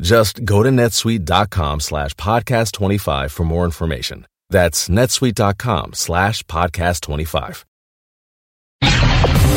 Just 0.00 0.44
go 0.44 0.62
to 0.62 0.70
netsuite.com 0.70 1.80
slash 1.80 2.14
podcast 2.14 2.72
25 2.72 3.32
for 3.32 3.44
more 3.44 3.64
information. 3.64 4.26
That's 4.50 4.88
netsuite.com 4.88 5.94
slash 5.94 6.42
podcast 6.44 7.02
25. 7.02 7.64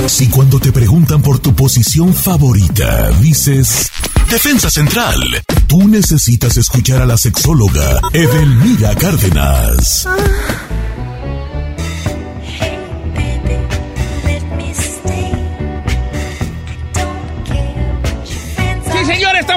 Si 0.07 0.29
cuando 0.29 0.59
te 0.59 0.71
preguntan 0.71 1.21
por 1.21 1.39
tu 1.39 1.53
posición 1.53 2.13
favorita, 2.13 3.11
dices 3.21 3.91
Defensa 4.29 4.69
Central, 4.69 5.21
tú 5.67 5.87
necesitas 5.87 6.57
escuchar 6.57 7.03
a 7.03 7.05
la 7.05 7.17
sexóloga 7.17 8.01
Edelmira 8.13 8.95
Cárdenas. 8.95 10.07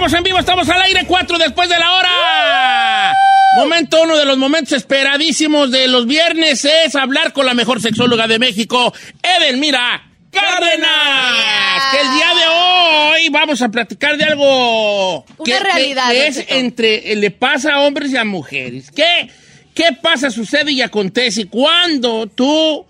Estamos 0.05 0.19
en 0.19 0.24
vivo, 0.24 0.38
estamos 0.38 0.69
al 0.69 0.83
aire, 0.83 1.06
cuatro 1.06 1.38
después 1.38 1.66
de 1.66 1.78
la 1.78 1.91
hora. 1.92 3.14
Momento, 3.56 4.02
uno 4.02 4.19
de 4.19 4.27
los 4.27 4.36
momentos 4.36 4.74
esperadísimos 4.74 5.70
de 5.70 5.88
los 5.88 6.06
viernes 6.06 6.62
es 6.66 6.94
hablar 6.94 7.33
con 7.33 7.46
la 7.46 7.55
mejor 7.55 7.80
sexóloga 7.80 8.27
de 8.27 8.38
México, 8.38 8.92
Edelmira 9.22 10.05
Cárdenas. 10.30 11.83
Que 11.91 12.00
el 12.02 12.14
día 12.16 12.34
de 12.34 12.46
hoy 12.52 13.28
vamos 13.30 13.62
a 13.62 13.70
platicar 13.70 14.19
de 14.19 14.24
algo 14.24 15.24
Una 15.38 15.44
que, 15.44 15.58
realidad, 15.61 16.11
que 16.11 16.27
es 16.27 16.44
entre, 16.48 17.11
eh, 17.11 17.17
le 17.17 17.30
pasa 17.30 17.77
a 17.77 17.80
hombres 17.80 18.11
y 18.11 18.18
a 18.18 18.24
mujeres. 18.24 18.90
¿Qué, 18.90 19.30
qué 19.73 19.96
pasa, 20.02 20.30
sucede 20.30 20.73
y 20.73 20.83
acontece 20.83 21.46
cuando 21.46 22.27
tu 22.27 22.84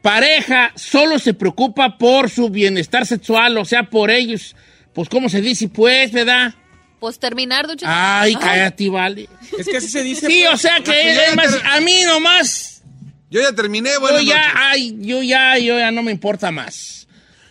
pareja 0.00 0.72
solo 0.74 1.18
se 1.18 1.34
preocupa 1.34 1.98
por 1.98 2.30
su 2.30 2.48
bienestar 2.48 3.04
sexual, 3.04 3.58
o 3.58 3.66
sea, 3.66 3.82
por 3.82 4.10
ellos? 4.10 4.56
Pues, 4.96 5.08
¿cómo 5.08 5.28
se 5.28 5.40
dice? 5.40 5.68
Pues, 5.68 6.10
¿verdad? 6.10 6.52
Pues 6.98 7.18
terminar, 7.20 7.66
Don 7.68 7.76
Cheto. 7.76 7.90
Ay, 7.94 8.34
cállate, 8.34 8.88
vale. 8.88 9.28
Es 9.56 9.66
que 9.68 9.76
así 9.76 9.88
se 9.88 10.02
dice. 10.02 10.26
Sí, 10.26 10.42
pues. 10.44 10.54
o 10.54 10.56
sea 10.56 10.80
que 10.80 11.12
es 11.12 11.36
más, 11.36 11.54
a 11.64 11.80
mí 11.80 12.00
nomás, 12.06 12.82
Yo 13.30 13.40
ya 13.42 13.52
terminé, 13.52 13.90
yo 13.92 14.00
buenas 14.00 14.24
ya, 14.24 14.34
noches. 14.38 14.52
ay, 14.56 14.96
yo 15.00 15.22
ya, 15.22 15.58
yo 15.58 15.78
ya 15.78 15.90
no 15.92 16.02
me 16.02 16.10
importa 16.10 16.50
más. 16.50 17.06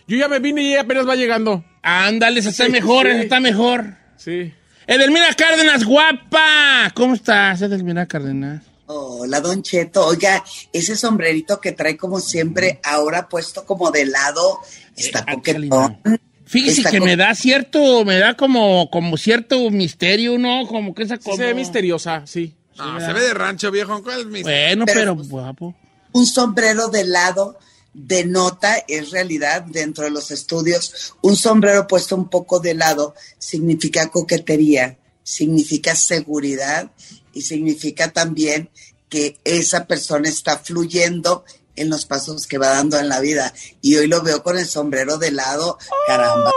Yo 0.08 0.16
ya 0.16 0.28
me 0.28 0.40
vine 0.40 0.62
y 0.62 0.72
ella 0.72 0.82
apenas 0.82 1.08
va 1.08 1.14
llegando. 1.16 1.64
Ándale, 1.82 2.40
esa 2.40 2.50
está 2.50 2.66
Sí, 2.66 2.72
mejor, 2.72 3.06
sí. 3.06 3.12
esa 3.12 3.22
está 3.22 3.40
mejor. 3.40 3.94
Sí. 4.16 4.52
Edelmira 4.88 5.32
Cárdenas, 5.34 5.84
guapa. 5.84 6.90
¿Cómo 6.94 7.14
estás, 7.14 7.62
Edelmira 7.62 8.06
Cárdenas? 8.06 8.62
Hola, 8.86 9.40
Don 9.40 9.62
Cheto. 9.62 10.06
Oiga, 10.06 10.44
ese 10.72 10.96
sombrerito 10.96 11.60
que 11.60 11.72
trae 11.72 11.96
como 11.96 12.18
siempre, 12.20 12.80
ahora 12.84 13.28
puesto 13.28 13.64
como 13.64 13.90
de 13.90 14.06
lado, 14.06 14.58
está 14.96 15.20
Eh, 15.28 15.34
coquetón. 15.34 15.98
Fíjese 16.46 16.84
que 16.84 17.00
me 17.00 17.16
da 17.16 17.34
cierto, 17.34 18.04
me 18.04 18.18
da 18.18 18.34
como, 18.34 18.88
como 18.90 19.16
cierto 19.16 19.68
misterio, 19.70 20.38
¿no? 20.38 20.66
Como 20.66 20.94
que 20.94 21.02
esa 21.02 21.16
Sí 21.16 21.22
como... 21.24 21.36
se 21.36 21.44
ve 21.46 21.54
misteriosa, 21.54 22.22
sí. 22.26 22.54
No, 22.76 23.00
se 23.00 23.12
ve 23.12 23.20
de 23.20 23.34
rancho, 23.34 23.70
viejo. 23.70 24.02
¿Cuál 24.02 24.20
es 24.20 24.26
mi- 24.26 24.42
Bueno, 24.42 24.84
pero, 24.86 25.16
Pero- 25.16 25.28
guapo. 25.28 25.74
Un 26.12 26.24
sombrero 26.26 26.88
de 26.88 27.04
lado 27.04 27.58
denota, 27.92 28.76
es 28.86 29.10
realidad 29.10 29.62
dentro 29.62 30.04
de 30.04 30.10
los 30.10 30.30
estudios, 30.30 31.14
un 31.22 31.34
sombrero 31.34 31.86
puesto 31.86 32.14
un 32.14 32.28
poco 32.28 32.60
de 32.60 32.74
lado 32.74 33.14
significa 33.38 34.08
coquetería, 34.10 34.98
significa 35.22 35.94
seguridad 35.94 36.90
y 37.32 37.40
significa 37.42 38.12
también 38.12 38.68
que 39.08 39.38
esa 39.44 39.86
persona 39.86 40.28
está 40.28 40.58
fluyendo 40.58 41.44
en 41.76 41.90
los 41.90 42.06
pasos 42.06 42.46
que 42.46 42.58
va 42.58 42.70
dando 42.70 42.98
en 42.98 43.08
la 43.08 43.20
vida. 43.20 43.52
Y 43.82 43.96
hoy 43.96 44.08
lo 44.08 44.22
veo 44.22 44.42
con 44.42 44.58
el 44.58 44.66
sombrero 44.66 45.18
de 45.18 45.30
lado, 45.30 45.78
caramba. 46.06 46.50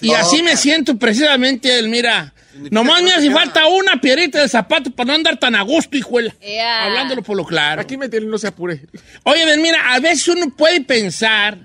Y 0.00 0.12
así 0.12 0.42
me 0.42 0.56
siento 0.56 0.96
precisamente, 0.96 1.72
Edelmira. 1.72 2.34
Significa 2.50 2.74
Nomás 2.74 3.02
me 3.02 3.12
hace 3.12 3.30
falta 3.30 3.66
una 3.66 4.00
piedrita 4.00 4.40
de 4.40 4.48
zapato 4.48 4.90
para 4.90 5.08
no 5.08 5.14
andar 5.14 5.38
tan 5.38 5.54
a 5.54 5.62
gusto, 5.62 5.96
hijuela. 5.96 6.34
Ea. 6.40 6.86
Hablándolo 6.86 7.22
por 7.22 7.36
lo 7.36 7.44
claro. 7.44 7.80
Aquí 7.80 7.96
me 7.96 8.08
tiene, 8.08 8.26
no 8.26 8.38
se 8.38 8.48
apure. 8.48 8.86
Oye, 9.22 9.42
Edelmira, 9.42 9.92
a 9.92 10.00
veces 10.00 10.26
uno 10.28 10.50
puede 10.56 10.80
pensar 10.80 11.58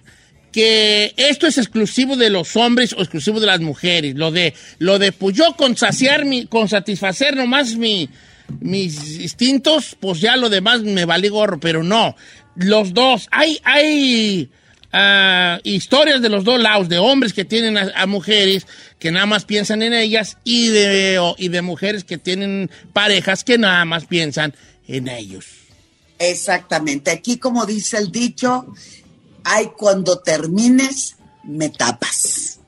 que 0.51 1.13
esto 1.17 1.47
es 1.47 1.57
exclusivo 1.57 2.15
de 2.15 2.29
los 2.29 2.55
hombres 2.55 2.93
o 2.93 3.01
exclusivo 3.01 3.39
de 3.39 3.47
las 3.47 3.59
mujeres. 3.59 4.15
Lo 4.15 4.31
de, 4.31 4.53
lo 4.77 4.99
de 4.99 5.11
pues 5.11 5.35
yo 5.35 5.55
con 5.57 5.75
saciar 5.75 6.23
mi, 6.23 6.45
con 6.45 6.69
satisfacer 6.69 7.35
nomás 7.35 7.75
mi, 7.75 8.09
mis 8.59 9.19
instintos, 9.19 9.97
pues 9.99 10.21
ya 10.21 10.37
lo 10.37 10.49
demás 10.49 10.81
me 10.83 11.05
vale 11.05 11.29
gorro, 11.29 11.59
pero 11.59 11.83
no. 11.83 12.15
Los 12.55 12.93
dos, 12.93 13.27
hay, 13.31 13.59
hay 13.63 14.49
ah, 14.91 15.59
historias 15.63 16.21
de 16.21 16.29
los 16.29 16.43
dos 16.43 16.61
lados, 16.61 16.89
de 16.89 16.97
hombres 16.97 17.33
que 17.33 17.45
tienen 17.45 17.77
a, 17.77 18.05
mujeres 18.05 18.65
que 18.99 19.11
nada 19.11 19.25
más 19.25 19.45
piensan 19.45 19.81
en 19.81 19.93
ellas 19.93 20.37
y 20.43 20.67
de, 20.67 21.35
y 21.37 21.49
de 21.49 21.61
mujeres 21.61 22.03
que 22.03 22.17
tienen 22.17 22.71
parejas 22.93 23.43
que 23.43 23.57
nada 23.57 23.83
más 23.85 24.05
piensan 24.05 24.53
en 24.87 25.07
ellos. 25.07 25.45
Exactamente. 26.17 27.11
Aquí, 27.11 27.37
como 27.37 27.65
dice 27.65 27.97
el 27.97 28.11
dicho, 28.11 28.65
hay 29.43 29.67
cuando 29.77 30.19
termines, 30.19 31.15
me 31.43 31.69
tapas. 31.69 32.59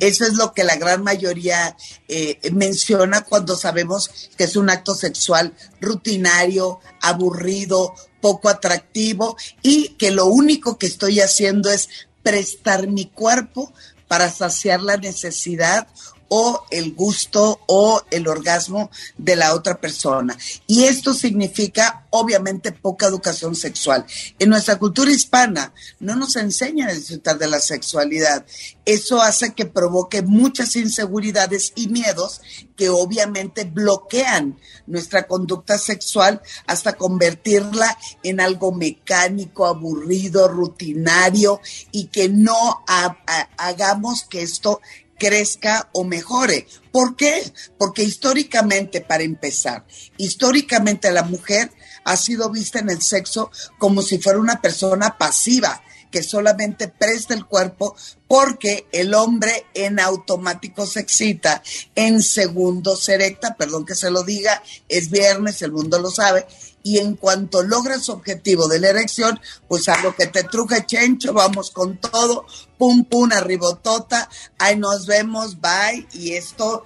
Eso 0.00 0.26
es 0.26 0.34
lo 0.34 0.52
que 0.52 0.64
la 0.64 0.76
gran 0.76 1.02
mayoría 1.02 1.76
eh, 2.08 2.38
menciona 2.52 3.22
cuando 3.22 3.56
sabemos 3.56 4.10
que 4.36 4.44
es 4.44 4.56
un 4.56 4.68
acto 4.68 4.94
sexual 4.94 5.54
rutinario, 5.80 6.80
aburrido, 7.00 7.94
poco 8.26 8.48
atractivo 8.48 9.36
y 9.62 9.90
que 9.90 10.10
lo 10.10 10.26
único 10.26 10.78
que 10.78 10.86
estoy 10.86 11.20
haciendo 11.20 11.70
es 11.70 11.88
prestar 12.24 12.88
mi 12.88 13.04
cuerpo 13.04 13.72
para 14.08 14.28
saciar 14.32 14.82
la 14.82 14.96
necesidad 14.96 15.86
o 16.28 16.64
el 16.70 16.94
gusto 16.94 17.60
o 17.66 18.02
el 18.10 18.26
orgasmo 18.28 18.90
de 19.16 19.36
la 19.36 19.54
otra 19.54 19.80
persona. 19.80 20.36
Y 20.66 20.84
esto 20.84 21.14
significa, 21.14 22.06
obviamente, 22.10 22.72
poca 22.72 23.06
educación 23.06 23.54
sexual. 23.54 24.04
En 24.38 24.50
nuestra 24.50 24.78
cultura 24.78 25.10
hispana 25.10 25.72
no 26.00 26.16
nos 26.16 26.36
enseñan 26.36 26.88
a 26.88 26.94
disfrutar 26.94 27.38
de 27.38 27.46
la 27.48 27.60
sexualidad. 27.60 28.44
Eso 28.84 29.20
hace 29.20 29.54
que 29.54 29.66
provoque 29.66 30.22
muchas 30.22 30.76
inseguridades 30.76 31.72
y 31.74 31.88
miedos 31.88 32.40
que 32.76 32.88
obviamente 32.88 33.64
bloquean 33.64 34.58
nuestra 34.86 35.26
conducta 35.26 35.78
sexual 35.78 36.42
hasta 36.66 36.92
convertirla 36.94 37.96
en 38.22 38.40
algo 38.40 38.72
mecánico, 38.72 39.66
aburrido, 39.66 40.46
rutinario 40.48 41.60
y 41.90 42.06
que 42.06 42.28
no 42.28 42.84
ha- 42.86 43.16
ha- 43.26 43.48
hagamos 43.56 44.24
que 44.24 44.42
esto 44.42 44.80
crezca 45.18 45.88
o 45.92 46.04
mejore. 46.04 46.66
¿Por 46.92 47.16
qué? 47.16 47.42
Porque 47.78 48.02
históricamente, 48.02 49.00
para 49.00 49.22
empezar, 49.22 49.86
históricamente 50.16 51.10
la 51.10 51.22
mujer 51.22 51.70
ha 52.04 52.16
sido 52.16 52.50
vista 52.50 52.78
en 52.78 52.90
el 52.90 53.02
sexo 53.02 53.50
como 53.78 54.02
si 54.02 54.18
fuera 54.18 54.38
una 54.38 54.60
persona 54.60 55.18
pasiva 55.18 55.82
que 56.10 56.22
solamente 56.22 56.88
presta 56.88 57.34
el 57.34 57.44
cuerpo 57.44 57.96
porque 58.28 58.86
el 58.92 59.12
hombre 59.12 59.66
en 59.74 60.00
automático 60.00 60.86
se 60.86 61.00
excita, 61.00 61.62
en 61.94 62.22
segundo 62.22 62.96
se 62.96 63.14
erecta, 63.14 63.56
perdón 63.56 63.84
que 63.84 63.94
se 63.94 64.10
lo 64.10 64.22
diga, 64.22 64.62
es 64.88 65.10
viernes, 65.10 65.62
el 65.62 65.72
mundo 65.72 65.98
lo 65.98 66.10
sabe, 66.10 66.46
y 66.86 66.98
en 66.98 67.16
cuanto 67.16 67.64
logra 67.64 67.98
su 67.98 68.12
objetivo 68.12 68.68
de 68.68 68.78
la 68.78 68.90
erección, 68.90 69.40
pues 69.66 69.88
a 69.88 70.00
lo 70.02 70.14
que 70.14 70.28
te 70.28 70.44
truje 70.44 70.86
chencho, 70.86 71.32
vamos 71.32 71.72
con 71.72 71.96
todo, 71.96 72.46
pum 72.78 73.04
pum, 73.04 73.32
arribotota, 73.32 74.30
ahí 74.56 74.76
nos 74.76 75.04
vemos, 75.04 75.60
bye, 75.60 76.06
y 76.12 76.34
esto 76.34 76.84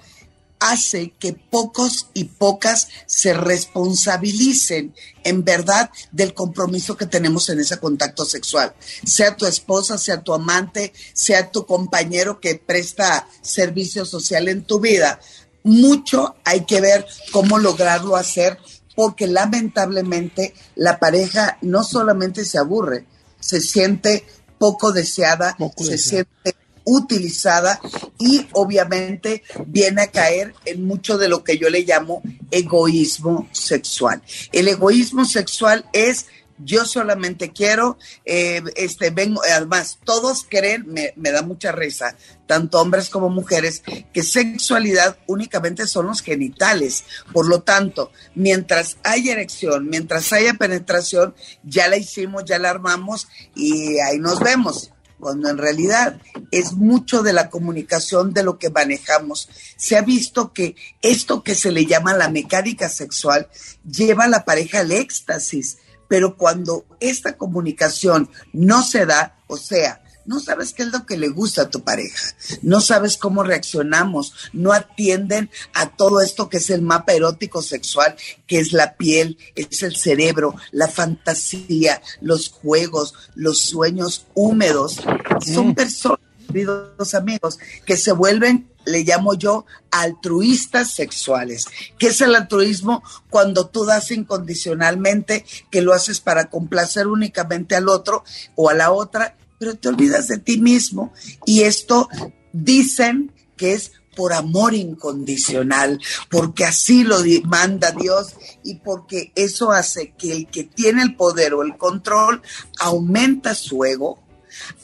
hace 0.59 1.13
que 1.19 1.33
pocos 1.33 2.07
y 2.15 2.23
pocas 2.23 2.87
se 3.05 3.35
responsabilicen 3.35 4.95
en 5.23 5.43
verdad 5.43 5.91
del 6.11 6.33
compromiso 6.33 6.97
que 6.97 7.05
tenemos 7.05 7.49
en 7.49 7.59
ese 7.59 7.77
contacto 7.77 8.25
sexual. 8.25 8.73
Sea 9.05 9.37
tu 9.37 9.45
esposa, 9.45 9.99
sea 9.99 10.23
tu 10.23 10.33
amante, 10.33 10.93
sea 11.13 11.51
tu 11.51 11.67
compañero 11.67 12.39
que 12.39 12.55
presta 12.55 13.27
servicio 13.43 14.03
social 14.03 14.47
en 14.47 14.63
tu 14.63 14.79
vida. 14.79 15.19
Mucho 15.63 16.33
hay 16.43 16.65
que 16.65 16.81
ver 16.81 17.05
cómo 17.31 17.59
lograrlo 17.59 18.15
hacer 18.15 18.57
porque 18.95 19.27
lamentablemente 19.27 20.53
la 20.75 20.99
pareja 20.99 21.57
no 21.61 21.83
solamente 21.83 22.45
se 22.45 22.57
aburre, 22.57 23.05
se 23.39 23.61
siente 23.61 24.25
poco 24.57 24.91
deseada, 24.91 25.55
Poco 25.57 25.83
se 25.83 25.91
deseada. 25.91 26.27
siente 26.43 26.61
utilizada 26.83 27.79
y 28.19 28.47
obviamente 28.53 29.43
viene 29.67 30.03
a 30.03 30.11
caer 30.11 30.53
en 30.65 30.85
mucho 30.85 31.17
de 31.17 31.29
lo 31.29 31.43
que 31.43 31.57
yo 31.57 31.69
le 31.69 31.81
llamo 31.81 32.21
egoísmo 32.49 33.47
sexual. 33.51 34.21
El 34.51 34.67
egoísmo 34.67 35.25
sexual 35.25 35.85
es 35.93 36.25
yo 36.63 36.85
solamente 36.85 37.51
quiero, 37.51 37.97
eh, 38.25 38.61
este, 38.75 39.09
vengo, 39.09 39.41
además, 39.43 39.99
todos 40.03 40.45
creen, 40.47 40.85
me, 40.87 41.13
me 41.15 41.31
da 41.31 41.41
mucha 41.41 41.71
risa, 41.71 42.15
tanto 42.47 42.79
hombres 42.79 43.09
como 43.09 43.29
mujeres, 43.29 43.83
que 44.13 44.23
sexualidad 44.23 45.17
únicamente 45.27 45.87
son 45.87 46.07
los 46.07 46.21
genitales. 46.21 47.03
Por 47.33 47.47
lo 47.47 47.61
tanto, 47.61 48.11
mientras 48.35 48.97
haya 49.03 49.33
erección, 49.33 49.87
mientras 49.87 50.31
haya 50.33 50.53
penetración, 50.53 51.33
ya 51.63 51.87
la 51.87 51.97
hicimos, 51.97 52.45
ya 52.45 52.59
la 52.59 52.69
armamos 52.69 53.27
y 53.55 53.99
ahí 53.99 54.19
nos 54.19 54.39
vemos 54.39 54.91
cuando 55.21 55.49
en 55.49 55.57
realidad 55.57 56.19
es 56.49 56.73
mucho 56.73 57.21
de 57.21 57.31
la 57.31 57.49
comunicación 57.49 58.33
de 58.33 58.43
lo 58.43 58.57
que 58.57 58.71
manejamos. 58.71 59.47
Se 59.77 59.95
ha 59.95 60.01
visto 60.01 60.51
que 60.51 60.75
esto 61.01 61.43
que 61.43 61.55
se 61.55 61.71
le 61.71 61.85
llama 61.85 62.13
la 62.13 62.29
mecánica 62.29 62.89
sexual 62.89 63.47
lleva 63.89 64.25
a 64.25 64.29
la 64.29 64.43
pareja 64.43 64.79
al 64.79 64.91
éxtasis, 64.91 65.77
pero 66.11 66.35
cuando 66.35 66.83
esta 66.99 67.37
comunicación 67.37 68.29
no 68.51 68.83
se 68.83 69.05
da, 69.05 69.37
o 69.47 69.55
sea, 69.55 70.03
no 70.25 70.41
sabes 70.41 70.73
qué 70.73 70.83
es 70.83 70.89
lo 70.89 71.05
que 71.05 71.15
le 71.15 71.29
gusta 71.29 71.61
a 71.61 71.69
tu 71.69 71.85
pareja, 71.85 72.35
no 72.61 72.81
sabes 72.81 73.15
cómo 73.15 73.43
reaccionamos, 73.43 74.33
no 74.51 74.73
atienden 74.73 75.49
a 75.73 75.95
todo 75.95 76.19
esto 76.19 76.49
que 76.49 76.57
es 76.57 76.69
el 76.69 76.81
mapa 76.81 77.13
erótico 77.13 77.61
sexual, 77.61 78.17
que 78.45 78.59
es 78.59 78.73
la 78.73 78.97
piel, 78.97 79.37
es 79.55 79.83
el 79.83 79.95
cerebro, 79.95 80.53
la 80.71 80.89
fantasía, 80.89 82.01
los 82.19 82.49
juegos, 82.49 83.13
los 83.35 83.61
sueños 83.61 84.25
húmedos. 84.33 84.97
Son 85.45 85.73
personas, 85.73 86.19
queridos 86.45 87.13
amigos, 87.13 87.57
que 87.85 87.95
se 87.95 88.11
vuelven, 88.11 88.69
le 88.85 89.03
llamo 89.03 89.33
yo, 89.33 89.65
altruistas 89.91 90.93
sexuales. 90.93 91.65
¿Qué 91.97 92.07
es 92.07 92.21
el 92.21 92.35
altruismo? 92.35 93.03
Cuando 93.29 93.67
tú 93.67 93.85
das 93.85 94.11
incondicionalmente, 94.11 95.45
que 95.69 95.81
lo 95.81 95.93
haces 95.93 96.19
para 96.19 96.49
complacer 96.49 97.07
únicamente 97.07 97.75
al 97.75 97.89
otro 97.89 98.23
o 98.55 98.69
a 98.69 98.73
la 98.73 98.91
otra, 98.91 99.37
pero 99.59 99.75
te 99.75 99.89
olvidas 99.89 100.27
de 100.27 100.37
ti 100.37 100.59
mismo. 100.59 101.13
Y 101.45 101.61
esto 101.61 102.09
dicen 102.53 103.31
que 103.57 103.73
es 103.73 103.91
por 104.15 104.33
amor 104.33 104.73
incondicional, 104.73 105.99
porque 106.29 106.65
así 106.65 107.03
lo 107.03 107.17
manda 107.45 107.91
Dios 107.91 108.35
y 108.63 108.75
porque 108.75 109.31
eso 109.35 109.71
hace 109.71 110.13
que 110.17 110.31
el 110.33 110.47
que 110.47 110.63
tiene 110.63 111.01
el 111.01 111.15
poder 111.15 111.53
o 111.53 111.63
el 111.63 111.77
control 111.77 112.41
aumenta 112.79 113.55
su 113.55 113.85
ego, 113.85 114.19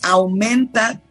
aumenta 0.01 1.01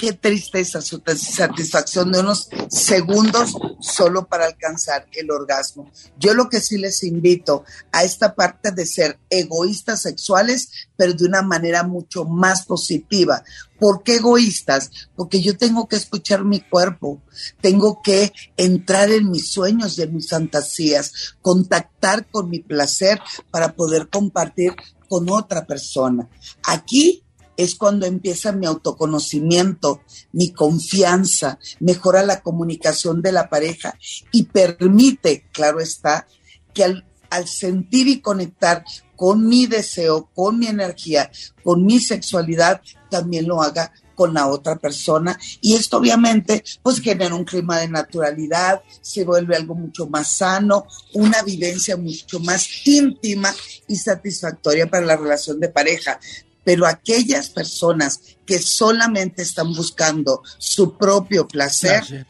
qué 0.00 0.14
tristeza 0.14 0.80
su 0.80 1.02
satisfacción 1.14 2.10
de 2.10 2.20
unos 2.20 2.48
segundos 2.70 3.54
solo 3.80 4.26
para 4.26 4.46
alcanzar 4.46 5.06
el 5.12 5.30
orgasmo. 5.30 5.92
Yo 6.18 6.32
lo 6.32 6.48
que 6.48 6.62
sí 6.62 6.78
les 6.78 7.04
invito 7.04 7.64
a 7.92 8.02
esta 8.02 8.34
parte 8.34 8.72
de 8.72 8.86
ser 8.86 9.18
egoístas 9.28 10.00
sexuales, 10.00 10.70
pero 10.96 11.12
de 11.12 11.26
una 11.26 11.42
manera 11.42 11.82
mucho 11.82 12.24
más 12.24 12.64
positiva. 12.64 13.44
¿Por 13.78 14.02
qué 14.02 14.16
egoístas? 14.16 14.90
Porque 15.16 15.42
yo 15.42 15.58
tengo 15.58 15.86
que 15.86 15.96
escuchar 15.96 16.46
mi 16.46 16.60
cuerpo, 16.60 17.20
tengo 17.60 18.00
que 18.02 18.32
entrar 18.56 19.10
en 19.10 19.30
mis 19.30 19.50
sueños, 19.50 19.96
de 19.96 20.06
mis 20.06 20.30
fantasías, 20.30 21.34
contactar 21.42 22.26
con 22.30 22.48
mi 22.48 22.60
placer 22.60 23.20
para 23.50 23.74
poder 23.74 24.08
compartir 24.08 24.74
con 25.10 25.28
otra 25.28 25.66
persona. 25.66 26.26
Aquí 26.64 27.22
es 27.60 27.74
cuando 27.74 28.06
empieza 28.06 28.52
mi 28.52 28.66
autoconocimiento, 28.66 30.00
mi 30.32 30.50
confianza, 30.50 31.58
mejora 31.78 32.22
la 32.22 32.40
comunicación 32.40 33.20
de 33.20 33.32
la 33.32 33.50
pareja 33.50 33.98
y 34.32 34.44
permite, 34.44 35.46
claro 35.52 35.80
está, 35.80 36.26
que 36.72 36.84
al, 36.84 37.04
sentir 37.46 38.08
y 38.08 38.20
conectar 38.20 38.82
con 39.14 39.46
mi 39.46 39.66
deseo, 39.66 40.30
con 40.34 40.58
mi 40.58 40.66
energía, 40.66 41.30
con 41.62 41.84
mi 41.84 42.00
sexualidad, 42.00 42.80
también 43.10 43.46
lo 43.46 43.62
haga 43.62 43.92
con 44.14 44.34
la 44.34 44.48
otra 44.48 44.76
persona. 44.76 45.38
Y 45.60 45.74
esto 45.74 45.98
obviamente 45.98 46.64
pues 46.82 47.00
genera 47.00 47.34
un 47.34 47.44
clima 47.44 47.78
de 47.78 47.88
naturalidad, 47.88 48.82
se 49.00 49.24
vuelve 49.24 49.54
algo 49.54 49.74
mucho 49.74 50.06
más 50.06 50.32
sano, 50.32 50.86
una 51.12 51.42
vivencia 51.42 51.96
mucho 51.96 52.40
más 52.40 52.66
íntima 52.86 53.54
y 53.86 53.96
satisfactoria 53.96 54.88
para 54.90 55.06
la 55.06 55.16
relación 55.16 55.60
de 55.60 55.68
pareja 55.68 56.18
pero 56.64 56.86
aquellas 56.86 57.48
personas 57.48 58.20
que 58.46 58.58
solamente 58.58 59.42
están 59.42 59.72
buscando 59.72 60.42
su 60.58 60.96
propio 60.96 61.46
placer. 61.46 62.26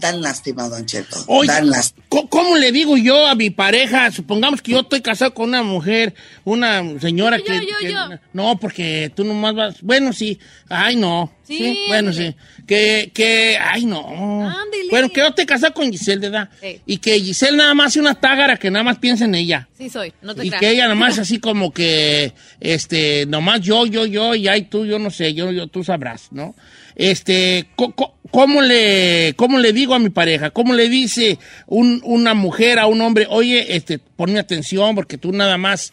Dan 0.00 0.20
lástima, 0.22 0.68
Don 0.68 0.84
Cheto. 0.86 1.16
Oye, 1.28 1.46
dan 1.48 1.70
lástima. 1.70 2.04
¿Cómo 2.28 2.56
le 2.56 2.72
digo 2.72 2.96
yo 2.96 3.26
a 3.26 3.34
mi 3.34 3.50
pareja? 3.50 4.10
Supongamos 4.10 4.62
que 4.62 4.72
yo 4.72 4.80
estoy 4.80 5.00
casado 5.00 5.32
con 5.34 5.50
una 5.50 5.62
mujer, 5.62 6.14
una 6.44 6.82
señora 7.00 7.38
yo, 7.38 7.44
que, 7.44 7.54
yo, 7.66 7.76
que- 7.80 7.92
yo. 7.92 8.08
No, 8.32 8.58
porque 8.58 9.12
tú 9.14 9.22
nomás 9.24 9.54
vas... 9.54 9.82
Bueno, 9.82 10.12
sí. 10.12 10.38
Ay, 10.68 10.96
no. 10.96 11.32
Sí, 11.46 11.84
bueno, 11.88 12.12
sí. 12.12 12.34
Que, 12.66 13.10
que... 13.14 13.58
Ay, 13.60 13.84
no. 13.84 14.00
Ándale. 14.48 14.88
Bueno, 14.90 15.08
que 15.10 15.20
yo 15.20 15.28
estoy 15.28 15.46
casado 15.46 15.74
con 15.74 15.90
Giselle, 15.90 16.20
¿verdad? 16.20 16.48
Sí. 16.60 16.80
Y 16.86 16.96
que 16.98 17.18
Giselle 17.20 17.56
nada 17.56 17.74
más 17.74 17.88
hace 17.88 18.00
una 18.00 18.14
tágara 18.14 18.56
que 18.56 18.70
nada 18.70 18.82
más 18.84 18.98
piensa 18.98 19.24
en 19.24 19.34
ella. 19.34 19.68
Sí 19.76 19.88
soy, 19.90 20.12
no 20.22 20.34
te 20.34 20.44
Y 20.46 20.48
creas. 20.48 20.60
que 20.60 20.70
ella 20.70 20.88
nomás 20.88 21.18
así 21.20 21.38
como 21.40 21.72
que, 21.72 22.32
este, 22.60 23.26
nomás 23.26 23.60
yo, 23.60 23.86
yo, 23.86 24.06
yo, 24.06 24.34
y 24.34 24.46
ahí 24.48 24.62
tú, 24.62 24.86
yo 24.86 24.98
no 24.98 25.10
sé, 25.10 25.34
yo, 25.34 25.50
yo, 25.52 25.66
tú 25.66 25.82
sabrás, 25.84 26.28
¿no? 26.30 26.54
Este, 26.96 27.68
co- 27.76 27.92
co- 27.92 28.14
¿cómo 28.30 28.62
le, 28.62 29.34
cómo 29.36 29.58
le 29.58 29.72
digo 29.72 29.94
a 29.94 29.98
mi 29.98 30.10
pareja? 30.10 30.50
¿Cómo 30.50 30.74
le 30.74 30.88
dice 30.88 31.38
un- 31.66 32.00
una 32.04 32.34
mujer 32.34 32.78
a 32.78 32.86
un 32.86 33.00
hombre, 33.00 33.26
oye, 33.28 33.76
este, 33.76 33.98
ponme 33.98 34.38
atención 34.38 34.94
porque 34.94 35.18
tú 35.18 35.32
nada 35.32 35.58
más 35.58 35.92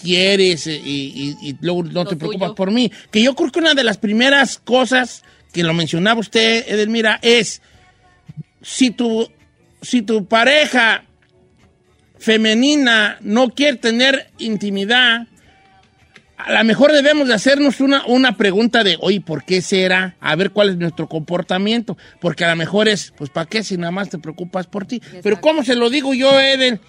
quieres 0.00 0.66
eh, 0.66 0.80
y, 0.84 1.36
y- 1.42 1.48
y 1.50 1.56
luego 1.60 1.82
no 1.84 2.04
Lo 2.04 2.04
te 2.06 2.16
preocupas 2.16 2.48
tuyo. 2.48 2.54
por 2.54 2.70
mí? 2.70 2.90
Que 3.10 3.22
yo 3.22 3.34
creo 3.34 3.50
que 3.50 3.58
una 3.58 3.74
de 3.74 3.84
las 3.84 3.98
primeras 3.98 4.58
cosas 4.58 5.22
que 5.52 5.62
lo 5.62 5.74
mencionaba 5.74 6.20
usted, 6.20 6.64
Edelmira, 6.68 7.18
es 7.22 7.62
si 8.62 8.90
tu, 8.90 9.28
si 9.82 10.02
tu 10.02 10.26
pareja 10.26 11.04
femenina 12.18 13.16
no 13.20 13.50
quiere 13.50 13.76
tener 13.76 14.30
intimidad, 14.38 15.26
a 16.38 16.52
lo 16.52 16.64
mejor 16.64 16.92
debemos 16.92 17.26
de 17.26 17.34
hacernos 17.34 17.80
una, 17.80 18.06
una 18.06 18.36
pregunta 18.36 18.84
de, 18.84 18.96
oye, 19.00 19.20
¿por 19.20 19.44
qué 19.44 19.60
será? 19.60 20.16
A 20.20 20.36
ver 20.36 20.52
cuál 20.52 20.70
es 20.70 20.76
nuestro 20.76 21.08
comportamiento. 21.08 21.98
Porque 22.20 22.44
a 22.44 22.50
lo 22.50 22.56
mejor 22.56 22.88
es, 22.88 23.12
pues, 23.18 23.28
¿para 23.28 23.46
qué 23.46 23.64
si 23.64 23.76
nada 23.76 23.90
más 23.90 24.08
te 24.08 24.18
preocupas 24.18 24.68
por 24.68 24.86
ti? 24.86 25.02
Pero 25.22 25.40
¿cómo 25.40 25.64
se 25.64 25.74
lo 25.74 25.90
digo 25.90 26.14
yo, 26.14 26.38
Eden? 26.38 26.80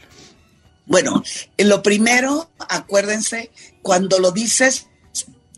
Bueno, 0.85 1.23
eh, 1.57 1.65
lo 1.65 1.81
primero, 1.81 2.51
acuérdense, 2.69 3.49
cuando 3.81 4.19
lo 4.19 4.31
dices 4.31 4.87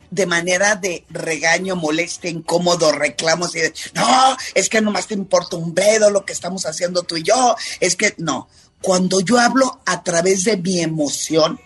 de 0.09 0.25
manera 0.25 0.75
de 0.75 1.05
regaño, 1.09 1.75
molestia, 1.75 2.29
incómodo, 2.29 2.91
reclamos 2.91 3.55
y 3.55 3.59
de, 3.59 3.73
no, 3.93 4.37
es 4.55 4.69
que 4.69 4.81
nomás 4.81 5.07
te 5.07 5.13
importa 5.13 5.55
un 5.55 5.73
bledo 5.73 6.09
lo 6.09 6.25
que 6.25 6.33
estamos 6.33 6.65
haciendo 6.65 7.03
tú 7.03 7.15
y 7.15 7.23
yo, 7.23 7.55
es 7.79 7.95
que 7.95 8.13
no, 8.17 8.49
cuando 8.81 9.21
yo 9.21 9.39
hablo 9.39 9.81
a 9.85 10.03
través 10.03 10.43
de 10.43 10.57
mi 10.57 10.81
emoción, 10.81 11.59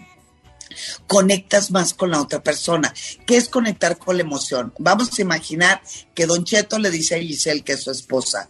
conectas 1.08 1.72
más 1.72 1.94
con 1.94 2.12
la 2.12 2.22
otra 2.22 2.42
persona. 2.42 2.94
¿Qué 3.26 3.38
es 3.38 3.50
conectar 3.50 3.98
con 3.98 4.18
la 4.18 4.24
emoción? 4.24 4.74
Vamos 4.80 5.18
a 5.18 5.22
imaginar 5.22 5.82
que 6.14 6.26
Don 6.26 6.44
Cheto 6.44 6.80
le 6.80 6.92
dice 6.92 7.16
a 7.16 7.20
Giselle 7.20 7.64
que 7.64 7.74
es 7.74 7.84
su 7.84 7.92
esposa, 7.92 8.50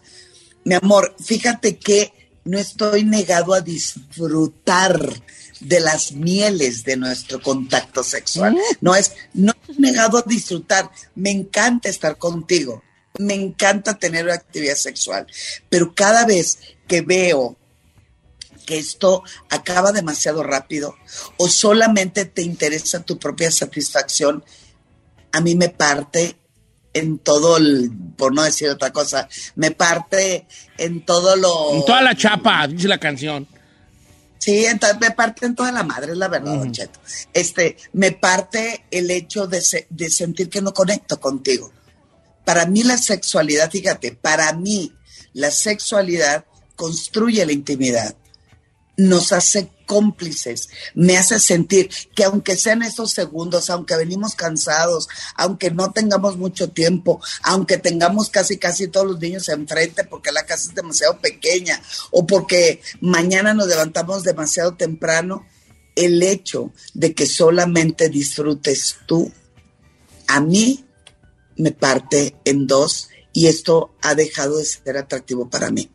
mi 0.64 0.74
amor, 0.74 1.14
fíjate 1.24 1.78
que 1.78 2.12
no 2.44 2.58
estoy 2.58 3.04
negado 3.04 3.54
a 3.54 3.60
disfrutar 3.60 5.00
de 5.60 5.80
las 5.80 6.12
mieles 6.12 6.84
de 6.84 6.96
nuestro 6.96 7.40
contacto 7.40 8.02
sexual. 8.02 8.54
Mm. 8.54 8.58
No 8.80 8.94
es, 8.94 9.12
no 9.34 9.52
he 9.68 9.80
negado 9.80 10.18
a 10.18 10.24
disfrutar. 10.26 10.90
Me 11.14 11.30
encanta 11.30 11.88
estar 11.88 12.16
contigo. 12.18 12.82
Me 13.18 13.34
encanta 13.34 13.98
tener 13.98 14.30
actividad 14.30 14.76
sexual. 14.76 15.26
Pero 15.68 15.94
cada 15.94 16.26
vez 16.26 16.58
que 16.86 17.00
veo 17.00 17.56
que 18.66 18.76
esto 18.76 19.22
acaba 19.48 19.92
demasiado 19.92 20.42
rápido 20.42 20.94
o 21.38 21.48
solamente 21.48 22.26
te 22.26 22.42
interesa 22.42 23.02
tu 23.02 23.18
propia 23.18 23.50
satisfacción, 23.50 24.44
a 25.32 25.40
mí 25.40 25.54
me 25.54 25.70
parte 25.70 26.36
en 26.92 27.18
todo 27.18 27.56
el, 27.58 27.90
por 28.16 28.34
no 28.34 28.42
decir 28.42 28.68
otra 28.68 28.92
cosa, 28.92 29.28
me 29.54 29.70
parte 29.70 30.46
en 30.78 31.04
todo 31.06 31.36
lo... 31.36 31.74
En 31.74 31.84
toda 31.84 32.02
la 32.02 32.14
chapa, 32.16 32.66
dice 32.66 32.88
la 32.88 32.98
canción. 32.98 33.46
Sí, 34.38 34.64
entonces 34.64 34.98
me 35.00 35.10
parte 35.10 35.46
en 35.46 35.54
toda 35.54 35.72
la 35.72 35.82
madre, 35.82 36.12
es 36.12 36.18
la 36.18 36.28
verdad, 36.28 36.54
Don 36.54 36.72
Cheto. 36.72 37.00
Este, 37.32 37.76
me 37.92 38.12
parte 38.12 38.84
el 38.90 39.10
hecho 39.10 39.46
de, 39.46 39.60
se- 39.60 39.86
de 39.90 40.10
sentir 40.10 40.48
que 40.48 40.62
no 40.62 40.72
conecto 40.72 41.18
contigo. 41.20 41.72
Para 42.44 42.64
mí 42.66 42.82
la 42.84 42.96
sexualidad, 42.96 43.70
fíjate, 43.70 44.12
para 44.12 44.52
mí 44.52 44.92
la 45.32 45.50
sexualidad 45.50 46.44
construye 46.76 47.44
la 47.44 47.52
intimidad, 47.52 48.14
nos 48.96 49.32
hace 49.32 49.70
cómplices, 49.86 50.68
me 50.94 51.16
hace 51.16 51.38
sentir 51.38 51.90
que 52.14 52.24
aunque 52.24 52.56
sean 52.56 52.82
esos 52.82 53.12
segundos, 53.12 53.70
aunque 53.70 53.96
venimos 53.96 54.34
cansados, 54.34 55.08
aunque 55.36 55.70
no 55.70 55.92
tengamos 55.92 56.36
mucho 56.36 56.70
tiempo, 56.70 57.20
aunque 57.42 57.78
tengamos 57.78 58.30
casi 58.30 58.58
casi 58.58 58.88
todos 58.88 59.06
los 59.06 59.20
niños 59.20 59.48
enfrente 59.48 60.04
porque 60.04 60.32
la 60.32 60.44
casa 60.44 60.68
es 60.68 60.74
demasiado 60.74 61.20
pequeña 61.20 61.80
o 62.10 62.26
porque 62.26 62.80
mañana 63.00 63.54
nos 63.54 63.68
levantamos 63.68 64.24
demasiado 64.24 64.74
temprano, 64.74 65.46
el 65.94 66.22
hecho 66.22 66.72
de 66.92 67.14
que 67.14 67.26
solamente 67.26 68.08
disfrutes 68.08 68.96
tú, 69.06 69.32
a 70.26 70.40
mí 70.40 70.84
me 71.56 71.72
parte 71.72 72.36
en 72.44 72.66
dos 72.66 73.08
y 73.32 73.46
esto 73.46 73.94
ha 74.02 74.14
dejado 74.14 74.58
de 74.58 74.64
ser 74.64 74.96
atractivo 74.96 75.48
para 75.48 75.70
mí. 75.70 75.90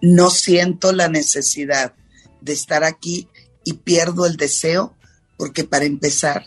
No 0.00 0.30
siento 0.30 0.92
la 0.92 1.08
necesidad 1.08 1.94
de 2.40 2.52
estar 2.52 2.84
aquí 2.84 3.28
y 3.64 3.74
pierdo 3.74 4.26
el 4.26 4.36
deseo 4.36 4.96
porque 5.36 5.64
para 5.64 5.84
empezar 5.84 6.46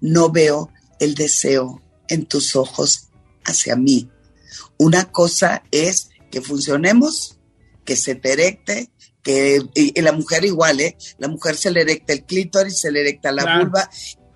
no 0.00 0.30
veo 0.30 0.70
el 1.00 1.14
deseo 1.14 1.82
en 2.08 2.26
tus 2.26 2.56
ojos 2.56 3.08
hacia 3.44 3.76
mí. 3.76 4.10
Una 4.78 5.10
cosa 5.10 5.62
es 5.70 6.10
que 6.30 6.40
funcionemos, 6.40 7.38
que 7.84 7.96
se 7.96 8.14
te 8.14 8.32
erecte, 8.32 8.90
que 9.22 9.60
y, 9.74 9.98
y 9.98 10.02
la 10.02 10.12
mujer 10.12 10.44
igual, 10.44 10.80
¿eh? 10.80 10.96
La 11.18 11.28
mujer 11.28 11.56
se 11.56 11.70
le 11.70 11.82
erecta 11.82 12.12
el 12.12 12.24
clítoris, 12.24 12.80
se 12.80 12.90
le 12.90 13.00
erecta 13.00 13.32
la 13.32 13.42
Claro. 13.42 13.64
vulva 13.64 13.90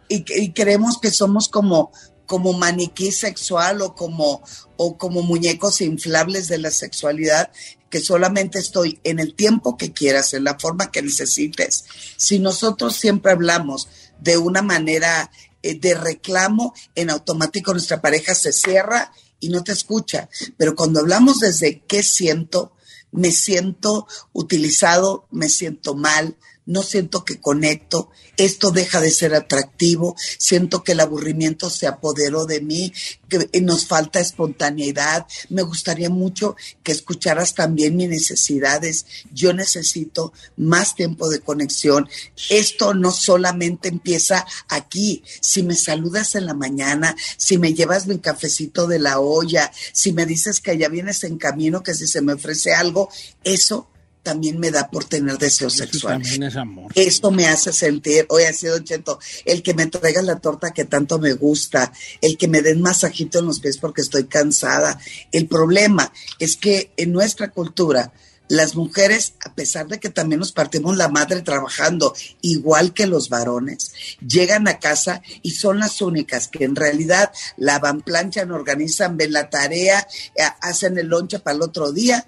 y, 0.09 0.25
y 0.43 0.53
creemos 0.53 0.99
que 0.99 1.11
somos 1.11 1.49
como 1.49 1.91
como 2.27 2.53
maniquí 2.53 3.11
sexual 3.11 3.81
o 3.81 3.95
como 3.95 4.43
o 4.77 4.99
como 4.99 5.23
muñecos 5.23 5.81
inflables 5.81 6.49
de 6.49 6.59
la 6.59 6.71
sexualidad 6.71 7.51
que 7.91 8.01
solamente 8.01 8.59
estoy 8.59 9.01
en 9.05 9.19
el 9.19 9.35
tiempo 9.35 9.77
que 9.77 9.93
quieras, 9.93 10.35
en 10.35 10.45
la 10.45 10.59
forma 10.59 10.91
que 10.91 11.03
necesites. 11.03 11.85
Si 12.17 12.39
nosotros 12.39 12.97
siempre 12.97 13.33
hablamos 13.33 13.89
de 14.21 14.39
una 14.39 14.63
manera 14.63 15.31
eh, 15.63 15.79
de 15.79 15.95
reclamo, 15.95 16.75
en 16.95 17.11
automático 17.11 17.73
nuestra 17.73 18.01
pareja 18.01 18.35
se 18.35 18.53
cierra 18.53 19.13
y 19.41 19.49
no 19.49 19.65
te 19.65 19.73
escucha. 19.73 20.29
Pero 20.57 20.75
cuando 20.75 21.01
hablamos 21.01 21.41
desde 21.41 21.81
qué 21.87 22.03
siento, 22.03 22.73
me 23.11 23.33
siento 23.33 24.07
utilizado, 24.33 25.27
me 25.31 25.49
siento 25.49 25.95
mal, 25.95 26.37
no 26.69 26.83
siento 26.83 27.25
que 27.25 27.41
conecto, 27.41 28.11
esto 28.37 28.71
deja 28.71 29.01
de 29.01 29.11
ser 29.11 29.35
atractivo, 29.35 30.15
siento 30.39 30.85
que 30.85 30.93
el 30.93 31.01
aburrimiento 31.01 31.71
se 31.71 31.87
apoderó 31.87 32.45
de 32.45 32.61
mí, 32.61 32.93
que 33.31 33.49
nos 33.63 33.87
falta 33.87 34.21
espontaneidad, 34.21 35.27
me 35.49 35.63
gustaría 35.63 36.11
mucho 36.11 36.57
que 36.83 36.93
escucharas 36.93 37.55
también 37.55 37.97
mis 37.97 38.11
necesidades, 38.11 39.07
yo 39.33 39.55
necesito 39.55 40.35
más 40.59 40.95
tiempo 40.95 41.31
de 41.31 41.41
conexión, 41.41 42.07
esto 42.51 42.93
no 42.93 43.13
solamente 43.13 43.89
empieza 43.89 44.47
aquí, 44.69 45.25
si 45.41 45.63
me 45.63 45.75
saludas 45.75 46.35
en 46.35 46.45
la 46.45 46.55
mañana, 46.55 47.17
si 47.39 47.57
me 47.57 47.73
llevas 47.73 48.07
mi 48.07 48.19
cafecito 48.19 48.87
de 48.87 48.99
la 48.99 49.21
olla, 49.21 49.73
si 49.93 50.13
me 50.13 50.27
dices 50.27 50.61
que 50.61 50.77
ya 50.77 50.91
vienes 50.91 51.25
en 51.25 51.39
camino, 51.39 51.83
que 51.83 51.95
si 51.95 52.07
se 52.07 52.21
me 52.21 52.35
ofrece 52.35 52.75
algo, 52.75 53.09
eso 53.43 53.89
también 54.29 54.61
me 54.61 54.71
da 54.71 54.91
por 54.91 55.07
tener 55.07 55.39
deseo 55.39 55.69
Eso 55.69 55.79
sexual. 55.79 56.21
también 56.21 56.43
es 56.43 56.57
amor. 56.57 56.93
Esto 56.95 57.31
me 57.31 57.47
hace 57.49 57.73
sentir, 57.73 58.27
oye, 58.29 58.47
así, 58.47 58.67
Don 58.67 58.85
Cheto, 58.85 59.19
el 59.47 59.63
que 59.63 59.73
me 59.73 59.87
traigas 59.87 60.23
la 60.23 60.39
torta 60.39 60.73
que 60.73 60.85
tanto 60.85 61.19
me 61.19 61.33
gusta, 61.33 61.95
el 62.21 62.37
que 62.37 62.47
me 62.47 62.61
den 62.61 62.83
masajito 62.83 63.39
en 63.39 63.47
los 63.47 63.61
pies 63.61 63.79
porque 63.79 64.03
estoy 64.03 64.25
cansada. 64.25 65.01
El 65.33 65.47
problema 65.49 66.13
es 66.39 66.59
que 66.59 66.93
en 66.99 67.11
nuestra 67.11 67.49
cultura, 67.53 68.13
las 68.49 68.77
mujeres, 68.77 69.33
a 69.47 69.55
pesar 69.55 69.89
de 69.89 69.99
que 69.99 70.11
también 70.11 70.41
nos 70.41 70.53
partimos 70.53 70.95
la 70.99 71.09
madre 71.09 71.41
trabajando, 71.41 72.15
igual 72.43 72.93
que 72.93 73.07
los 73.07 73.31
varones, 73.31 73.93
llegan 74.21 74.69
a 74.69 74.79
casa 74.79 75.23
y 75.41 75.53
son 75.53 75.79
las 75.79 76.03
únicas 76.03 76.49
que 76.49 76.65
en 76.65 76.77
realidad 76.77 77.33
lavan, 77.57 78.03
planchan, 78.03 78.51
organizan, 78.51 79.17
ven 79.17 79.33
la 79.33 79.49
tarea, 79.49 80.07
eh, 80.35 80.43
hacen 80.61 80.99
el 80.99 81.07
lonche 81.07 81.39
para 81.39 81.57
el 81.57 81.63
otro 81.63 81.93
día 81.93 82.27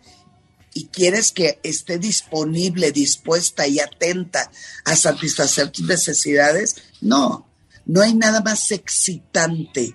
y 0.73 0.87
quieres 0.87 1.33
que 1.33 1.59
esté 1.63 1.99
disponible, 1.99 2.93
dispuesta 2.93 3.67
y 3.67 3.81
atenta 3.81 4.51
a 4.85 4.97
satisfacer 4.97 5.71
tus 5.71 5.87
necesidades, 5.87 6.77
no, 7.01 7.49
no 7.87 8.03
hay 8.03 8.15
nada 8.15 8.41
más 8.41 8.71
excitante, 8.71 9.95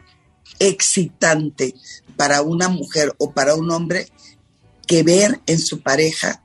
excitante 0.60 1.76
para 2.18 2.42
una 2.42 2.68
mujer 2.68 3.14
o 3.18 3.32
para 3.32 3.56
un 3.56 3.72
hombre 3.72 4.08
que 4.86 5.04
ver 5.04 5.42
en 5.46 5.60
su 5.60 5.82
pareja 5.82 6.44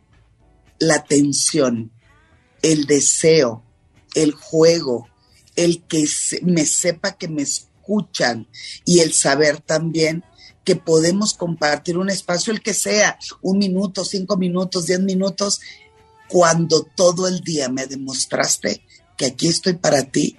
la 0.79 1.05
tensión, 1.05 1.93
el 2.63 2.87
deseo, 2.87 3.65
el 4.15 4.33
juego, 4.33 5.09
el 5.57 5.83
que 5.85 6.07
me 6.43 6.65
sepa 6.67 7.17
que 7.17 7.29
me 7.29 7.43
escuchan 7.43 8.49
y 8.85 9.01
el 9.01 9.13
saber 9.13 9.61
también 9.61 10.25
que 10.71 10.77
podemos 10.77 11.35
compartir 11.35 11.99
un 11.99 12.11
espacio, 12.11 12.53
el 12.53 12.61
que 12.63 12.75
sea, 12.75 13.19
un 13.43 13.59
minuto, 13.59 14.05
cinco 14.05 14.37
minutos, 14.37 14.87
diez 14.87 15.01
minutos, 15.01 15.61
cuando 16.29 16.85
todo 16.95 17.27
el 17.27 17.41
día 17.41 17.69
me 17.69 17.87
demostraste 17.89 18.83
que 19.17 19.27
aquí 19.27 19.49
estoy 19.49 19.73
para 19.75 20.05
ti, 20.05 20.37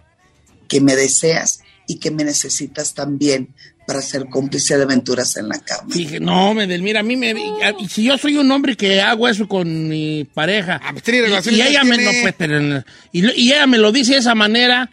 que 0.69 0.79
me 0.79 0.95
deseas 0.95 1.59
y 1.85 1.97
que 1.97 2.11
me 2.11 2.23
necesitas 2.23 2.93
también 2.93 3.53
para 3.85 4.01
ser 4.01 4.29
cómplice 4.29 4.77
de 4.77 4.83
aventuras 4.83 5.35
en 5.35 5.49
la 5.49 5.59
cama. 5.59 5.89
Dije, 5.93 6.21
no, 6.21 6.53
Medel, 6.53 6.81
mira, 6.81 7.01
a 7.01 7.03
mí 7.03 7.17
me. 7.17 7.31
a- 7.31 7.75
si 7.89 8.03
yo 8.05 8.17
soy 8.17 8.37
un 8.37 8.49
hombre 8.51 8.77
que 8.77 9.01
hago 9.01 9.27
eso 9.27 9.49
con 9.49 9.89
mi 9.89 10.23
pareja. 10.33 10.79
Ah, 10.81 10.91
pues 10.93 11.05
y- 11.09 11.19
relaciones, 11.19 11.59
y, 11.59 11.61
ella 11.61 11.83
me. 11.83 11.97
tiene. 11.97 12.13
No, 12.13 12.21
pues, 12.21 12.35
pero, 12.37 12.83
y, 13.11 13.21
lo- 13.21 13.33
y 13.35 13.51
ella 13.51 13.67
me 13.67 13.79
lo 13.79 13.91
dice 13.91 14.13
de 14.13 14.19
esa 14.19 14.33
manera, 14.33 14.89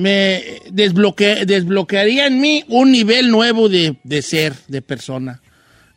me 0.00 0.60
desbloque- 0.70 1.44
desbloquearía 1.44 2.26
en 2.26 2.40
mí 2.40 2.64
un 2.68 2.90
nivel 2.92 3.30
nuevo 3.30 3.68
de, 3.68 3.96
de 4.02 4.22
ser, 4.22 4.54
de 4.68 4.82
persona. 4.82 5.40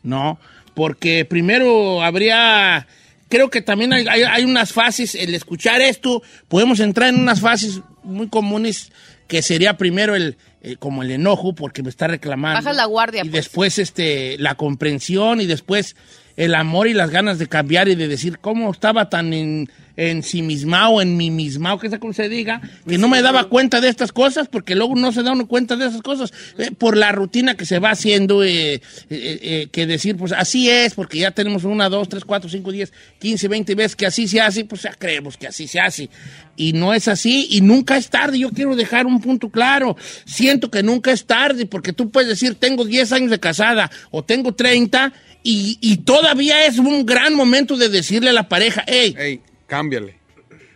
¿No? 0.02 0.38
Porque 0.74 1.24
primero 1.24 2.02
habría. 2.02 2.86
Creo 3.30 3.48
que 3.50 3.62
también 3.62 3.92
hay, 3.92 4.06
hay- 4.06 4.22
hay 4.22 4.44
unas 4.44 4.72
fases, 4.72 5.14
el 5.14 5.34
escuchar 5.34 5.80
esto, 5.80 6.22
podemos 6.48 6.78
entrar 6.80 7.08
en 7.08 7.20
unas 7.20 7.40
fases 7.40 7.80
muy 8.02 8.28
comunes 8.28 8.92
que 9.26 9.40
sería 9.40 9.78
primero 9.78 10.14
el, 10.14 10.36
eh, 10.62 10.76
como 10.78 11.02
el 11.02 11.10
enojo 11.10 11.54
porque 11.54 11.82
me 11.82 11.88
está 11.88 12.06
reclamando. 12.06 12.60
Bajas 12.60 12.76
la 12.76 12.84
guardia, 12.84 13.22
Y 13.24 13.30
pues. 13.30 13.44
después 13.44 13.78
este, 13.78 14.36
la 14.38 14.54
comprensión 14.56 15.40
y 15.40 15.46
después 15.46 15.96
el 16.36 16.54
amor 16.54 16.88
y 16.88 16.94
las 16.94 17.10
ganas 17.10 17.38
de 17.38 17.46
cambiar 17.46 17.88
y 17.88 17.94
de 17.94 18.08
decir 18.08 18.38
cómo 18.38 18.70
estaba 18.70 19.08
tan 19.08 19.32
en, 19.32 19.70
ensimismado, 19.96 21.00
en 21.00 21.16
mi 21.16 21.30
mismao, 21.30 21.78
que 21.78 21.88
sea 21.88 22.00
como 22.00 22.12
se 22.12 22.28
diga, 22.28 22.60
que 22.86 22.98
no 22.98 23.08
me 23.08 23.22
daba 23.22 23.48
cuenta 23.48 23.80
de 23.80 23.88
estas 23.88 24.12
cosas 24.12 24.48
porque 24.48 24.74
luego 24.74 24.96
no 24.96 25.12
se 25.12 25.22
da 25.22 25.32
uno 25.32 25.46
cuenta 25.46 25.76
de 25.76 25.86
esas 25.86 26.02
cosas 26.02 26.32
eh, 26.58 26.72
por 26.76 26.96
la 26.96 27.12
rutina 27.12 27.56
que 27.56 27.64
se 27.64 27.78
va 27.78 27.90
haciendo, 27.90 28.42
eh, 28.42 28.80
eh, 29.10 29.68
que 29.70 29.86
decir, 29.86 30.16
pues 30.16 30.32
así 30.32 30.68
es, 30.68 30.94
porque 30.94 31.18
ya 31.18 31.30
tenemos 31.30 31.64
una, 31.64 31.88
dos, 31.88 32.08
tres, 32.08 32.24
cuatro, 32.24 32.50
cinco, 32.50 32.72
diez, 32.72 32.92
quince, 33.20 33.46
veinte 33.46 33.74
veces 33.74 33.94
que 33.94 34.06
así 34.06 34.26
se 34.26 34.40
hace, 34.40 34.64
pues 34.64 34.82
ya 34.82 34.92
creemos 34.92 35.36
que 35.36 35.46
así 35.46 35.68
se 35.68 35.78
hace. 35.78 36.10
Y 36.56 36.72
no 36.72 36.94
es 36.94 37.08
así 37.08 37.48
y 37.50 37.60
nunca 37.60 37.96
es 37.96 38.10
tarde. 38.10 38.38
Yo 38.38 38.50
quiero 38.50 38.76
dejar 38.76 39.06
un 39.06 39.20
punto 39.20 39.48
claro. 39.48 39.96
Siento 40.24 40.70
que 40.70 40.84
nunca 40.84 41.10
es 41.10 41.24
tarde 41.24 41.66
porque 41.66 41.92
tú 41.92 42.10
puedes 42.10 42.28
decir, 42.28 42.54
tengo 42.54 42.84
10 42.84 43.12
años 43.12 43.30
de 43.30 43.40
casada 43.40 43.90
o 44.12 44.22
tengo 44.22 44.54
30 44.54 45.12
y, 45.44 45.78
y 45.80 45.98
todavía 45.98 46.66
es 46.66 46.78
un 46.78 47.06
gran 47.06 47.34
momento 47.34 47.76
de 47.76 47.88
decirle 47.88 48.30
a 48.30 48.32
la 48.32 48.48
pareja, 48.48 48.82
hey, 48.88 49.14
Ey, 49.16 49.40
cámbiale. 49.66 50.18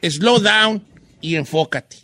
slow 0.02 0.38
down 0.38 0.84
y 1.20 1.34
enfócate. 1.34 1.96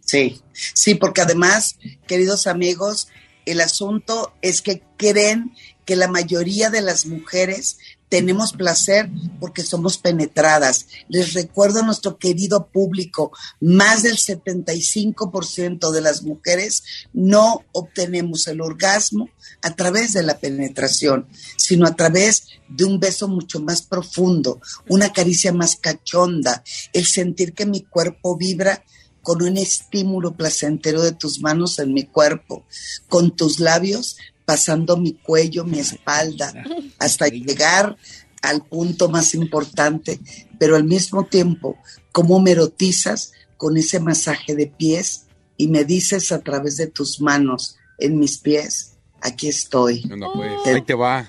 Sí, 0.00 0.40
sí, 0.52 0.96
porque 0.96 1.22
además, 1.22 1.78
queridos 2.06 2.46
amigos, 2.46 3.08
el 3.46 3.60
asunto 3.60 4.34
es 4.42 4.60
que 4.60 4.82
creen 4.98 5.54
que 5.86 5.96
la 5.96 6.08
mayoría 6.08 6.68
de 6.68 6.82
las 6.82 7.06
mujeres 7.06 7.78
tenemos 8.12 8.52
placer 8.52 9.08
porque 9.40 9.62
somos 9.62 9.96
penetradas. 9.96 10.86
Les 11.08 11.32
recuerdo 11.32 11.80
a 11.80 11.86
nuestro 11.86 12.18
querido 12.18 12.66
público, 12.66 13.32
más 13.58 14.02
del 14.02 14.18
75% 14.18 15.90
de 15.90 16.00
las 16.02 16.22
mujeres 16.22 16.82
no 17.14 17.64
obtenemos 17.72 18.48
el 18.48 18.60
orgasmo 18.60 19.30
a 19.62 19.74
través 19.76 20.12
de 20.12 20.22
la 20.24 20.38
penetración, 20.38 21.26
sino 21.56 21.86
a 21.86 21.96
través 21.96 22.48
de 22.68 22.84
un 22.84 23.00
beso 23.00 23.28
mucho 23.28 23.60
más 23.60 23.80
profundo, 23.80 24.60
una 24.90 25.10
caricia 25.14 25.54
más 25.54 25.76
cachonda, 25.76 26.62
el 26.92 27.06
sentir 27.06 27.54
que 27.54 27.64
mi 27.64 27.80
cuerpo 27.80 28.36
vibra 28.36 28.84
con 29.22 29.40
un 29.40 29.56
estímulo 29.56 30.34
placentero 30.34 31.00
de 31.00 31.12
tus 31.12 31.40
manos 31.40 31.78
en 31.78 31.94
mi 31.94 32.04
cuerpo, 32.04 32.66
con 33.08 33.34
tus 33.34 33.58
labios 33.58 34.18
pasando 34.52 34.98
mi 34.98 35.14
cuello, 35.14 35.64
mi 35.64 35.78
espalda, 35.78 36.52
hasta 36.98 37.26
llegar 37.28 37.96
al 38.42 38.62
punto 38.62 39.08
más 39.08 39.34
importante, 39.34 40.20
pero 40.58 40.76
al 40.76 40.84
mismo 40.84 41.24
tiempo, 41.24 41.78
cómo 42.12 42.38
me 42.38 42.50
erotizas 42.50 43.32
con 43.56 43.78
ese 43.78 43.98
masaje 43.98 44.54
de 44.54 44.66
pies 44.66 45.24
y 45.56 45.68
me 45.68 45.86
dices 45.86 46.32
a 46.32 46.42
través 46.42 46.76
de 46.76 46.86
tus 46.86 47.18
manos 47.18 47.78
en 47.96 48.18
mis 48.18 48.36
pies, 48.36 48.98
aquí 49.22 49.48
estoy. 49.48 50.02
No, 50.02 50.30
pues, 50.34 50.52
ahí 50.66 50.82
te 50.82 50.92
va. 50.92 51.26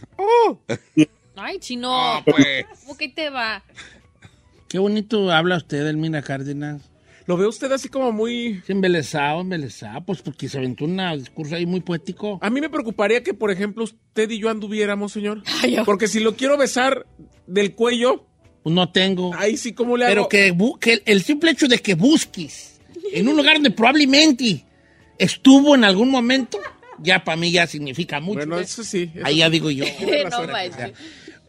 Ay, 1.38 1.60
chino. 1.60 1.94
Ah, 1.94 2.22
pues. 2.26 2.66
¿Cómo 2.82 2.98
que 2.98 3.08
te 3.08 3.30
va? 3.30 3.64
Qué 4.68 4.80
bonito 4.80 5.32
habla 5.32 5.56
usted, 5.56 5.88
Elmira 5.88 6.22
Cárdenas. 6.22 6.82
Lo 7.26 7.38
ve 7.38 7.48
usted 7.48 7.72
así 7.72 7.88
como 7.90 8.12
muy... 8.12 8.62
Sí, 8.66 8.72
embelesado, 8.74 9.42
embelesado, 9.42 10.04
pues 10.06 10.22
porque 10.22 10.50
se 10.50 10.58
aventó 10.58 10.86
un 10.86 11.00
discurso 11.18 11.56
ahí 11.56 11.66
muy 11.66 11.80
poético. 11.80 12.38
A 12.42 12.50
mí 12.50 12.60
me 12.60 12.70
preocuparía 12.70 13.24
que, 13.24 13.34
por 13.34 13.50
ejemplo, 13.52 13.86
usted 13.86 14.30
y 14.30 14.40
yo 14.40 14.50
anduviéramos, 14.50 15.14
señor. 15.14 15.42
Ay, 15.62 15.76
yo- 15.78 15.86
Porque 15.86 16.08
si 16.08 16.20
lo 16.20 16.36
quiero 16.36 16.58
besar 16.58 17.06
del 17.48 17.76
cuello, 17.76 18.26
Pues 18.64 18.76
no 18.76 18.92
tengo. 18.92 19.34
ahí 19.36 19.56
sí, 19.58 19.74
¿cómo 19.74 19.96
le 19.98 20.06
hago? 20.06 20.14
Pero 20.14 20.30
que, 20.30 20.54
bu- 20.54 20.78
que 20.80 20.94
el- 20.94 21.04
el 21.06 21.24
simple 21.24 21.52
hecho 21.52 21.68
de 21.68 21.80
que 21.80 21.96
busques 21.96 22.80
en 23.14 23.28
un 23.28 23.38
lugar 23.38 23.56
donde 23.56 23.72
probablemente 23.72 24.66
estuvo 25.18 25.76
en 25.76 25.84
algún 25.86 26.10
momento, 26.10 26.60
ya 27.00 27.24
para 27.24 27.38
mí 27.38 27.52
ya 27.52 27.68
significa 27.68 28.20
mucho. 28.20 28.40
Bueno, 28.40 28.58
¿ves? 28.58 28.72
eso 28.72 28.84
sí. 28.84 29.12
eso 29.16 29.26
Ahí 29.26 29.38
ya 29.38 29.50
digo 29.50 29.70
yo. 29.72 29.86
no. 30.30 30.44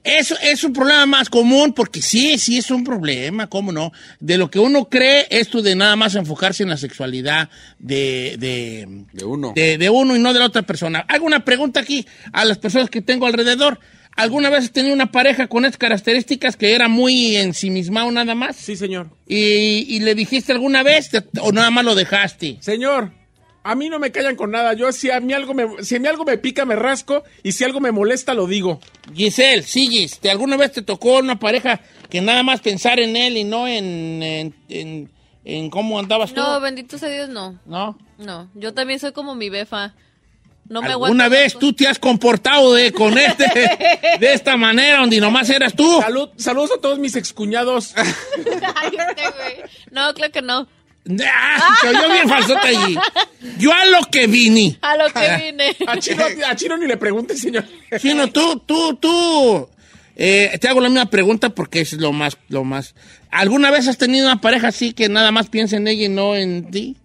Eso 0.04 0.36
es 0.42 0.62
un 0.64 0.72
problema 0.74 1.06
más 1.06 1.30
común 1.30 1.72
porque 1.72 2.02
sí, 2.02 2.36
sí 2.38 2.58
es 2.58 2.70
un 2.70 2.84
problema, 2.84 3.46
¿cómo 3.48 3.72
no? 3.72 3.90
De 4.20 4.36
lo 4.36 4.50
que 4.50 4.58
uno 4.58 4.88
cree, 4.90 5.26
esto 5.30 5.62
de 5.62 5.74
nada 5.74 5.96
más 5.96 6.14
enfocarse 6.14 6.62
en 6.62 6.68
la 6.68 6.76
sexualidad 6.76 7.48
de, 7.78 8.36
de, 8.38 8.86
De 9.14 9.24
uno. 9.24 9.52
de, 9.56 9.78
de 9.78 9.88
uno 9.90 10.14
y 10.14 10.18
no 10.18 10.34
de 10.34 10.40
la 10.40 10.46
otra 10.46 10.60
persona. 10.62 11.06
Hago 11.08 11.24
una 11.24 11.44
pregunta 11.44 11.80
aquí 11.80 12.06
a 12.32 12.44
las 12.44 12.58
personas 12.58 12.90
que 12.90 13.00
tengo 13.00 13.26
alrededor. 13.26 13.80
¿Alguna 14.16 14.48
vez 14.50 14.64
has 14.64 14.70
tenido 14.72 14.94
una 14.94 15.10
pareja 15.10 15.48
con 15.48 15.64
estas 15.64 15.78
características 15.78 16.54
que 16.56 16.74
era 16.74 16.86
muy 16.86 17.34
ensimismado 17.36 18.10
nada 18.12 18.34
más? 18.36 18.54
Sí, 18.56 18.76
señor. 18.76 19.08
¿Y, 19.26 19.86
y 19.88 20.00
le 20.00 20.14
dijiste 20.14 20.52
alguna 20.52 20.82
vez 20.84 21.08
te- 21.10 21.24
o 21.40 21.50
nada 21.50 21.70
más 21.70 21.84
lo 21.84 21.94
dejaste? 21.96 22.58
Señor, 22.60 23.10
a 23.64 23.74
mí 23.74 23.88
no 23.88 23.98
me 23.98 24.12
callan 24.12 24.36
con 24.36 24.50
nada. 24.50 24.74
Yo 24.74 24.92
si 24.92 25.10
a 25.10 25.18
mí 25.20 25.32
algo 25.32 25.54
me, 25.54 25.82
si 25.82 25.96
a 25.96 25.98
mí 26.00 26.06
algo 26.06 26.24
me 26.24 26.38
pica, 26.38 26.64
me 26.64 26.76
rasco. 26.76 27.24
Y 27.42 27.52
si 27.52 27.64
algo 27.64 27.80
me 27.80 27.90
molesta, 27.92 28.34
lo 28.34 28.46
digo. 28.46 28.78
Giselle, 29.14 29.62
sigues. 29.62 30.20
¿Te 30.20 30.30
alguna 30.30 30.56
vez 30.56 30.72
te 30.72 30.82
tocó 30.82 31.18
una 31.18 31.38
pareja 31.38 31.80
que 32.10 32.20
nada 32.20 32.42
más 32.42 32.60
pensar 32.60 33.00
en 33.00 33.16
él 33.16 33.36
y 33.36 33.44
no 33.44 33.66
en, 33.66 34.22
en, 34.22 34.54
en- 34.68 35.10
en 35.46 35.70
cómo 35.70 35.98
andabas 35.98 36.32
tú? 36.32 36.40
No, 36.40 36.60
bendito 36.60 36.96
sea 36.98 37.08
Dios, 37.08 37.28
no. 37.28 37.58
¿No? 37.66 37.98
No, 38.18 38.48
yo 38.54 38.72
también 38.72 39.00
soy 39.00 39.12
como 39.12 39.34
mi 39.34 39.48
befa. 39.50 39.94
No 40.66 40.80
me 40.80 40.88
aguanto. 40.92 41.12
¿Alguna 41.12 41.28
vez 41.28 41.52
tanto. 41.52 41.66
tú 41.66 41.72
te 41.74 41.86
has 41.86 41.98
comportado 41.98 42.72
de, 42.72 42.90
con 42.92 43.18
este, 43.18 43.44
de 44.18 44.32
esta 44.32 44.56
manera 44.56 45.00
donde 45.00 45.20
nomás 45.20 45.50
eras 45.50 45.74
tú? 45.74 46.00
Salud, 46.00 46.30
saludos 46.36 46.70
a 46.78 46.80
todos 46.80 46.98
mis 46.98 47.16
excuñados. 47.16 47.92
Ay, 47.96 48.90
este 48.96 49.22
güey. 49.30 49.70
No, 49.90 50.14
claro 50.14 50.32
que 50.32 50.40
no. 50.40 50.66
Ah, 51.06 51.76
se 51.80 51.88
oyó 51.88 52.08
bien 52.12 52.28
falsota 52.28 52.62
allí. 52.68 52.96
Yo 53.58 53.72
a 53.72 53.84
lo 53.86 54.00
que 54.10 54.26
vine. 54.26 54.78
A 54.80 54.96
lo 54.96 55.04
que 55.12 55.36
vine. 55.44 55.76
A 55.86 55.98
Chino, 55.98 56.24
a 56.48 56.56
Chino 56.56 56.76
ni 56.78 56.86
le 56.86 56.96
pregunte, 56.96 57.36
señor. 57.36 57.64
Chino, 58.00 58.30
tú, 58.30 58.60
tú, 58.66 58.96
tú. 58.96 59.68
Eh, 60.16 60.56
te 60.60 60.68
hago 60.68 60.80
la 60.80 60.88
misma 60.88 61.10
pregunta 61.10 61.50
porque 61.50 61.80
es 61.80 61.92
lo 61.94 62.12
más, 62.12 62.38
lo 62.48 62.64
más. 62.64 62.94
¿Alguna 63.30 63.70
vez 63.70 63.88
has 63.88 63.98
tenido 63.98 64.26
una 64.26 64.40
pareja 64.40 64.68
así 64.68 64.92
que 64.92 65.08
nada 65.08 65.30
más 65.32 65.48
piensa 65.48 65.76
en 65.76 65.88
ella 65.88 66.06
y 66.06 66.08
no 66.08 66.36
en 66.36 66.70
ti? 66.70 66.96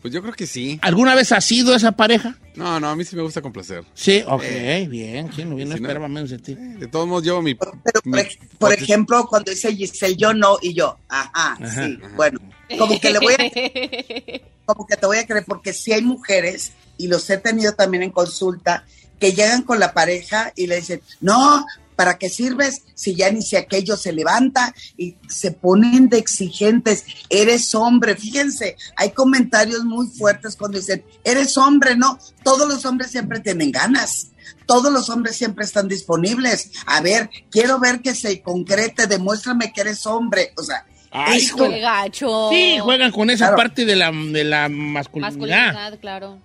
Pues 0.00 0.12
yo 0.12 0.20
creo 0.20 0.34
que 0.34 0.46
sí. 0.46 0.78
¿Alguna 0.82 1.14
vez 1.14 1.32
has 1.32 1.44
sido 1.44 1.74
esa 1.74 1.92
pareja? 1.92 2.36
No, 2.56 2.78
no, 2.80 2.88
a 2.88 2.96
mí 2.96 3.04
sí 3.04 3.14
me 3.16 3.22
gusta 3.22 3.40
complacer. 3.42 3.84
Sí, 3.94 4.22
ok, 4.26 4.42
bien, 4.88 5.30
Chino, 5.30 5.54
bien, 5.56 5.68
si 5.68 5.74
no- 5.80 5.86
esperaba 5.86 6.08
menos 6.08 6.30
de 6.30 6.38
ti. 6.38 6.54
De 6.54 6.86
todos 6.88 7.06
modos, 7.06 7.24
llevo 7.24 7.42
mi. 7.42 7.54
Pero, 7.54 7.72
por, 7.82 8.06
mi- 8.06 8.18
ej- 8.20 8.38
por 8.58 8.72
ejemplo, 8.72 9.26
cuando 9.26 9.50
dice 9.50 9.74
Giselle, 9.74 10.16
yo 10.16 10.32
no, 10.34 10.56
y 10.62 10.72
yo, 10.74 10.98
ajá, 11.08 11.56
sí, 11.68 11.98
bueno, 12.16 12.38
como 12.78 12.98
que 13.00 13.10
le 13.10 13.18
voy 13.18 13.34
a, 13.34 13.38
como 14.66 14.86
que 14.86 14.96
te 14.96 15.06
voy 15.06 15.18
a 15.18 15.26
creer, 15.26 15.44
porque 15.46 15.72
sí 15.72 15.92
hay 15.92 16.02
mujeres, 16.02 16.72
y 16.96 17.08
los 17.08 17.28
he 17.30 17.38
tenido 17.38 17.72
también 17.74 18.02
en 18.02 18.10
consulta, 18.10 18.84
que 19.18 19.32
llegan 19.32 19.62
con 19.62 19.80
la 19.80 19.94
pareja 19.94 20.52
y 20.56 20.66
le 20.66 20.76
dicen, 20.76 21.00
no, 21.20 21.64
¿para 21.96 22.18
qué 22.18 22.28
sirves 22.28 22.82
si 22.94 23.14
ya 23.14 23.30
ni 23.30 23.42
si 23.42 23.56
aquello 23.56 23.96
se 23.96 24.12
levanta? 24.12 24.74
Y 24.96 25.16
se 25.28 25.52
ponen 25.52 26.08
de 26.08 26.18
exigentes, 26.18 27.04
eres 27.30 27.74
hombre, 27.74 28.16
fíjense, 28.16 28.76
hay 28.96 29.10
comentarios 29.10 29.84
muy 29.84 30.08
fuertes 30.08 30.56
cuando 30.56 30.78
dicen, 30.78 31.04
eres 31.22 31.56
hombre, 31.56 31.96
no, 31.96 32.18
todos 32.42 32.68
los 32.68 32.84
hombres 32.84 33.10
siempre 33.10 33.40
tienen 33.40 33.72
ganas. 33.72 34.28
Todos 34.66 34.90
los 34.90 35.10
hombres 35.10 35.36
siempre 35.36 35.64
están 35.64 35.88
disponibles. 35.88 36.70
A 36.86 37.02
ver, 37.02 37.28
quiero 37.50 37.78
ver 37.78 38.00
que 38.00 38.14
se 38.14 38.40
concrete, 38.40 39.06
demuéstrame 39.06 39.72
que 39.72 39.82
eres 39.82 40.06
hombre. 40.06 40.52
O 40.56 40.62
sea, 40.62 40.86
Ay, 41.14 41.38
esto- 41.42 41.70
Qué 41.70 41.78
gacho. 41.80 42.50
Sí, 42.50 42.78
juegan 42.80 43.12
con 43.12 43.30
esa 43.30 43.46
Claro. 43.46 43.56
parte 43.56 43.84
de 43.84 43.96
la, 43.96 44.10
de 44.12 44.44
la 44.44 44.68
masculinidad. 44.68 45.30
Masculinidad, 45.32 45.98
claro. 46.00 46.38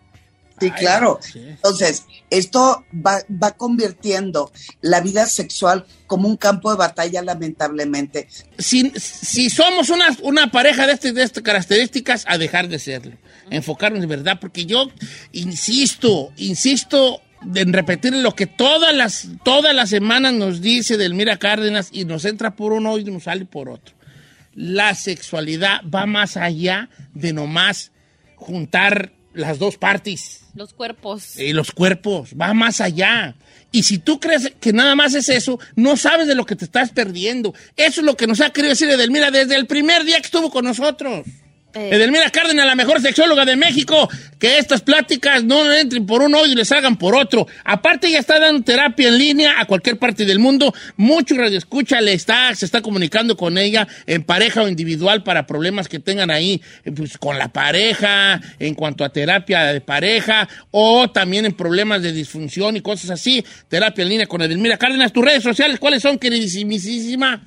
Sí, 0.60 0.70
claro. 0.72 1.20
Entonces, 1.34 2.04
esto 2.30 2.84
va, 2.94 3.20
va 3.32 3.52
convirtiendo 3.52 4.52
la 4.82 5.00
vida 5.00 5.26
sexual 5.26 5.86
como 6.06 6.28
un 6.28 6.36
campo 6.36 6.70
de 6.70 6.76
batalla, 6.78 7.22
lamentablemente. 7.22 8.28
Si, 8.58 8.92
si 8.98 9.50
somos 9.50 9.90
una, 9.90 10.08
una 10.22 10.52
pareja 10.52 10.86
de, 10.86 10.92
este, 10.94 11.14
de 11.14 11.24
estas 11.24 11.44
características, 11.44 12.26
a 12.28 12.38
dejar 12.38 12.68
de 12.68 12.78
serlo. 12.78 13.16
Enfocarnos 13.50 14.02
de 14.02 14.08
verdad, 14.08 14.38
porque 14.42 14.66
yo 14.66 14.90
insisto, 15.32 16.32
insisto 16.38 17.22
en 17.56 17.72
repetir 17.72 18.14
lo 18.14 18.36
que 18.36 18.46
todas 18.46 18.94
las, 18.94 19.28
todas 19.46 19.74
las 19.74 19.90
semanas 19.90 20.34
nos 20.34 20.60
dice 20.62 20.98
Delmira 20.98 21.38
Cárdenas 21.38 21.88
y 21.92 22.04
nos 22.06 22.26
entra 22.26 22.56
por 22.56 22.74
uno 22.74 22.98
y 22.98 23.06
nos 23.06 23.24
sale 23.24 23.46
por 23.46 23.70
otro. 23.70 23.96
La 24.62 24.94
sexualidad 24.94 25.80
va 25.84 26.06
más 26.06 26.36
allá 26.36 26.90
de 27.14 27.32
nomás 27.32 27.94
juntar 28.36 29.14
las 29.34 29.58
dos 29.58 29.78
partes. 29.78 30.42
Los 30.54 30.74
cuerpos. 30.74 31.40
y 31.40 31.54
los 31.54 31.72
cuerpos, 31.72 32.32
va 32.34 32.54
más 32.54 32.82
allá. 32.82 33.36
Y 33.72 33.84
si 33.84 34.00
tú 34.00 34.20
crees 34.20 34.52
que 34.60 34.74
nada 34.74 34.96
más 34.96 35.14
es 35.14 35.30
eso, 35.30 35.62
no 35.78 35.96
sabes 35.96 36.28
de 36.28 36.36
lo 36.36 36.46
que 36.46 36.58
te 36.58 36.66
estás 36.66 36.92
perdiendo. 36.92 37.54
Eso 37.78 38.02
es 38.02 38.06
lo 38.06 38.18
que 38.18 38.28
nos 38.28 38.42
ha 38.42 38.50
querido 38.50 38.72
decir 38.72 38.90
Edelmira 38.90 39.32
desde 39.32 39.56
el 39.56 39.66
primer 39.66 40.04
día 40.04 40.18
que 40.18 40.26
estuvo 40.26 40.52
con 40.52 40.66
nosotros. 40.66 41.26
Eh. 41.76 41.90
Edelmira 41.92 42.32
Cárdenas, 42.32 42.66
la 42.66 42.76
mejor 42.76 43.00
sexóloga 43.00 43.46
de 43.46 43.56
México, 43.56 44.10
que 44.40 44.58
estas 44.58 44.82
pláticas 44.82 45.44
no 45.44 45.72
entren 45.72 46.06
por 46.08 46.24
un 46.24 46.34
oído 46.34 46.54
y 46.54 46.56
les 46.56 46.68
salgan 46.68 46.98
por 46.98 47.16
otro. 47.16 47.46
Aparte, 47.64 48.08
ella 48.08 48.20
está 48.20 48.40
dando 48.40 48.64
terapia 48.64 49.10
en 49.10 49.18
línea 49.20 49.60
a 49.60 49.66
cualquier 49.66 49.98
parte 49.98 50.26
del 50.26 50.40
mundo. 50.40 50.74
Mucho 50.98 51.36
radio 51.36 51.58
escucha, 51.58 52.02
le 52.02 52.14
está, 52.14 52.56
se 52.56 52.66
está 52.66 52.82
comunicando 52.82 53.38
con 53.38 53.58
ella 53.60 53.88
en 54.08 54.24
pareja 54.24 54.64
o 54.64 54.68
individual 54.68 55.22
para 55.22 55.46
problemas 55.46 55.88
que 55.88 56.00
tengan 56.00 56.32
ahí 56.32 56.60
eh, 56.86 56.92
pues, 56.92 57.20
con 57.20 57.38
la 57.38 57.50
pareja, 57.50 58.42
en 58.58 58.74
cuanto 58.74 59.06
a 59.06 59.10
terapia 59.10 59.66
de 59.66 59.82
pareja, 59.82 60.50
o 60.72 61.12
también 61.12 61.46
en 61.46 61.54
problemas 61.54 62.02
de 62.02 62.12
disfunción 62.14 62.78
y 62.78 62.82
cosas 62.82 63.12
así. 63.12 63.46
Terapia 63.68 64.02
en 64.02 64.10
línea 64.10 64.26
con 64.26 64.42
Edelmira 64.42 64.78
Cárdenas. 64.78 65.14
¿Tus 65.14 65.24
redes 65.24 65.44
sociales 65.44 65.80
cuáles 65.80 66.02
son, 66.02 66.18
queridísimísima? 66.18 67.44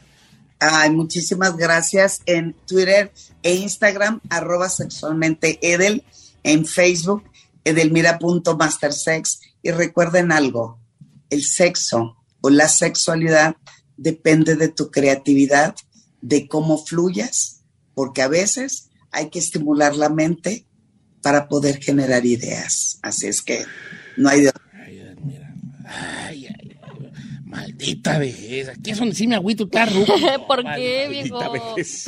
Ay, 0.64 0.90
muchísimas 0.90 1.57
gracias 1.57 2.20
en 2.25 2.55
Twitter 2.68 3.12
e 3.42 3.57
Instagram, 3.57 4.20
arroba 4.31 4.68
sexualmente 4.68 5.59
Edel, 5.61 6.05
en 6.44 6.66
Facebook, 6.66 7.25
edelmira.mastersex. 7.64 9.40
Y 9.61 9.72
recuerden 9.72 10.31
algo, 10.31 10.79
el 11.31 11.42
sexo 11.42 12.16
o 12.40 12.48
la 12.48 12.68
sexualidad 12.68 13.57
depende 13.96 14.55
de 14.55 14.68
tu 14.68 14.92
creatividad, 14.92 15.75
de 16.20 16.46
cómo 16.46 16.79
fluyas, 16.79 17.64
porque 17.94 18.22
a 18.22 18.29
veces 18.29 18.88
hay 19.11 19.31
que 19.31 19.40
estimular 19.40 19.96
la 19.96 20.11
mente 20.11 20.68
para 21.22 21.48
poder 21.48 21.83
generar 21.83 22.25
ideas. 22.25 23.01
Así 23.03 23.27
es 23.27 23.42
que 23.42 23.64
no 24.16 24.29
hay 24.29 24.42
de 24.42 24.53
Ay, 25.85 26.46
ay, 26.46 26.46
ay. 26.46 26.71
Maldita 27.52 28.18
vejez. 28.18 28.68
Aquí 28.70 28.90
es 28.90 28.98
donde 28.98 29.14
sí 29.14 29.26
me 29.26 29.34
agüito, 29.36 29.64
está 29.64 29.84
ruco. 29.86 30.14
¿Por 30.48 30.64
qué, 30.74 31.06
viejo? 31.10 31.38
Maldita 31.38 31.50
vejez. 31.76 32.04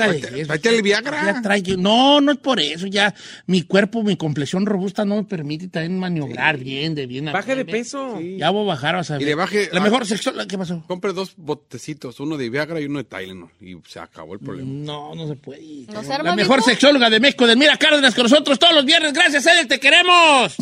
Tráete 0.46 0.68
el 0.76 0.82
Viagra. 0.82 1.24
Ya 1.24 1.42
traigo- 1.42 1.76
no, 1.76 2.20
no 2.20 2.32
es 2.32 2.38
por 2.38 2.60
eso. 2.60 2.86
Ya 2.86 3.14
mi 3.46 3.62
cuerpo, 3.62 4.02
mi 4.02 4.16
complexión 4.16 4.64
robusta 4.66 5.04
no 5.04 5.16
me 5.16 5.24
permite 5.24 5.68
también 5.68 5.98
maniobrar 5.98 6.56
bien, 6.56 6.94
de 6.94 7.06
bien. 7.06 7.28
a 7.28 7.32
Baje 7.32 7.54
de 7.54 7.64
bien. 7.64 7.76
peso. 7.78 8.18
Ya 8.20 8.50
voy 8.50 8.62
a 8.64 8.66
bajar, 8.68 8.94
vas 8.96 9.10
a 9.10 9.14
ver. 9.14 9.22
Y 9.22 9.26
le 9.26 9.34
baje- 9.34 9.68
La 9.72 9.80
ah. 9.80 9.84
mejor 9.84 10.06
sexo... 10.06 10.32
¿Qué 10.48 10.56
pasó? 10.58 10.82
Compre 10.86 11.12
dos 11.12 11.34
botecitos, 11.36 12.18
uno 12.20 12.36
de 12.36 12.48
Viagra 12.50 12.80
y 12.80 12.86
uno 12.86 12.98
de 12.98 13.04
Tylenol. 13.04 13.50
Y 13.60 13.76
se 13.86 13.98
acabó 14.00 14.34
el 14.34 14.40
problema. 14.40 14.70
No, 14.72 15.14
no 15.14 15.28
se 15.28 15.36
puede. 15.36 15.60
¿No 15.92 16.02
se 16.02 16.12
arma, 16.12 16.30
La 16.30 16.36
mejor 16.36 16.62
sexóloga 16.62 17.10
de 17.10 17.20
México, 17.20 17.46
Delmira 17.46 17.76
Cárdenas, 17.76 18.14
con 18.14 18.24
nosotros 18.24 18.58
todos 18.58 18.74
los 18.74 18.84
viernes. 18.84 19.12
Gracias, 19.12 19.46
Edel, 19.46 19.68
te 19.68 19.78
queremos. 19.78 20.54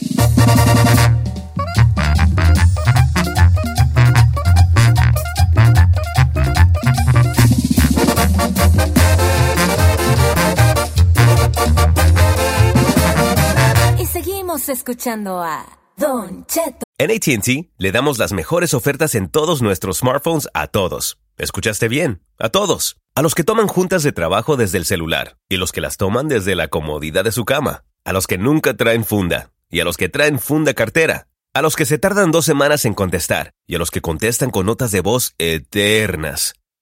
Y 13.99 14.07
seguimos 14.07 14.69
escuchando 14.69 15.41
a 15.43 15.67
Don 15.97 16.47
Cheto. 16.47 16.83
En 16.99 17.11
ATT 17.11 17.73
le 17.79 17.93
damos 17.93 18.19
las 18.19 18.33
mejores 18.33 18.75
ofertas 18.75 19.15
en 19.15 19.29
todos 19.29 19.63
nuestros 19.63 19.99
smartphones 19.99 20.49
a 20.55 20.69
todos. 20.69 21.19
¿Escuchaste 21.37 21.89
bien? 21.89 22.23
A 22.39 22.51
todos. 22.51 22.97
A 23.15 23.23
los 23.23 23.35
que 23.35 23.45
toman 23.45 23.67
juntas 23.67 24.03
de 24.03 24.13
trabajo 24.13 24.57
desde 24.57 24.79
el 24.79 24.85
celular 24.85 25.37
y 25.49 25.57
los 25.57 25.73
que 25.73 25.81
las 25.81 25.97
toman 25.97 26.29
desde 26.29 26.55
la 26.55 26.69
comodidad 26.69 27.25
de 27.25 27.33
su 27.33 27.45
cama. 27.45 27.85
A 28.05 28.13
los 28.13 28.27
que 28.27 28.39
nunca 28.39 28.75
traen 28.75 29.05
funda 29.05 29.51
y 29.69 29.81
a 29.81 29.85
los 29.85 29.97
que 29.97 30.09
traen 30.09 30.39
funda 30.39 30.75
cartera. 30.75 31.29
A 31.55 31.63
los 31.63 31.77
que 31.77 31.85
se 31.85 31.99
tardan 31.99 32.31
dos 32.31 32.45
semanas 32.45 32.85
en 32.85 32.95
contestar 32.95 33.53
y 33.67 33.75
a 33.75 33.79
los 33.79 33.91
que 33.91 34.01
contestan 34.01 34.51
con 34.51 34.67
notas 34.67 34.93
de 34.93 35.01
voz 35.01 35.35
eternas. 35.39 36.55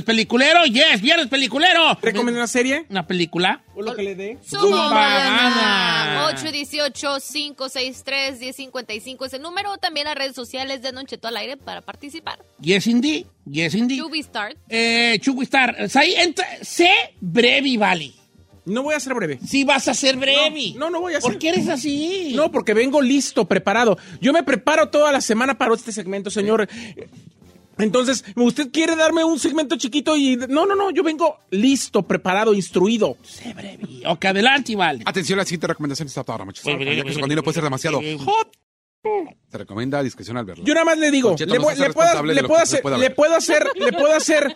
Viernes 0.00 0.16
peliculero, 0.16 0.64
yes, 0.64 1.02
viernes 1.02 1.28
peliculero. 1.28 1.98
¿Recomienda 2.00 2.40
una 2.40 2.46
serie? 2.46 2.86
Una 2.88 3.06
película. 3.06 3.62
¿O 3.74 3.82
lo 3.82 3.94
que 3.94 4.02
le 4.02 4.14
dé? 4.14 4.38
Zumba 4.42 4.88
Gana. 4.88 6.32
818-563-1055 6.34 9.26
es 9.26 9.34
el 9.34 9.42
número. 9.42 9.76
También 9.76 10.06
las 10.06 10.14
redes 10.14 10.34
sociales 10.34 10.80
de 10.80 10.92
Don 10.92 11.04
Cheto 11.04 11.28
al 11.28 11.36
aire 11.36 11.58
para 11.58 11.82
participar. 11.82 12.42
Yes, 12.60 12.86
indeed. 12.86 13.26
Yes, 13.44 13.74
indeed. 13.74 13.98
Yubi 13.98 14.22
Start. 14.22 14.56
Eh, 14.70 15.20
entra, 16.16 16.46
sé 16.62 16.90
breve, 17.20 17.76
vale. 17.76 18.14
No 18.64 18.82
voy 18.82 18.94
a 18.94 19.00
ser 19.00 19.12
breve. 19.14 19.38
Si 19.46 19.64
vas 19.64 19.86
a 19.88 19.94
ser 19.94 20.16
breve. 20.16 20.72
No, 20.76 20.88
no 20.88 21.00
voy 21.00 21.12
a 21.14 21.20
ser. 21.20 21.30
¿Por 21.30 21.38
qué 21.38 21.50
eres 21.50 21.68
así? 21.68 22.32
No, 22.34 22.50
porque 22.50 22.72
vengo 22.72 23.02
listo, 23.02 23.46
preparado. 23.46 23.98
Yo 24.20 24.32
me 24.32 24.42
preparo 24.42 24.88
toda 24.88 25.12
la 25.12 25.20
semana 25.20 25.58
para 25.58 25.74
este 25.74 25.92
segmento, 25.92 26.30
señor. 26.30 26.66
Entonces, 27.82 28.24
usted 28.36 28.70
quiere 28.70 28.96
darme 28.96 29.24
un 29.24 29.38
segmento 29.38 29.76
chiquito 29.76 30.16
y... 30.16 30.36
No, 30.36 30.66
no, 30.66 30.74
no, 30.74 30.90
yo 30.90 31.02
vengo 31.02 31.38
listo, 31.50 32.02
preparado, 32.02 32.54
instruido. 32.54 33.16
Sé 33.22 33.52
breve. 33.54 34.02
Ok, 34.06 34.24
adelante, 34.26 34.76
vale. 34.76 35.02
Atención, 35.06 35.38
la 35.38 35.44
siguiente 35.44 35.66
recomendación 35.66 36.08
está 36.08 36.24
toda 36.24 36.44
muchachos. 36.44 36.72
Ya 36.78 37.04
que 37.04 37.12
su 37.12 37.20
contenido 37.20 37.42
puede 37.42 37.54
ser 37.54 37.64
demasiado 37.64 38.00
hot. 38.24 38.56
Se 39.02 39.56
recomienda 39.56 40.02
discreción 40.02 40.36
al 40.36 40.44
verlo. 40.44 40.62
Yo 40.62 40.74
nada 40.74 40.84
más 40.84 40.98
le 40.98 41.10
digo, 41.10 41.34
le, 41.38 41.46
no 41.46 41.54
puedo, 41.62 41.74
le 41.74 41.86
hacer, 41.86 42.34
le 42.36 42.44
puedo 43.10 43.34
hacer, 43.34 43.66
le 43.74 43.92
puedo 43.92 44.14
hacer, 44.14 44.52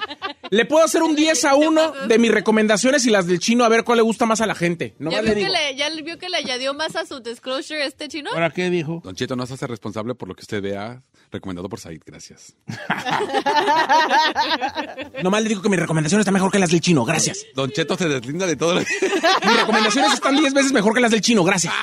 le 0.50 0.66
puedo 0.66 0.84
hacer 0.84 1.02
un 1.02 1.16
10 1.16 1.44
a 1.46 1.54
1 1.54 1.92
de 2.08 2.18
mis 2.18 2.30
recomendaciones 2.30 3.06
y 3.06 3.10
las 3.10 3.26
del 3.26 3.38
chino 3.38 3.64
a 3.64 3.70
ver 3.70 3.84
cuál 3.84 3.96
le 3.96 4.02
gusta 4.02 4.26
más 4.26 4.42
a 4.42 4.46
la 4.46 4.54
gente. 4.54 4.94
¿Ya 4.98 5.22
vio, 5.22 5.22
le 5.22 5.34
que 5.34 5.48
le, 5.48 5.76
¿Ya 5.76 5.88
vio 5.90 6.18
que 6.18 6.28
le 6.28 6.36
añadió 6.36 6.74
más 6.74 6.94
a 6.94 7.06
su 7.06 7.20
disclosure 7.20 7.86
este 7.86 8.06
chino? 8.08 8.28
¿Ahora 8.34 8.50
qué 8.50 8.68
dijo? 8.68 9.00
Don 9.02 9.14
Cheto 9.14 9.34
no 9.34 9.46
se 9.46 9.54
hace 9.54 9.66
responsable 9.66 10.14
por 10.14 10.28
lo 10.28 10.34
que 10.34 10.42
usted 10.42 10.60
vea 10.62 11.02
recomendado 11.32 11.70
por 11.70 11.80
Said. 11.80 12.02
Gracias. 12.04 12.54
Nomás 15.22 15.42
le 15.42 15.48
digo 15.48 15.62
que 15.62 15.70
mi 15.70 15.76
recomendación 15.78 16.20
está 16.20 16.32
mejor 16.32 16.52
que 16.52 16.58
las 16.58 16.70
del 16.70 16.82
chino, 16.82 17.02
gracias. 17.06 17.46
Don 17.54 17.70
Cheto 17.70 17.96
se 17.96 18.08
deslinda 18.08 18.46
de 18.46 18.56
todo 18.56 18.74
lo 18.74 18.80
Mis 18.80 19.56
recomendaciones 19.60 20.12
están 20.12 20.36
10 20.36 20.52
veces 20.52 20.72
mejor 20.72 20.92
que 20.94 21.00
las 21.00 21.10
del 21.10 21.22
chino, 21.22 21.42
gracias. 21.44 21.72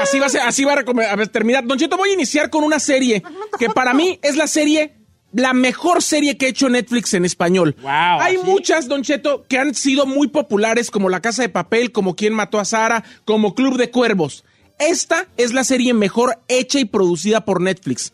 Así 0.00 0.18
va 0.18 0.26
a, 0.26 0.28
ser- 0.30 0.40
así 0.40 0.64
va 0.64 0.72
a, 0.72 1.12
a 1.12 1.16
ver, 1.16 1.28
terminar. 1.28 1.49
Don 1.64 1.78
Cheto, 1.78 1.96
voy 1.96 2.10
a 2.10 2.14
iniciar 2.14 2.50
con 2.50 2.64
una 2.64 2.80
serie 2.80 3.22
que 3.58 3.68
para 3.70 3.94
mí 3.94 4.18
es 4.22 4.36
la 4.36 4.46
serie, 4.46 4.96
la 5.32 5.52
mejor 5.52 6.02
serie 6.02 6.36
que 6.36 6.46
ha 6.46 6.48
hecho 6.48 6.68
Netflix 6.68 7.14
en 7.14 7.24
español. 7.24 7.76
Wow, 7.82 7.90
Hay 7.90 8.36
¿sí? 8.36 8.42
muchas, 8.44 8.88
Don 8.88 9.02
Cheto, 9.02 9.44
que 9.48 9.58
han 9.58 9.74
sido 9.74 10.06
muy 10.06 10.28
populares, 10.28 10.90
como 10.90 11.08
La 11.08 11.20
Casa 11.20 11.42
de 11.42 11.48
Papel, 11.48 11.92
como 11.92 12.16
Quién 12.16 12.32
Mató 12.32 12.58
a 12.58 12.64
Sara, 12.64 13.04
como 13.24 13.54
Club 13.54 13.76
de 13.76 13.90
Cuervos. 13.90 14.44
Esta 14.78 15.28
es 15.36 15.52
la 15.52 15.64
serie 15.64 15.92
mejor 15.92 16.40
hecha 16.48 16.80
y 16.80 16.86
producida 16.86 17.44
por 17.44 17.60
Netflix. 17.60 18.12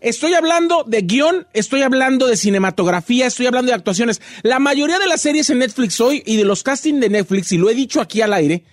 Estoy 0.00 0.34
hablando 0.34 0.84
de 0.86 1.02
guion, 1.02 1.46
estoy 1.52 1.82
hablando 1.82 2.26
de 2.26 2.36
cinematografía, 2.36 3.26
estoy 3.26 3.46
hablando 3.46 3.70
de 3.70 3.74
actuaciones. 3.74 4.20
La 4.42 4.58
mayoría 4.58 4.98
de 4.98 5.06
las 5.06 5.20
series 5.20 5.50
en 5.50 5.58
Netflix 5.58 6.00
hoy 6.00 6.22
y 6.24 6.36
de 6.36 6.44
los 6.44 6.62
castings 6.62 7.00
de 7.00 7.08
Netflix, 7.08 7.52
y 7.52 7.58
lo 7.58 7.70
he 7.70 7.74
dicho 7.74 8.00
aquí 8.00 8.20
al 8.20 8.32
aire, 8.32 8.64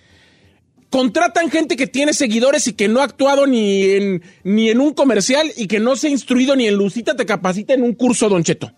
contratan 0.94 1.50
gente 1.50 1.74
que 1.76 1.88
tiene 1.88 2.14
seguidores 2.14 2.68
y 2.68 2.72
que 2.74 2.86
no 2.86 3.00
ha 3.00 3.04
actuado 3.04 3.48
ni 3.48 3.82
en, 3.82 4.22
ni 4.44 4.70
en 4.70 4.78
un 4.80 4.94
comercial 4.94 5.50
y 5.56 5.66
que 5.66 5.80
no 5.80 5.96
se 5.96 6.06
ha 6.06 6.10
instruido 6.10 6.54
ni 6.54 6.68
en 6.68 6.76
Lucita 6.76 7.16
te 7.16 7.26
capacita 7.26 7.74
en 7.74 7.82
un 7.82 7.94
curso, 7.94 8.28
Don 8.28 8.44
Cheto. 8.44 8.70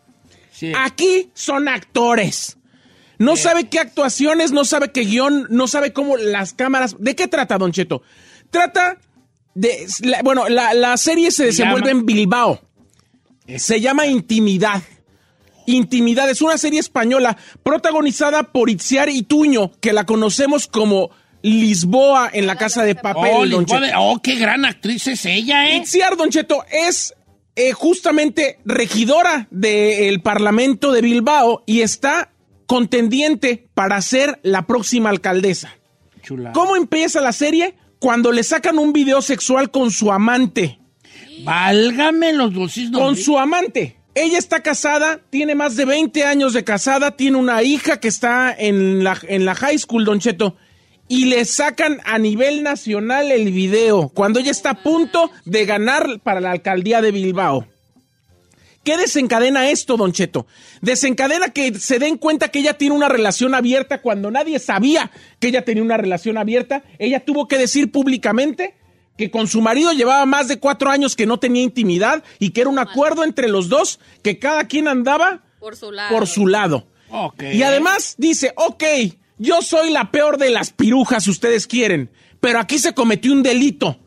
Sí. 0.51 0.73
Aquí 0.75 1.29
son 1.35 1.69
actores. 1.69 2.57
No 3.19 3.37
sabe 3.37 3.69
qué 3.69 3.81
actuaciones, 3.81 4.51
no 4.51 4.65
sabe 4.65 4.93
qué 4.93 5.03
guion, 5.03 5.47
no 5.51 5.69
sabe 5.69 5.93
cómo 5.93 6.17
las 6.17 6.55
cámaras. 6.55 6.97
¿De 6.99 7.15
qué 7.15 7.29
trata, 7.29 7.59
Don 7.59 7.73
Cheto? 7.73 8.01
Trata 8.51 8.97
de. 9.55 9.87
la- 10.01 10.23
bueno, 10.23 10.49
la, 10.49 10.73
la 10.73 10.97
serie 10.97 11.31
se 11.31 11.45
desenvuelve 11.45 11.89
llama? 11.89 12.01
en 12.01 12.07
Bilbao. 12.07 12.61
Se 13.59 13.79
llama 13.83 14.07
Intimidad. 14.07 14.83
Intimidad 15.67 16.31
es 16.31 16.41
una 16.41 16.57
serie 16.57 16.81
española 16.81 17.37
protagonizada 17.63 18.45
por 18.45 18.71
Itziar 18.71 19.11
Ituño, 19.11 19.73
que 19.83 19.93
la 19.93 20.07
conocemos 20.07 20.67
como 20.67 21.11
Lisboa 21.43 22.31
en 22.33 22.47
la 22.47 22.57
Casa 22.57 22.83
de 22.85 22.95
Papel. 22.95 23.31
Oh, 23.35 23.47
Don 23.47 23.61
Lisboa 23.63 23.81
de- 23.81 23.87
Cheto. 23.89 23.99
oh, 24.01 24.21
qué 24.23 24.35
gran 24.37 24.65
actriz 24.65 25.07
es 25.07 25.25
ella, 25.27 25.69
¿eh? 25.71 25.77
Itziar, 25.77 26.17
Don 26.17 26.31
Cheto, 26.31 26.65
es 26.71 27.15
eh, 27.55 27.73
justamente 27.73 28.59
regidora 28.65 29.49
del 29.51 30.21
Parlamento 30.23 30.93
de 30.93 31.01
Bilbao 31.03 31.63
y 31.67 31.81
está 31.83 32.33
contendiente 32.67 33.69
para 33.75 34.01
ser 34.03 34.41
la 34.43 34.67
próxima 34.67 35.11
alcaldesa. 35.11 35.73
Chula. 36.23 36.53
¿Cómo 36.53 36.77
empieza 36.77 37.21
la 37.21 37.33
serie? 37.33 37.75
Cuando 38.01 38.33
le 38.33 38.43
sacan 38.43 38.79
un 38.79 38.93
video 38.93 39.23
sexual 39.23 39.71
con 39.71 39.91
su 39.91 40.13
amante. 40.13 40.79
Válgame 41.45 42.33
los 42.33 42.53
dulces 42.53 42.91
Con 42.91 43.17
su 43.17 43.39
amante. 43.39 43.97
Ella 44.15 44.39
está 44.39 44.63
casada, 44.63 45.21
tiene 45.31 45.55
más 45.55 45.77
de 45.77 45.85
20 45.85 46.25
años 46.25 46.55
de 46.55 46.65
casada, 46.65 47.17
tiene 47.17 47.37
una 47.37 47.63
hija 47.63 48.01
que 48.01 48.09
está 48.09 48.55
en 48.57 49.05
la, 49.05 49.19
en 49.29 49.45
la 49.45 49.55
high 49.55 49.79
school, 49.79 50.05
Don 50.07 50.19
Cheto. 50.21 50.57
Y 51.09 51.27
le 51.27 51.45
sacan 51.45 52.01
a 52.05 52.19
nivel 52.19 52.63
nacional 52.63 53.31
el 53.31 53.53
video 53.53 54.09
cuando 54.09 54.41
ella 54.41 54.51
está 54.51 54.71
a 54.71 54.83
punto 54.83 55.31
de 55.45 55.65
ganar 55.65 56.21
para 56.23 56.41
la 56.41 56.51
alcaldía 56.53 57.01
de 57.01 57.13
Bilbao. 57.13 57.67
¿Qué 58.83 58.97
desencadena 58.97 59.69
esto, 59.69 59.97
Don 59.97 60.13
Cheto? 60.13 60.47
Desencadena 60.81 61.49
que 61.49 61.75
se 61.75 61.99
den 61.99 62.19
cuenta 62.19 62.49
que 62.49 62.61
ella 62.61 62.75
tiene 62.75 62.95
una 62.95 63.09
relación 63.09 63.55
abierta 63.55 64.01
cuando 64.01 64.31
nadie 64.31 64.61
sabía 64.61 65.11
que 65.41 65.49
ella 65.49 65.65
tenía 65.65 65.83
una 65.83 65.97
relación 65.97 66.39
abierta. 66.39 66.85
Ella 67.01 67.25
tuvo 67.25 67.49
que 67.49 67.59
decir 67.59 67.91
públicamente 67.91 68.77
que 69.19 69.31
con 69.31 69.49
su 69.49 69.61
marido 69.61 69.93
llevaba 69.93 70.25
más 70.25 70.47
de 70.47 70.59
cuatro 70.61 70.89
años 70.91 71.17
que 71.17 71.27
no 71.27 71.39
tenía 71.39 71.63
intimidad 71.63 72.23
y 72.39 72.51
que 72.51 72.61
era 72.61 72.71
un 72.71 72.79
acuerdo 72.79 73.25
entre 73.25 73.49
los 73.49 73.69
dos 73.69 73.99
que 74.23 74.39
cada 74.39 74.69
quien 74.69 74.87
andaba 74.87 75.43
Por 75.59 75.75
su 75.75 75.91
lado. 75.91 76.15
por 76.15 76.27
su 76.29 76.47
lado. 76.47 76.87
Ok. 77.11 77.43
Y 77.55 77.63
además 77.65 78.15
dice, 78.19 78.53
ok, 78.57 78.85
yo 79.39 79.63
soy 79.63 79.91
la 79.91 80.11
peor 80.11 80.39
de 80.39 80.51
las 80.51 80.71
pirujas, 80.71 81.25
si 81.25 81.31
ustedes 81.31 81.67
quieren, 81.67 82.11
pero 82.41 82.59
aquí 82.59 82.79
se 82.79 82.95
cometió 82.95 83.33
un 83.33 83.43
delito. 83.43 83.99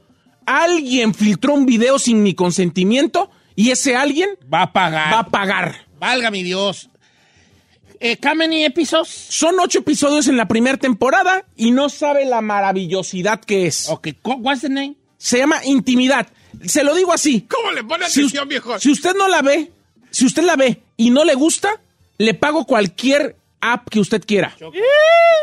Alguien 0.45 1.13
filtró 1.13 1.53
un 1.53 1.65
video 1.65 1.99
sin 1.99 2.23
mi 2.23 2.33
consentimiento 2.33 3.29
y 3.55 3.71
ese 3.71 3.95
alguien 3.95 4.29
Va 4.51 4.63
a 4.63 4.73
pagar. 4.73 5.13
va 5.13 5.19
a 5.19 5.27
pagar. 5.27 5.85
Valga 5.99 6.31
mi 6.31 6.43
Dios. 6.43 6.89
Eh, 7.99 8.17
how 8.25 8.33
many 8.33 8.63
episodes? 8.63 9.09
Son 9.09 9.59
ocho 9.59 9.79
episodios 9.79 10.27
en 10.27 10.37
la 10.37 10.47
primera 10.47 10.77
temporada 10.77 11.45
y 11.57 11.71
no 11.71 11.89
sabe 11.89 12.25
la 12.25 12.39
maravillosidad 12.41 13.41
que 13.41 13.67
es. 13.67 13.89
Ok, 13.89 14.07
what's 14.23 14.61
the 14.61 14.69
name? 14.69 14.95
Se 15.17 15.37
llama 15.37 15.63
Intimidad. 15.65 16.27
Se 16.65 16.83
lo 16.85 16.95
digo 16.95 17.11
así. 17.11 17.41
¿Cómo 17.41 17.71
le 17.71 17.83
pone 17.83 18.09
Si, 18.09 18.21
atención, 18.21 18.47
viejo? 18.47 18.79
si 18.79 18.91
usted 18.91 19.13
no 19.15 19.27
la 19.27 19.41
ve, 19.41 19.71
si 20.11 20.25
usted 20.25 20.43
la 20.43 20.55
ve 20.55 20.81
y 20.95 21.09
no 21.09 21.25
le 21.25 21.35
gusta, 21.35 21.69
le 22.17 22.33
pago 22.33 22.65
cualquier 22.65 23.35
app 23.61 23.89
que 23.89 23.99
usted 23.99 24.23
quiera. 24.25 24.55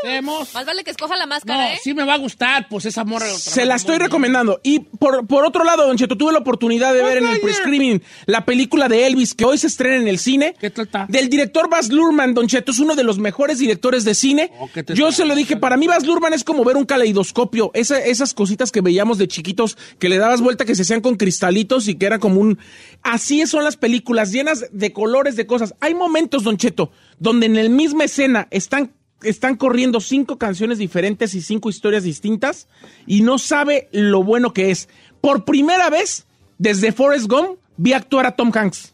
Hacemos. 0.03 0.55
Más 0.55 0.67
vale 0.67 0.85
que 0.85 0.91
escoja 0.91 1.17
la 1.17 1.25
No, 1.27 1.31
máscara, 1.31 1.73
¿eh? 1.75 1.79
sí 1.83 1.95
me 1.95 2.05
va 2.05 2.15
a 2.15 2.19
gustar, 2.19 2.69
pues 2.69 2.85
esa 2.87 3.05
morra. 3.05 3.27
Se 3.27 3.65
la 3.65 3.75
estoy 3.75 3.99
recomendando. 3.99 4.61
Y 4.63 4.81
por, 4.81 5.27
por 5.27 5.45
otro 5.45 5.65
lado, 5.65 5.87
Don 5.87 5.97
Cheto, 5.97 6.17
tuve 6.17 6.33
la 6.33 6.39
oportunidad 6.39 6.93
de 6.95 7.03
ver 7.03 7.19
en 7.19 7.27
el 7.27 7.41
pre-screening 7.41 8.03
la 8.27 8.45
película 8.45 8.89
de 8.89 9.07
Elvis 9.07 9.35
que 9.35 9.45
hoy 9.45 9.59
se 9.59 9.67
estrena 9.67 9.97
en 9.97 10.09
el 10.09 10.19
cine. 10.19 10.55
¿Qué 10.61 10.71
tal 10.71 10.85
está? 10.87 11.07
Del 11.09 11.29
director 11.29 11.69
Baz 11.69 11.89
Luhrmann, 11.91 12.35
Don 12.35 12.47
Cheto, 12.47 12.73
es 12.73 12.79
uno 12.79 12.95
de 12.95 13.05
los 13.05 13.19
mejores 13.19 13.59
directores 13.59 14.05
de 14.05 14.15
cine. 14.15 14.53
Oh, 14.59 14.69
¿qué 14.73 14.83
te 14.83 14.95
Yo 14.95 15.11
se 15.13 15.25
lo 15.25 15.35
dije, 15.35 15.57
para 15.57 15.77
mí 15.77 15.87
Baz 15.87 16.05
Luhrmann 16.07 16.33
es 16.35 16.45
como 16.45 16.65
ver 16.65 16.77
un 16.77 16.85
caleidoscopio. 16.85 17.71
Esa- 17.75 17.99
esas 18.05 18.35
cositas 18.35 18.71
que 18.71 18.81
veíamos 18.81 19.19
de 19.19 19.29
chiquitos, 19.29 19.77
que 19.99 20.09
le 20.09 20.19
dabas 20.19 20.41
vuelta, 20.41 20.65
que 20.65 20.75
se 20.75 20.83
hacían 20.83 21.01
con 21.01 21.17
cristalitos 21.17 21.89
y 21.89 21.97
que 21.97 22.07
era 22.07 22.19
como 22.19 22.41
un... 22.41 22.59
Así 23.03 23.47
son 23.47 23.65
las 23.65 23.77
películas, 23.77 24.33
llenas 24.33 24.67
de 24.73 24.93
colores, 24.93 25.37
de 25.37 25.47
cosas. 25.47 25.75
Hay 25.81 25.95
momentos, 25.95 26.43
Don 26.45 26.57
Cheto, 26.57 26.91
donde 27.19 27.47
en 27.47 27.55
la 27.55 27.69
misma 27.69 28.05
escena 28.05 28.49
están 28.51 28.93
están 29.23 29.57
corriendo 29.57 30.01
cinco 30.01 30.39
canciones 30.39 30.79
diferentes 30.79 31.35
y 31.35 31.41
cinco 31.41 31.71
historias 31.71 32.05
distintas 32.05 32.69
y 33.07 33.23
no 33.23 33.39
sabe 33.39 33.89
lo 33.93 34.23
bueno 34.23 34.53
que 34.53 34.71
es. 34.71 34.89
Por 35.21 35.45
primera 35.45 35.91
vez, 35.91 36.27
desde 36.59 36.93
Forrest 36.93 37.27
Gump, 37.27 37.59
vi 37.77 37.93
actuar 37.93 38.27
a 38.27 38.37
Tom 38.37 38.53
Hanks. 38.55 38.93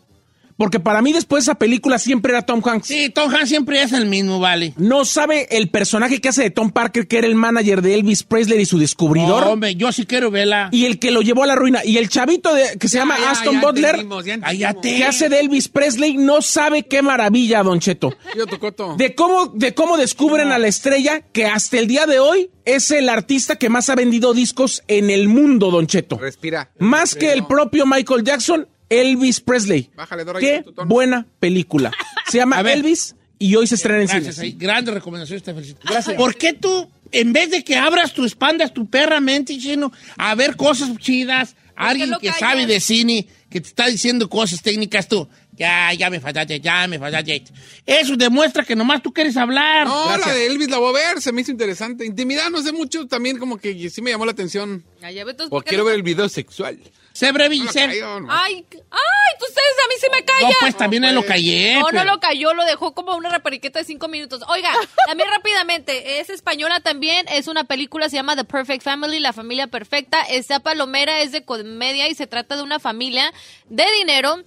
Porque 0.63 0.79
para 0.79 1.03
mí 1.03 1.13
después 1.13 1.45
de 1.45 1.51
esa 1.51 1.59
película 1.59 1.99
siempre 1.99 2.31
era 2.31 2.43
Tom 2.43 2.63
Hanks. 2.65 2.87
Sí, 2.87 3.11
Tom 3.11 3.35
Hanks 3.35 3.49
siempre 3.49 3.83
es 3.83 3.93
el 3.93 4.07
mismo, 4.07 4.39
vale. 4.39 4.75
No 4.77 5.05
sabe 5.05 5.49
el 5.51 5.71
personaje 5.71 6.21
que 6.21 6.29
hace 6.29 6.45
de 6.45 6.51
Tom 6.51 6.71
Parker, 6.71 7.09
que 7.09 7.19
era 7.19 7.27
el 7.27 7.35
manager 7.35 7.83
de 7.83 7.95
Elvis 7.95 8.23
Presley 8.23 8.61
y 8.61 8.65
su 8.65 8.79
descubridor. 8.79 9.43
No, 9.43 9.51
hombre, 9.55 9.75
yo 9.75 9.91
sí 9.91 10.07
quiero 10.07 10.31
verla. 10.31 10.69
y 10.71 10.85
el 10.85 11.01
que 11.01 11.11
lo 11.11 11.21
llevó 11.21 11.43
a 11.43 11.49
la 11.49 11.57
ruina. 11.57 11.85
Y 11.85 11.97
el 11.97 12.09
chavito 12.09 12.55
de, 12.55 12.79
que 12.79 12.89
se 12.89 12.99
llama 12.99 13.19
Ya, 13.19 13.33
Aston 13.33 13.55
ya 13.55 13.61
Butler, 13.61 13.95
entendimos, 13.97 14.25
entendimos. 14.25 14.77
Que 14.83 15.05
hace 15.05 15.29
de 15.29 15.41
Elvis 15.41 15.67
Presley, 15.67 16.17
no 16.17 16.41
sabe 16.43 16.85
qué 16.85 17.03
maravilla, 17.03 17.65
Don 17.65 17.81
Cheto. 17.81 18.15
Yo 18.37 18.47
tocoto. 18.47 18.95
De 18.97 19.17
cómo, 19.17 19.49
de 19.49 19.75
cómo 19.75 19.97
descubren 19.97 20.53
a 20.53 20.61
la 20.61 20.69
estrella 20.69 21.23
que 21.33 21.47
hasta 21.47 21.77
el 21.81 21.89
día 21.89 22.07
de 22.07 22.21
hoy 22.21 22.51
es 22.65 22.93
el 22.93 23.09
artista 23.09 23.57
que 23.57 23.69
más 23.69 23.91
ha 23.91 23.97
vendido 23.97 24.33
discos 24.33 24.85
en 24.87 25.11
el 25.11 25.27
mundo, 25.27 25.73
Don 25.73 25.89
Cheto. 25.89 26.19
Respira. 26.19 26.71
Más 26.79 27.17
que 27.17 27.33
el 27.33 27.47
propio 27.47 27.85
Michael 27.85 28.23
Jackson, 28.23 28.69
Elvis 29.01 29.41
Presley. 29.41 29.91
Bájale, 29.95 30.25
Dora, 30.25 30.41
Qué 30.41 30.63
tu 30.63 30.73
tono. 30.73 30.89
buena 30.89 31.27
película. 31.41 31.91
Se 32.31 32.39
llama. 32.39 32.61
Elvis 32.73 33.15
y 33.39 33.55
hoy 33.57 33.67
se 33.67 33.75
estrena 33.75 34.01
en 34.03 34.07
Gracias, 34.09 34.37
cine. 34.37 34.47
ahí. 34.49 34.53
Grandes 34.53 34.95
recomendaciones, 34.95 35.43
te 35.43 35.53
felicito. 35.55 35.81
Gracias. 35.85 36.17
¿Por 36.17 36.37
qué 36.37 36.53
tú, 36.53 36.91
en 37.11 37.33
vez 37.33 37.51
de 37.51 37.65
que 37.65 37.77
abras 37.77 38.13
tu 38.15 38.25
expandas 38.25 38.73
tu 38.73 38.89
perra 38.89 39.21
mente, 39.21 39.59
chino, 39.59 39.93
a 40.17 40.35
ver 40.35 40.57
cosas 40.57 40.97
chidas, 40.99 41.57
alguien 41.75 42.11
lo 42.11 42.19
que 42.21 42.29
callas? 42.29 42.41
sabe 42.41 42.67
de 42.67 42.79
cine, 42.81 43.27
que 43.51 43.61
te 43.61 43.69
está 43.69 43.87
diciendo 43.89 44.29
cosas 44.31 44.63
técnicas, 44.63 45.09
tú, 45.09 45.29
ya, 45.55 45.93
ya 45.93 46.09
me 46.09 46.21
fallaste, 46.21 46.61
ya 46.61 46.87
me 46.87 46.99
fallaste. 47.01 47.43
Eso 47.85 48.17
demuestra 48.17 48.65
que 48.65 48.77
nomás 48.77 49.03
tú 49.03 49.13
quieres 49.13 49.37
hablar. 49.37 49.89
No, 49.89 50.05
Gracias. 50.07 50.27
la 50.29 50.35
de 50.35 50.47
Elvis 50.47 50.69
la 50.71 50.79
voy 50.79 50.91
a 50.91 51.09
ver, 51.09 51.21
se 51.21 51.33
me 51.33 51.41
hizo 51.41 51.51
interesante. 51.51 52.07
Intimidad, 52.07 52.49
no 52.51 52.63
sé 52.63 52.71
mucho, 52.73 53.07
también 53.09 53.39
como 53.39 53.59
que 53.59 53.91
sí 53.91 54.01
me 54.03 54.11
llamó 54.13 54.25
la 54.25 54.33
atención. 54.33 54.85
Ya 55.01 55.25
ve, 55.25 55.33
entonces, 55.33 55.47
O 55.49 55.51
¿por 55.51 55.65
qué 55.65 55.71
quiero 55.71 55.83
no- 55.83 55.89
ver 55.89 55.97
el 55.97 56.03
video 56.05 56.29
sexual. 56.29 56.79
Sé 57.13 57.31
breve 57.33 57.57
y 57.57 57.61
No 57.61 57.71
sé. 57.73 58.01
no. 58.01 58.27
Ay, 58.31 58.65
ay, 58.73 59.33
tú 59.39 59.45
ustedes 59.45 59.75
a 59.85 59.89
mí 59.89 59.95
sí 60.01 60.07
me 60.11 60.21
No, 60.21 60.27
callan. 60.27 60.53
pues 60.61 60.77
también 60.77 61.05
él 61.05 61.15
lo 61.15 61.25
callé. 61.27 61.75
No, 61.75 61.81
no 61.81 61.87
pero- 61.91 62.05
lo 62.05 62.21
cayó, 62.21 62.55
lo 62.55 62.65
dejó 62.65 62.95
como 62.95 63.15
una 63.17 63.29
repariqueta 63.31 63.79
de 63.81 63.85
cinco 63.85 64.09
minutos. 64.09 64.43
Oiga, 64.49 64.71
también 65.07 65.29
rápidamente, 65.31 66.21
es 66.21 66.31
española 66.31 66.81
también, 66.81 67.27
es 67.29 67.49
una 67.49 67.65
película, 67.65 68.09
se 68.09 68.17
llama 68.17 68.35
The 68.37 68.45
Perfect 68.45 68.83
Family, 68.83 69.19
La 69.21 69.33
Familia 69.33 69.67
Perfecta. 69.67 70.23
Esta 70.23 70.61
palomera 70.61 71.21
es 71.21 71.33
de 71.33 71.45
comedia 71.45 72.09
y 72.09 72.15
se 72.15 72.27
trata 72.27 72.57
de 72.57 72.63
una 72.63 72.79
familia 72.81 73.33
de 73.69 73.85
dinero 73.99 74.43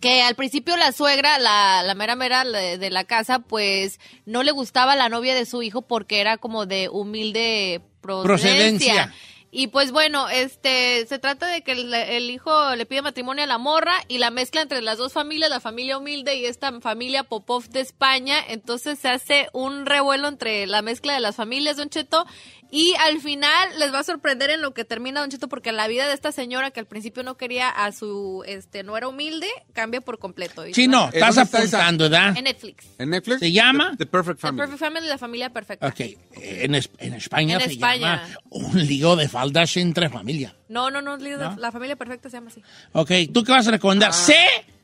que 0.00 0.22
al 0.22 0.34
principio 0.34 0.78
la 0.78 0.92
suegra, 0.92 1.38
la, 1.38 1.82
la 1.82 1.94
mera 1.94 2.16
mera 2.16 2.44
de, 2.44 2.78
de 2.78 2.90
la 2.90 3.04
casa, 3.04 3.40
pues 3.40 4.00
no 4.24 4.42
le 4.42 4.50
gustaba 4.52 4.96
la 4.96 5.10
novia 5.10 5.34
de 5.34 5.44
su 5.44 5.62
hijo 5.62 5.82
porque 5.82 6.20
era 6.20 6.38
como 6.38 6.64
de 6.64 6.88
humilde 6.88 7.82
procedencia. 8.00 8.24
Procedencia. 8.32 9.14
Y 9.52 9.66
pues 9.66 9.90
bueno, 9.90 10.28
este 10.28 11.04
se 11.08 11.18
trata 11.18 11.46
de 11.48 11.62
que 11.62 11.72
el, 11.72 11.92
el 11.92 12.30
hijo 12.30 12.76
le 12.76 12.86
pide 12.86 13.02
matrimonio 13.02 13.42
a 13.42 13.46
la 13.48 13.58
morra 13.58 13.94
y 14.06 14.18
la 14.18 14.30
mezcla 14.30 14.62
entre 14.62 14.80
las 14.80 14.96
dos 14.98 15.12
familias, 15.12 15.50
la 15.50 15.58
familia 15.60 15.98
humilde 15.98 16.36
y 16.36 16.44
esta 16.46 16.78
familia 16.80 17.24
Popov 17.24 17.68
de 17.68 17.80
España. 17.80 18.36
Entonces 18.48 18.98
se 19.00 19.08
hace 19.08 19.48
un 19.52 19.86
revuelo 19.86 20.28
entre 20.28 20.66
la 20.68 20.82
mezcla 20.82 21.14
de 21.14 21.20
las 21.20 21.34
familias, 21.36 21.76
Don 21.76 21.88
Cheto. 21.90 22.26
Y 22.72 22.94
al 23.00 23.20
final 23.20 23.68
les 23.80 23.92
va 23.92 23.98
a 23.98 24.04
sorprender 24.04 24.48
en 24.50 24.60
lo 24.62 24.72
que 24.72 24.84
termina 24.84 25.18
Don 25.18 25.28
Cheto, 25.28 25.48
porque 25.48 25.72
la 25.72 25.88
vida 25.88 26.06
de 26.06 26.14
esta 26.14 26.30
señora 26.30 26.70
que 26.70 26.78
al 26.78 26.86
principio 26.86 27.24
no 27.24 27.36
quería 27.36 27.68
a 27.68 27.90
su, 27.90 28.44
este, 28.46 28.84
no 28.84 28.96
era 28.96 29.08
humilde, 29.08 29.48
cambia 29.72 30.00
por 30.00 30.20
completo. 30.20 30.64
Y 30.64 30.70
Chino, 30.70 31.06
¿Eh, 31.06 31.10
estás 31.18 31.38
apuntando, 31.38 32.04
¿verdad? 32.04 32.36
En 32.38 32.44
Netflix. 32.44 32.84
¿En 32.98 33.10
Netflix? 33.10 33.40
¿Se 33.40 33.50
llama? 33.50 33.90
The, 33.98 34.04
The 34.04 34.06
Perfect 34.06 34.36
The 34.38 34.42
Family. 34.42 34.60
Perfect 34.62 34.78
Family, 34.78 35.08
la 35.08 35.18
familia 35.18 35.50
perfecta. 35.50 35.88
Ok, 35.88 36.00
en, 36.36 36.76
en 36.76 37.14
España 37.14 37.56
En 37.56 37.62
se 37.62 37.72
España. 37.72 38.22
llama 38.28 38.38
un 38.50 38.86
lío 38.86 39.16
de 39.16 39.28
faldas 39.40 39.76
entre 39.76 40.08
familia. 40.08 40.54
No, 40.68 40.90
no, 40.90 41.00
no, 41.02 41.16
de- 41.18 41.36
la 41.56 41.72
familia 41.72 41.96
perfecta 41.96 42.28
se 42.30 42.36
llama 42.36 42.48
así. 42.50 42.62
Ok, 42.92 43.10
¿tú 43.32 43.42
qué 43.44 43.52
vas 43.52 43.66
a 43.66 43.70
recomendar? 43.72 44.12
sé 44.12 44.36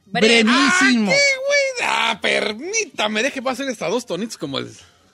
Breve. 0.06 0.44
brevísimo. 0.44 1.10
¿Qué, 1.10 1.18
güey? 1.46 1.88
Ah, 1.88 2.18
permítame, 2.22 3.22
deje 3.22 3.42
pasar 3.42 3.68
hasta 3.68 3.88
dos 3.88 4.06
tonitos 4.06 4.38
como 4.38 4.58
el, 4.58 4.70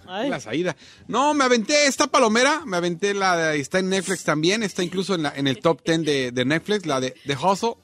la 0.06 0.38
salida. 0.40 0.76
No, 1.08 1.34
me 1.34 1.44
aventé 1.44 1.86
esta 1.86 2.06
palomera, 2.06 2.62
me 2.66 2.76
aventé 2.76 3.14
la 3.14 3.36
de, 3.36 3.58
está 3.60 3.78
en 3.78 3.88
Netflix 3.88 4.24
también, 4.24 4.62
está 4.62 4.82
incluso 4.82 5.14
en, 5.14 5.22
la- 5.24 5.32
en 5.34 5.46
el 5.48 5.58
top 5.60 5.80
10 5.84 6.04
de, 6.04 6.30
de 6.32 6.44
Netflix, 6.44 6.86
la 6.86 7.00
de 7.00 7.14
The 7.26 7.36
Hustle, 7.36 7.74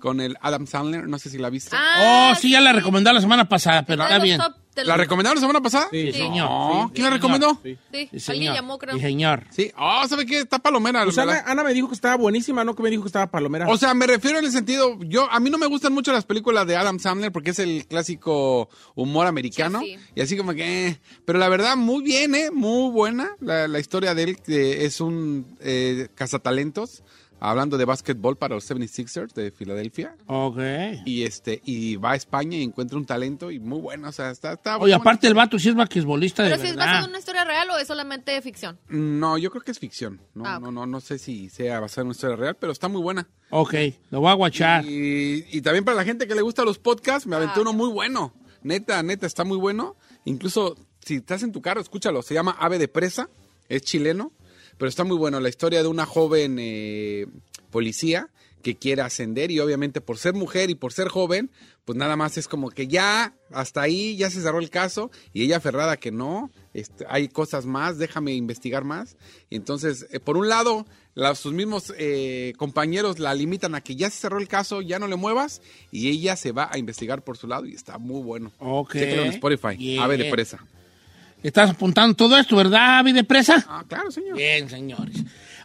con 0.00 0.20
el 0.20 0.36
Adam 0.42 0.66
Sandler, 0.66 1.08
no 1.08 1.18
sé 1.18 1.30
si 1.30 1.38
la 1.38 1.48
viste. 1.50 1.70
Ah, 1.74 2.32
Oh, 2.32 2.38
sí, 2.38 2.50
ya 2.52 2.60
la 2.60 2.72
recomendé 2.72 3.12
la 3.12 3.20
semana 3.20 3.48
pasada, 3.48 3.82
pero 3.84 4.02
de 4.04 4.10
está 4.10 4.22
bien. 4.22 4.38
top- 4.38 4.56
¿La 4.84 4.96
recomendaron 4.96 5.36
la 5.36 5.40
semana 5.40 5.60
pasada? 5.60 5.88
Sí, 5.90 6.12
Sí. 6.12 6.18
señor. 6.18 6.48
No, 6.50 6.84
Sí, 6.88 6.92
¿quién 6.94 7.04
la 7.04 7.10
recomendó? 7.10 7.58
Sí, 7.62 7.76
Sí, 7.92 7.98
alguien 8.10 8.20
señor. 8.20 8.54
llamó, 8.54 8.78
creo. 8.78 8.94
Sí, 8.96 9.00
señor. 9.00 9.44
Sí, 9.50 9.72
oh, 9.78 10.02
¿sabe 10.08 10.26
qué? 10.26 10.38
Está 10.40 10.58
palomera. 10.58 11.04
Pues 11.04 11.16
la- 11.16 11.22
Ana, 11.22 11.44
Ana 11.46 11.64
me 11.64 11.72
dijo 11.74 11.88
que 11.88 11.94
estaba 11.94 12.16
buenísima, 12.16 12.64
¿no? 12.64 12.74
Que 12.74 12.82
me 12.82 12.90
dijo 12.90 13.02
que 13.02 13.08
estaba 13.08 13.26
palomera. 13.30 13.68
O 13.68 13.76
sea, 13.76 13.94
me 13.94 14.06
refiero 14.06 14.38
en 14.38 14.44
el 14.44 14.52
sentido, 14.52 14.98
yo 15.02 15.30
a 15.30 15.40
mí 15.40 15.50
no 15.50 15.58
me 15.58 15.66
gustan 15.66 15.92
mucho 15.92 16.12
las 16.12 16.24
películas 16.24 16.66
de 16.66 16.76
Adam 16.76 16.98
Sandler 16.98 17.32
porque 17.32 17.50
es 17.50 17.58
el 17.58 17.86
clásico 17.86 18.68
humor 18.94 19.26
americano 19.26 19.80
Sí, 19.80 19.96
sí. 19.96 19.98
y 20.14 20.20
así 20.20 20.36
como 20.36 20.52
que, 20.54 20.88
eh. 20.88 21.00
pero 21.24 21.38
la 21.38 21.48
verdad 21.48 21.76
muy 21.76 22.02
bien, 22.02 22.34
eh, 22.34 22.50
muy 22.52 22.90
buena 22.90 23.30
la, 23.40 23.68
la 23.68 23.78
historia 23.78 24.14
de 24.14 24.22
él 24.22 24.38
que 24.42 24.84
es 24.84 25.00
un 25.00 25.46
eh, 25.60 26.08
cazatalentos 26.14 27.02
hablando 27.38 27.76
de 27.78 27.84
básquetbol 27.84 28.36
para 28.36 28.54
los 28.54 28.70
76ers 28.70 29.32
de 29.34 29.50
Filadelfia 29.50 30.16
Ok. 30.26 30.58
y 31.04 31.24
este 31.24 31.60
y 31.64 31.96
va 31.96 32.12
a 32.12 32.16
España 32.16 32.56
y 32.56 32.62
encuentra 32.62 32.96
un 32.96 33.04
talento 33.06 33.50
y 33.50 33.58
muy 33.58 33.78
bueno, 33.80 34.08
o 34.08 34.12
sea, 34.12 34.30
está, 34.30 34.54
está 34.54 34.76
Oye, 34.76 34.92
bueno. 34.92 34.96
aparte 34.96 35.26
el 35.26 35.34
vato 35.34 35.58
sí 35.58 35.68
es 35.68 35.74
basquetbolista 35.74 36.42
de 36.44 36.50
Pero 36.50 36.62
si 36.62 36.68
es 36.68 36.76
basado 36.76 37.04
en 37.04 37.10
una 37.10 37.18
historia 37.18 37.44
real 37.44 37.68
o 37.70 37.76
es 37.78 37.86
solamente 37.86 38.40
ficción. 38.42 38.78
No, 38.88 39.36
yo 39.38 39.50
creo 39.50 39.62
que 39.62 39.70
es 39.72 39.78
ficción. 39.78 40.20
No, 40.34 40.44
Ah, 40.46 40.58
no, 40.60 40.70
no, 40.72 40.86
no 40.86 41.00
sé 41.00 41.18
si 41.18 41.48
sea 41.50 41.80
basada 41.80 42.02
en 42.02 42.06
una 42.08 42.12
historia 42.14 42.36
real, 42.36 42.56
pero 42.58 42.72
está 42.72 42.88
muy 42.88 43.02
buena. 43.02 43.28
Ok, 43.50 43.74
lo 44.10 44.20
voy 44.20 44.30
a 44.30 44.34
guachar. 44.34 44.84
Y, 44.86 45.44
y 45.52 45.60
también 45.60 45.84
para 45.84 45.96
la 45.96 46.04
gente 46.04 46.26
que 46.26 46.34
le 46.34 46.42
gusta 46.42 46.64
los 46.64 46.78
podcasts, 46.78 47.26
me 47.26 47.36
aventé 47.36 47.54
Ah, 47.58 47.62
uno 47.62 47.72
muy 47.72 47.90
bueno. 47.90 48.32
Neta, 48.62 49.02
neta, 49.02 49.26
está 49.26 49.44
muy 49.44 49.56
bueno. 49.58 49.96
Incluso 50.24 50.76
si 51.04 51.16
estás 51.16 51.42
en 51.44 51.52
tu 51.52 51.60
carro, 51.62 51.80
escúchalo. 51.80 52.22
Se 52.22 52.34
llama 52.34 52.56
Ave 52.58 52.78
de 52.78 52.88
Presa. 52.88 53.28
Es 53.68 53.82
chileno, 53.82 54.32
pero 54.78 54.88
está 54.88 55.04
muy 55.04 55.16
bueno. 55.16 55.40
La 55.40 55.48
historia 55.48 55.82
de 55.82 55.88
una 55.88 56.06
joven 56.06 56.56
eh, 56.58 57.26
policía 57.70 58.28
que 58.62 58.74
quiere 58.76 59.02
ascender 59.02 59.50
y 59.52 59.60
obviamente 59.60 60.00
por 60.00 60.18
ser 60.18 60.34
mujer 60.34 60.70
y 60.70 60.74
por 60.74 60.92
ser 60.92 61.06
joven, 61.08 61.50
pues 61.84 61.96
nada 61.96 62.16
más 62.16 62.36
es 62.36 62.48
como 62.48 62.70
que 62.70 62.88
ya 62.88 63.32
hasta 63.52 63.80
ahí 63.82 64.16
ya 64.16 64.28
se 64.28 64.40
cerró 64.42 64.58
el 64.58 64.70
caso 64.70 65.12
y 65.32 65.44
ella 65.44 65.58
aferrada 65.58 65.98
que 65.98 66.10
no, 66.10 66.50
este, 66.74 67.04
hay 67.08 67.28
cosas 67.28 67.64
más, 67.64 67.96
déjame 67.98 68.34
investigar 68.34 68.82
más. 68.82 69.16
Y 69.50 69.54
entonces, 69.56 70.08
eh, 70.10 70.18
por 70.18 70.36
un 70.36 70.48
lado, 70.48 70.84
la- 71.14 71.36
sus 71.36 71.52
mismos 71.52 71.92
eh, 71.96 72.54
compañeros 72.56 73.20
la 73.20 73.34
limitan 73.34 73.76
a 73.76 73.82
que 73.82 73.94
ya 73.94 74.10
se 74.10 74.18
cerró 74.22 74.38
el 74.40 74.48
caso, 74.48 74.82
ya 74.82 74.98
no 74.98 75.06
le 75.06 75.14
muevas 75.14 75.62
y 75.92 76.08
ella 76.08 76.34
se 76.34 76.50
va 76.50 76.68
a 76.72 76.76
investigar 76.76 77.22
por 77.22 77.36
su 77.36 77.46
lado 77.46 77.66
y 77.66 77.74
está 77.74 77.98
muy 77.98 78.20
bueno. 78.20 78.50
Ok. 78.58 78.94
Chéquenlo 78.94 79.22
en 79.26 79.32
Spotify, 79.34 79.76
Bien. 79.76 80.00
Ave 80.02 80.16
de 80.16 80.28
Presa. 80.28 80.66
Estás 81.46 81.70
apuntando 81.70 82.16
todo 82.16 82.36
esto, 82.36 82.56
¿verdad, 82.56 82.98
Avi 82.98 83.12
de 83.12 83.22
Presa? 83.22 83.64
Ah, 83.68 83.84
claro, 83.86 84.10
señor. 84.10 84.36
Bien, 84.36 84.68
señores. 84.68 85.18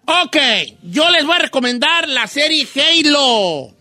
Ok, 0.06 0.38
yo 0.84 1.10
les 1.10 1.26
voy 1.26 1.36
a 1.36 1.40
recomendar 1.40 2.08
la 2.08 2.28
serie 2.28 2.68
Halo. 2.76 3.74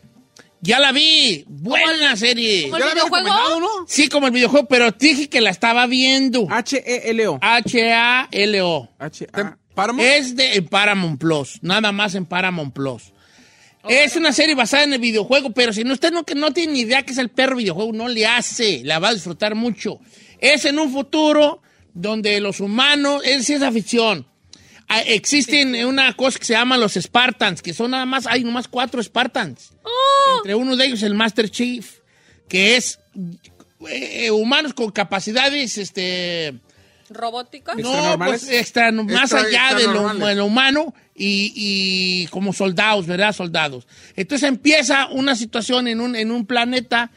Ya 0.62 0.78
la 0.78 0.92
vi. 0.92 1.44
Buena 1.46 2.16
serie. 2.16 2.64
¿Como 2.64 2.76
el 2.76 2.80
¿Ya 2.80 2.86
la 2.86 2.92
había 2.92 3.04
videojuego? 3.04 3.60
no? 3.60 3.68
Sí, 3.86 4.08
como 4.08 4.28
el 4.28 4.32
videojuego, 4.32 4.66
pero 4.66 4.90
dije 4.92 5.28
que 5.28 5.42
la 5.42 5.50
estaba 5.50 5.86
viendo. 5.86 6.46
H-E-L-O. 6.50 7.38
H-A-L-O. 7.42 8.88
H-A. 8.98 9.58
Paramount. 9.74 10.08
Es 10.08 10.36
de 10.36 10.54
en 10.54 10.66
Paramount 10.68 11.20
Plus, 11.20 11.58
nada 11.60 11.92
más 11.92 12.14
en 12.14 12.24
Paramount 12.24 12.72
Plus. 12.72 13.12
Es 13.86 14.16
una 14.16 14.32
serie 14.32 14.54
basada 14.54 14.84
en 14.84 14.94
el 14.94 15.00
videojuego, 15.00 15.50
pero 15.50 15.74
si 15.74 15.84
no 15.84 15.92
usted 15.92 16.12
no, 16.12 16.24
que 16.24 16.34
no 16.34 16.50
tiene 16.52 16.72
ni 16.72 16.80
idea 16.80 17.02
que 17.02 17.12
es 17.12 17.18
el 17.18 17.28
perro 17.28 17.56
videojuego, 17.56 17.92
no 17.92 18.08
le 18.08 18.26
hace, 18.26 18.80
la 18.84 18.98
va 18.98 19.08
a 19.08 19.14
disfrutar 19.14 19.54
mucho. 19.54 20.00
Es 20.38 20.64
en 20.64 20.78
un 20.78 20.90
futuro 20.90 21.62
donde 21.94 22.40
los 22.40 22.60
humanos, 22.60 23.22
es 23.24 23.46
ciencia 23.46 23.70
ficción. 23.72 24.26
Ah, 24.88 25.00
Existen 25.02 25.74
una 25.86 26.12
cosa 26.14 26.38
que 26.38 26.44
se 26.44 26.52
llama 26.54 26.76
los 26.76 26.94
Spartans, 26.94 27.62
que 27.62 27.72
son 27.72 27.92
nada 27.92 28.06
más, 28.06 28.26
hay 28.26 28.42
nomás 28.44 28.66
cuatro 28.68 29.02
Spartans. 29.02 29.72
Entre 30.38 30.54
uno 30.54 30.76
de 30.76 30.86
ellos 30.86 31.02
el 31.02 31.14
Master 31.14 31.48
Chief, 31.50 31.98
que 32.48 32.76
es 32.76 32.98
eh, 33.88 34.30
humanos 34.30 34.74
con 34.74 34.90
capacidades, 34.90 35.78
este, 35.78 36.54
¿Robótica? 37.08 37.74
no, 37.74 37.80
¿Extranormales? 37.80 38.40
pues 38.46 38.52
extra, 38.60 38.90
más 38.92 39.32
Extra- 39.32 39.40
allá 39.40 39.68
de 39.76 39.84
lo, 39.84 39.90
extranormales. 39.90 40.28
de 40.28 40.34
lo 40.34 40.44
humano 40.46 40.94
y, 41.14 41.52
y 41.54 42.26
como 42.28 42.52
soldados, 42.52 43.06
¿verdad? 43.06 43.32
Soldados. 43.32 43.86
Entonces 44.16 44.48
empieza 44.48 45.06
una 45.08 45.36
situación 45.36 45.86
en 45.88 46.00
un, 46.00 46.16
en 46.16 46.30
un 46.32 46.46
planeta 46.46 47.10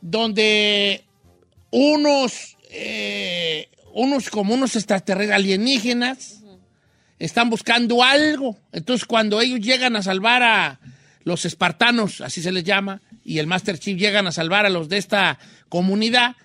donde 0.00 1.04
unos, 1.70 2.56
eh, 2.70 3.68
unos 3.98 4.30
como 4.30 4.54
unos 4.54 4.76
extraterrestres 4.76 5.34
alienígenas 5.34 6.44
están 7.18 7.50
buscando 7.50 8.04
algo. 8.04 8.56
Entonces 8.72 9.04
cuando 9.04 9.40
ellos 9.40 9.58
llegan 9.58 9.96
a 9.96 10.02
salvar 10.04 10.42
a 10.44 10.78
los 11.24 11.44
espartanos, 11.44 12.20
así 12.20 12.40
se 12.40 12.52
les 12.52 12.62
llama, 12.62 13.02
y 13.24 13.40
el 13.40 13.48
Master 13.48 13.76
Chief 13.78 13.98
llegan 13.98 14.28
a 14.28 14.32
salvar 14.32 14.66
a 14.66 14.70
los 14.70 14.88
de 14.88 14.98
esta 14.98 15.40
comunidad, 15.68 16.36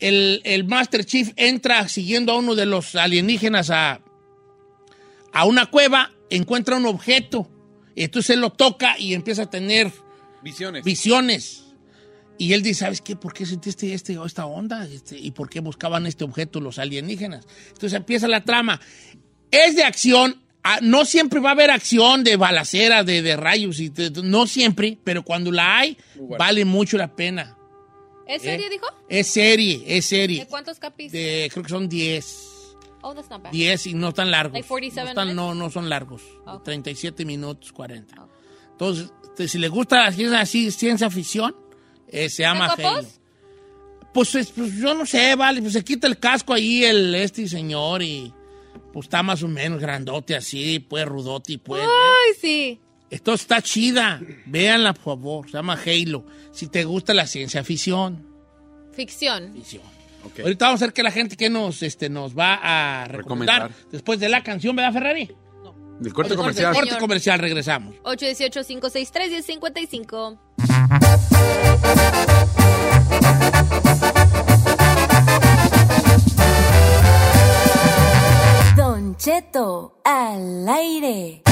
el, 0.00 0.40
el 0.44 0.64
Master 0.64 1.04
Chief 1.04 1.30
entra 1.36 1.86
siguiendo 1.88 2.32
a 2.32 2.38
uno 2.38 2.56
de 2.56 2.66
los 2.66 2.96
alienígenas 2.96 3.70
a, 3.70 4.00
a 5.32 5.44
una 5.44 5.66
cueva, 5.66 6.10
encuentra 6.28 6.76
un 6.76 6.86
objeto, 6.86 7.48
y 7.94 8.02
entonces 8.02 8.30
él 8.30 8.40
lo 8.40 8.50
toca 8.50 8.98
y 8.98 9.14
empieza 9.14 9.42
a 9.42 9.50
tener 9.50 9.92
Visiones. 10.42 10.84
visiones. 10.84 11.64
Y 12.40 12.54
él 12.54 12.62
dice, 12.62 12.80
¿sabes 12.86 13.02
qué? 13.02 13.16
¿Por 13.16 13.34
qué 13.34 13.44
sentiste 13.44 13.92
este, 13.92 14.16
esta 14.24 14.46
onda? 14.46 14.86
Este, 14.86 15.18
¿Y 15.18 15.30
por 15.32 15.50
qué 15.50 15.60
buscaban 15.60 16.06
este 16.06 16.24
objeto 16.24 16.58
los 16.58 16.78
alienígenas? 16.78 17.46
Entonces 17.68 17.92
empieza 17.92 18.28
la 18.28 18.42
trama. 18.44 18.80
Es 19.50 19.76
de 19.76 19.84
acción. 19.84 20.40
ah, 20.62 20.78
No 20.80 21.04
siempre 21.04 21.38
va 21.40 21.50
a 21.50 21.52
haber 21.52 21.70
acción 21.70 22.24
de 22.24 22.36
balacera, 22.36 23.04
de, 23.04 23.20
de 23.20 23.36
rayos. 23.36 23.78
Y 23.78 23.90
de- 23.90 24.10
no 24.22 24.46
siempre, 24.46 24.96
pero 25.04 25.22
cuando 25.22 25.52
la 25.52 25.78
hay, 25.80 25.98
vale 26.38 26.64
mucho 26.64 26.96
la 26.96 27.14
pena. 27.14 27.58
¿Es 28.26 28.40
serie, 28.42 28.70
dijo? 28.70 28.86
Es 29.08 29.26
serie, 29.26 29.74
es 29.86 29.86
¿De 29.86 30.02
serie. 30.02 30.46
cuántos 30.48 30.78
capítulos? 30.78 31.12
De, 31.12 31.50
creo 31.52 31.62
que 31.64 31.68
son 31.68 31.88
10. 31.90 32.36
Oh, 33.02 33.12
that's 33.14 33.28
not 33.28 33.42
bad. 33.42 33.50
10 33.52 33.86
y 33.88 33.92
no 33.94 34.12
tan 34.14 34.30
largos. 34.30 34.54
Like 34.54 34.66
47 34.68 35.04
no, 35.04 35.08
están- 35.10 35.28
minutes? 35.28 35.36
no, 35.46 35.54
no 35.54 35.70
son 35.70 35.88
largos. 35.90 36.22
Ok. 36.46 36.62
37 36.64 37.24
minutos, 37.26 37.70
40. 37.72 38.26
Entonces, 38.72 39.10
este, 39.24 39.46
si 39.48 39.58
le 39.58 39.68
gusta 39.68 40.06
así, 40.06 40.24
así 40.26 40.70
ciencia 40.70 41.10
ficción, 41.10 41.54
eh, 42.12 42.28
se 42.30 42.42
llama 42.42 42.70
¿Psycho 42.74 42.88
Halo. 42.88 43.06
Pues, 44.12 44.34
es- 44.34 44.50
pues, 44.50 44.74
yo 44.74 44.94
no 44.94 45.06
sé, 45.06 45.34
vale, 45.36 45.60
pues 45.60 45.72
se 45.74 45.84
quita 45.84 46.06
el 46.06 46.18
casco 46.18 46.52
ahí 46.54 46.84
el 46.84 47.14
este 47.14 47.46
señor 47.48 48.02
y 48.02 48.32
pues 48.92 49.06
está 49.06 49.22
más 49.22 49.42
o 49.42 49.48
menos 49.48 49.80
grandote 49.80 50.34
así, 50.34 50.80
pues 50.80 51.04
rudote 51.06 51.52
y 51.54 51.58
pues. 51.58 51.82
Ay, 51.82 52.34
sí. 52.40 52.80
Esto 53.08 53.32
está 53.34 53.60
chida, 53.62 54.20
véanla 54.46 54.92
por 54.94 55.02
favor, 55.04 55.46
se 55.46 55.52
llama 55.56 55.78
Halo. 55.84 56.24
Si 56.52 56.66
te 56.68 56.84
gusta 56.84 57.12
la 57.14 57.26
ciencia 57.26 57.64
ficción. 57.64 58.26
Ficción. 58.92 59.52
ficción. 59.54 59.82
Ahorita 60.42 60.66
vamos 60.66 60.82
a 60.82 60.86
ver 60.86 60.92
que 60.92 61.02
la 61.02 61.10
gente 61.10 61.34
que 61.36 61.48
nos, 61.48 61.82
este, 61.82 62.10
nos 62.10 62.36
va 62.38 62.58
a 62.62 63.06
recomendar, 63.06 63.62
Recomendar. 63.62 63.90
después 63.92 64.20
de 64.20 64.28
la 64.28 64.42
canción, 64.42 64.76
¿verdad, 64.76 64.92
Ferrari? 64.92 65.30
Del 66.00 66.12
corte 66.12 66.34
comercial. 66.36 66.74
señor. 66.74 66.88
Corte 66.88 67.00
comercial, 67.00 67.38
regresamos. 67.38 67.94
818-563-1055. 68.04 70.38
Don 78.76 79.16
Cheto 79.16 80.00
al 80.04 80.68
aire. 80.68 81.42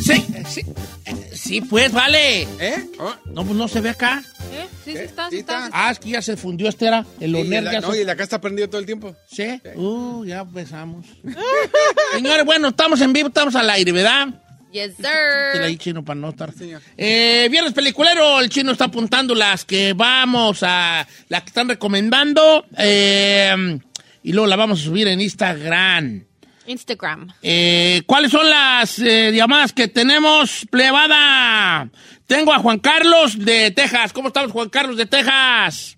Sí, 0.00 0.26
sí, 0.48 0.62
eh, 1.04 1.30
sí, 1.32 1.60
pues, 1.60 1.92
vale. 1.92 2.42
¿Eh? 2.58 2.90
No, 3.26 3.44
pues 3.44 3.56
no 3.56 3.68
se 3.68 3.80
ve 3.80 3.90
acá. 3.90 4.22
¿Eh? 4.56 4.66
Sí, 4.84 4.92
sí, 4.92 4.98
¿Eh? 4.98 5.04
está, 5.04 5.24
Sí 5.30 5.36
sí 5.36 5.40
está. 5.40 5.68
Ah, 5.72 5.90
es 5.90 5.98
que 5.98 6.10
ya 6.10 6.22
se 6.22 6.36
fundió 6.36 6.68
este 6.68 6.86
era. 6.86 7.04
El 7.20 7.36
y 7.36 7.40
Oner 7.40 7.62
la- 7.62 7.72
ya 7.72 7.80
no, 7.80 7.92
se- 7.92 8.02
y 8.02 8.04
la 8.04 8.12
acá 8.12 8.22
está 8.24 8.40
prendido 8.40 8.68
todo 8.68 8.80
el 8.80 8.86
tiempo. 8.86 9.14
¿Sí? 9.30 9.60
Uh, 9.74 10.24
ya 10.24 10.40
empezamos. 10.40 11.06
Señores, 12.14 12.44
bueno, 12.44 12.68
estamos 12.68 13.00
en 13.00 13.12
vivo, 13.12 13.28
estamos 13.28 13.54
al 13.54 13.68
aire, 13.70 13.92
¿verdad? 13.92 14.28
Yes, 14.72 14.96
Quítale 14.96 15.64
ahí, 15.64 15.72
sir. 15.72 15.78
chino, 15.78 16.04
para 16.04 16.20
no 16.20 16.28
estar. 16.30 16.52
Señor. 16.52 16.82
Eh, 16.96 17.48
viernes 17.50 17.72
peliculero, 17.72 18.40
el 18.40 18.48
chino 18.50 18.72
está 18.72 18.86
apuntando 18.86 19.34
las 19.34 19.64
que 19.64 19.92
vamos 19.94 20.58
a. 20.62 21.06
las 21.28 21.42
que 21.42 21.48
están 21.48 21.68
recomendando. 21.68 22.66
eh, 22.76 23.78
y 24.22 24.32
luego 24.32 24.48
la 24.48 24.56
vamos 24.56 24.80
a 24.80 24.84
subir 24.84 25.06
en 25.08 25.20
Instagram. 25.20 26.24
Instagram. 26.66 27.28
Eh, 27.42 28.02
¿Cuáles 28.06 28.32
son 28.32 28.50
las 28.50 28.98
eh, 28.98 29.30
llamadas 29.32 29.72
que 29.72 29.86
tenemos, 29.86 30.66
plebada? 30.68 31.88
Tengo 32.26 32.52
a 32.52 32.58
Juan 32.58 32.78
Carlos 32.78 33.38
de 33.44 33.70
Texas. 33.70 34.12
¿Cómo 34.12 34.28
estamos, 34.28 34.50
Juan 34.52 34.68
Carlos 34.68 34.96
de 34.96 35.06
Texas? 35.06 35.96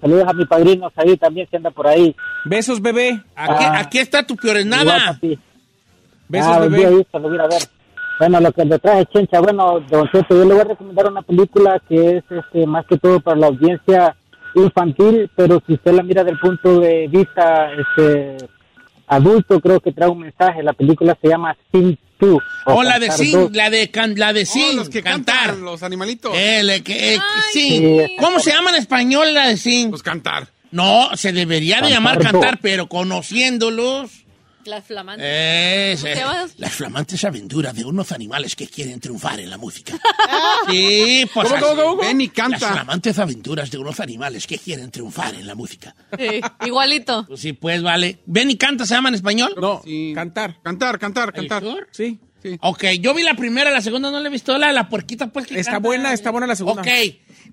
Saludos 0.00 0.24
a 0.28 0.32
mi 0.32 0.44
padrino 0.46 0.90
ahí 0.96 1.16
también 1.16 1.46
que 1.50 1.56
anda 1.56 1.70
por 1.70 1.86
ahí. 1.86 2.14
Besos, 2.44 2.80
bebé. 2.80 3.22
Aquí, 3.34 3.64
Ah. 3.64 3.78
aquí 3.80 3.98
está 3.98 4.26
tu 4.26 4.36
piorenada. 4.36 5.18
Besos, 6.28 6.48
ah, 6.56 6.60
día 6.60 6.68
bebé. 6.68 6.86
ahí 6.86 7.06
se 7.10 7.18
lo 7.18 7.28
voy 7.28 7.32
a 7.32 7.34
ir 7.34 7.40
a 7.40 7.46
ver. 7.48 7.62
Bueno, 8.18 8.40
lo 8.40 8.52
que 8.52 8.64
le 8.66 8.78
traje, 8.78 9.06
Chencha, 9.06 9.40
bueno, 9.40 9.80
Don 9.80 10.06
Cheto, 10.10 10.34
yo 10.36 10.44
le 10.44 10.52
voy 10.54 10.60
a 10.60 10.64
recomendar 10.64 11.06
una 11.10 11.22
película 11.22 11.80
que 11.88 12.18
es 12.18 12.24
este, 12.30 12.66
más 12.66 12.84
que 12.86 12.98
todo 12.98 13.20
para 13.20 13.38
la 13.38 13.46
audiencia 13.46 14.14
infantil, 14.54 15.30
pero 15.34 15.62
si 15.66 15.74
usted 15.74 15.92
la 15.92 16.02
mira 16.02 16.22
del 16.22 16.38
punto 16.38 16.80
de 16.80 17.08
vista 17.08 17.70
este, 17.72 18.36
adulto, 19.06 19.58
creo 19.60 19.80
que 19.80 19.92
trae 19.92 20.08
un 20.10 20.20
mensaje. 20.20 20.62
La 20.62 20.74
película 20.74 21.16
se 21.20 21.28
llama 21.28 21.56
Sing 21.72 21.96
2. 22.20 22.42
O 22.66 22.72
Oh, 22.74 22.82
la 22.82 22.98
de 22.98 23.10
Sing, 23.10 23.32
dos. 23.32 23.52
la 23.52 23.70
de, 23.70 23.90
can- 23.90 24.14
la 24.16 24.32
de 24.32 24.46
Oh, 24.54 24.72
los 24.74 24.88
que 24.88 25.02
cantar. 25.02 25.46
cantan, 25.46 25.64
los 25.64 25.82
animalitos. 25.82 26.32
Le- 26.36 26.82
que- 26.82 27.14
Ay, 27.20 27.42
Sing. 27.52 27.82
sí. 28.06 28.16
¿Cómo 28.20 28.38
se 28.40 28.50
llama 28.50 28.70
en 28.70 28.76
español 28.76 29.32
la 29.34 29.48
de 29.48 29.56
Sing? 29.56 29.90
Pues 29.90 30.02
cantar. 30.02 30.48
No, 30.70 31.10
se 31.16 31.32
debería 31.32 31.80
de 31.80 31.90
llamar 31.90 32.18
cantar, 32.20 32.58
pero 32.60 32.88
conociéndolos. 32.88 34.10
La 34.70 34.82
flamante. 34.82 35.92
Es, 35.92 36.00
¿Cómo 36.00 36.12
eh, 36.14 36.46
las 36.58 36.72
flamantes 36.72 37.24
aventuras 37.24 37.74
de 37.74 37.84
unos 37.84 38.12
animales 38.12 38.54
que 38.56 38.68
quieren 38.68 39.00
triunfar 39.00 39.40
en 39.40 39.50
la 39.50 39.58
música. 39.58 39.94
sí, 40.70 41.24
pues 41.34 41.48
¿Cómo, 41.48 41.56
así. 41.56 41.64
cómo, 41.64 41.82
cómo? 41.82 42.02
Ven 42.02 42.20
y 42.20 42.26
Las 42.26 42.34
canta. 42.34 42.72
flamantes 42.72 43.18
aventuras 43.18 43.70
de 43.70 43.78
unos 43.78 44.00
animales 44.00 44.46
que 44.46 44.58
quieren 44.58 44.90
triunfar 44.90 45.34
en 45.34 45.46
la 45.46 45.54
música. 45.54 45.94
Sí, 46.18 46.40
igualito. 46.66 47.24
Pues 47.26 47.40
sí, 47.40 47.52
pues 47.52 47.82
vale. 47.82 48.18
¿Ven 48.26 48.50
y 48.50 48.56
canta 48.56 48.86
se 48.86 48.94
llama 48.94 49.08
en 49.08 49.16
español? 49.16 49.54
No, 49.60 49.82
Sí. 49.84 50.12
cantar. 50.14 50.60
Cantar, 50.62 50.98
cantar, 50.98 51.28
¿El 51.34 51.48
cantar. 51.48 51.62
tour? 51.62 51.88
Sí. 51.90 52.20
Ok, 52.60 52.84
yo 53.00 53.12
vi 53.12 53.22
la 53.22 53.34
primera, 53.34 53.70
la 53.70 53.82
segunda 53.82 54.10
no 54.10 54.18
la 54.18 54.28
he 54.28 54.32
visto. 54.32 54.56
La, 54.56 54.72
la 54.72 54.88
puerquita, 54.88 55.26
pues 55.26 55.46
que 55.46 55.58
Está 55.60 55.72
canta. 55.72 55.86
buena, 55.86 56.12
está 56.14 56.30
buena 56.30 56.46
la 56.46 56.56
segunda. 56.56 56.80
Ok. 56.80 56.88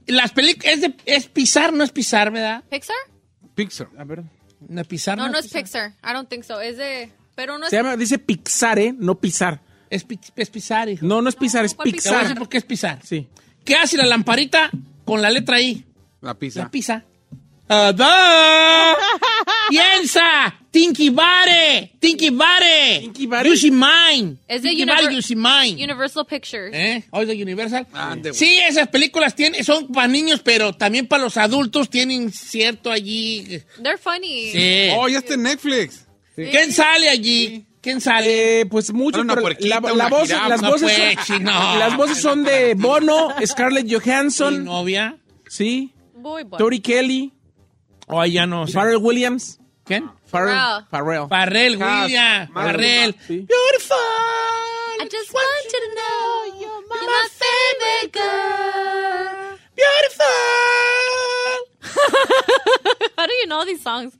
Las 0.06 0.32
películas, 0.32 0.76
es, 0.76 0.82
de- 0.82 0.96
es 1.06 1.28
pisar, 1.28 1.74
no 1.74 1.84
es 1.84 1.92
pisar, 1.92 2.32
¿verdad? 2.32 2.64
¿Pixar? 2.70 2.96
Pixar. 3.54 3.90
A 3.98 4.04
ver. 4.06 4.24
No 4.68 4.82
es 4.82 4.88
pisar, 4.88 5.18
No, 5.18 5.30
no 5.30 5.38
es 5.38 5.48
Pixar. 5.48 5.94
I 6.04 6.14
don't 6.14 6.28
think 6.30 6.44
so. 6.44 6.60
Es 6.60 6.78
de... 6.78 7.12
Pero 7.36 7.58
no 7.58 7.66
es... 7.66 7.70
Se 7.70 7.76
llama, 7.76 7.96
dice 7.96 8.18
Pixare, 8.20 8.94
no 8.98 9.16
pisar. 9.20 9.62
Es, 9.90 10.06
es 10.36 10.50
pisar, 10.50 10.90
hijo. 10.90 11.06
No, 11.06 11.22
no 11.22 11.30
es 11.30 11.36
pisar, 11.36 11.64
es 11.64 11.74
¿cuál 11.76 11.86
Te 11.86 11.92
voy 11.92 12.00
a 12.00 12.02
Pixar. 12.02 12.22
decir 12.24 12.38
por 12.38 12.50
qué 12.50 12.58
es 12.58 12.66
pisar. 12.66 13.00
Sí. 13.04 13.28
¿Qué 13.64 13.76
hace 13.76 13.98
la 13.98 14.06
lamparita 14.06 14.70
con 15.06 15.22
la 15.22 15.30
letra 15.30 15.62
I? 15.62 15.86
La 16.22 16.34
pizza. 16.34 16.62
La 16.62 16.72
pisa. 16.72 17.06
Ada. 17.70 18.96
Piensa. 19.70 20.56
Tinky 20.78 21.10
Bare. 21.10 21.92
Tinky 22.00 22.30
Bare. 22.30 23.00
Tinky 23.02 23.26
Bare. 23.26 23.50
You 23.50 23.56
see 23.56 23.72
mine. 23.72 24.38
Es 24.48 24.62
de 24.62 24.70
Univer-. 24.70 25.74
Universal 25.84 26.26
Pictures. 26.26 26.72
¿Eh? 26.72 27.04
¿O 27.10 27.22
es 27.22 27.28
de 27.28 27.42
Universal? 27.42 27.88
Ande, 27.94 28.30
güey. 28.30 28.40
sí, 28.40 28.60
esas 28.60 28.88
películas 28.90 29.34
tienen, 29.34 29.64
son 29.64 29.88
para 29.88 30.08
niños, 30.08 30.42
pero 30.44 30.74
también 30.74 31.08
para 31.08 31.24
los 31.24 31.36
adultos 31.38 31.90
tienen 31.90 32.32
cierto 32.32 32.92
allí. 32.92 33.60
They're 33.82 33.98
funny. 33.98 34.52
Sí. 34.52 34.90
Oh, 34.96 35.08
ya 35.08 35.18
está 35.18 35.34
en 35.34 35.44
Netflix. 35.44 36.06
¿Quién 36.36 36.72
sale 36.72 37.10
allí? 37.10 37.66
¿Quién 37.82 38.00
sale? 38.00 38.62
Eh, 38.62 38.66
pues 38.68 38.94
mucho, 38.94 39.22
una 39.22 39.36
puerquita, 39.36 39.80
la, 39.82 39.94
una 39.94 40.10
voz, 40.10 40.30
las 40.30 40.62
no, 40.62 40.70
voces, 40.72 40.92
pues, 40.96 41.16
son, 41.26 41.38
chino. 41.40 41.52
las 41.80 41.98
voces 41.98 42.18
son 42.20 42.44
de 42.44 42.74
Bono, 42.78 43.30
Scarlett 43.44 43.86
¿Mi 43.86 43.94
Johansson, 43.96 44.64
novia? 44.64 45.18
sí, 45.48 45.92
Boy, 46.14 46.44
boy. 46.44 46.58
Tori 46.60 46.80
Kelly, 46.82 47.32
O 48.08 48.24
ya 48.26 48.46
no 48.46 48.68
sé. 48.68 48.74
Pharrell 48.74 48.98
Williams, 48.98 49.60
¿Quién? 49.86 50.10
Pharrell, 50.30 50.86
Pharrell. 50.92 51.28
Farrell. 51.30 53.16
sí. 53.28 53.46
Beautiful. 53.48 53.98
I 55.00 55.08
just 55.10 55.32
want 55.34 55.66
you 55.72 55.80
to 55.80 55.90
know 55.96 56.60
you're 56.60 56.84
my 56.90 57.28
favorite 57.32 58.12
girl. 58.14 59.58
Beautiful. 59.76 60.26
How 63.18 63.26
do 63.28 63.34
you 63.42 63.48
know 63.48 63.64
these 63.66 63.82
songs? 63.82 64.18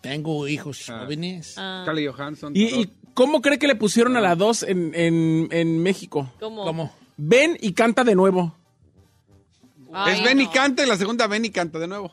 Tengo 0.00 0.46
hijos 0.48 0.86
jóvenes. 0.86 1.54
Ah, 1.58 1.82
Scarlett 1.82 2.10
Johansson. 2.14 2.52
¿Y, 2.56 2.80
y 2.82 2.92
cómo 3.14 3.42
cree 3.42 3.58
que 3.58 3.66
le 3.66 3.74
pusieron 3.74 4.16
a 4.16 4.20
la 4.20 4.34
dos 4.36 4.62
en, 4.62 4.94
en, 4.94 5.48
en 5.50 5.82
México? 5.82 6.32
¿Cómo? 6.40 6.64
¿Cómo? 6.64 6.92
Ven 7.16 7.58
y 7.60 7.72
canta 7.72 8.04
de 8.04 8.14
nuevo. 8.14 8.54
Ay, 9.92 10.18
es 10.18 10.22
Benny 10.24 10.44
no. 10.44 10.52
canta 10.52 10.84
y 10.84 10.86
la 10.86 10.96
segunda 10.96 11.26
Benny 11.26 11.50
canta 11.50 11.78
de 11.78 11.88
nuevo. 11.88 12.12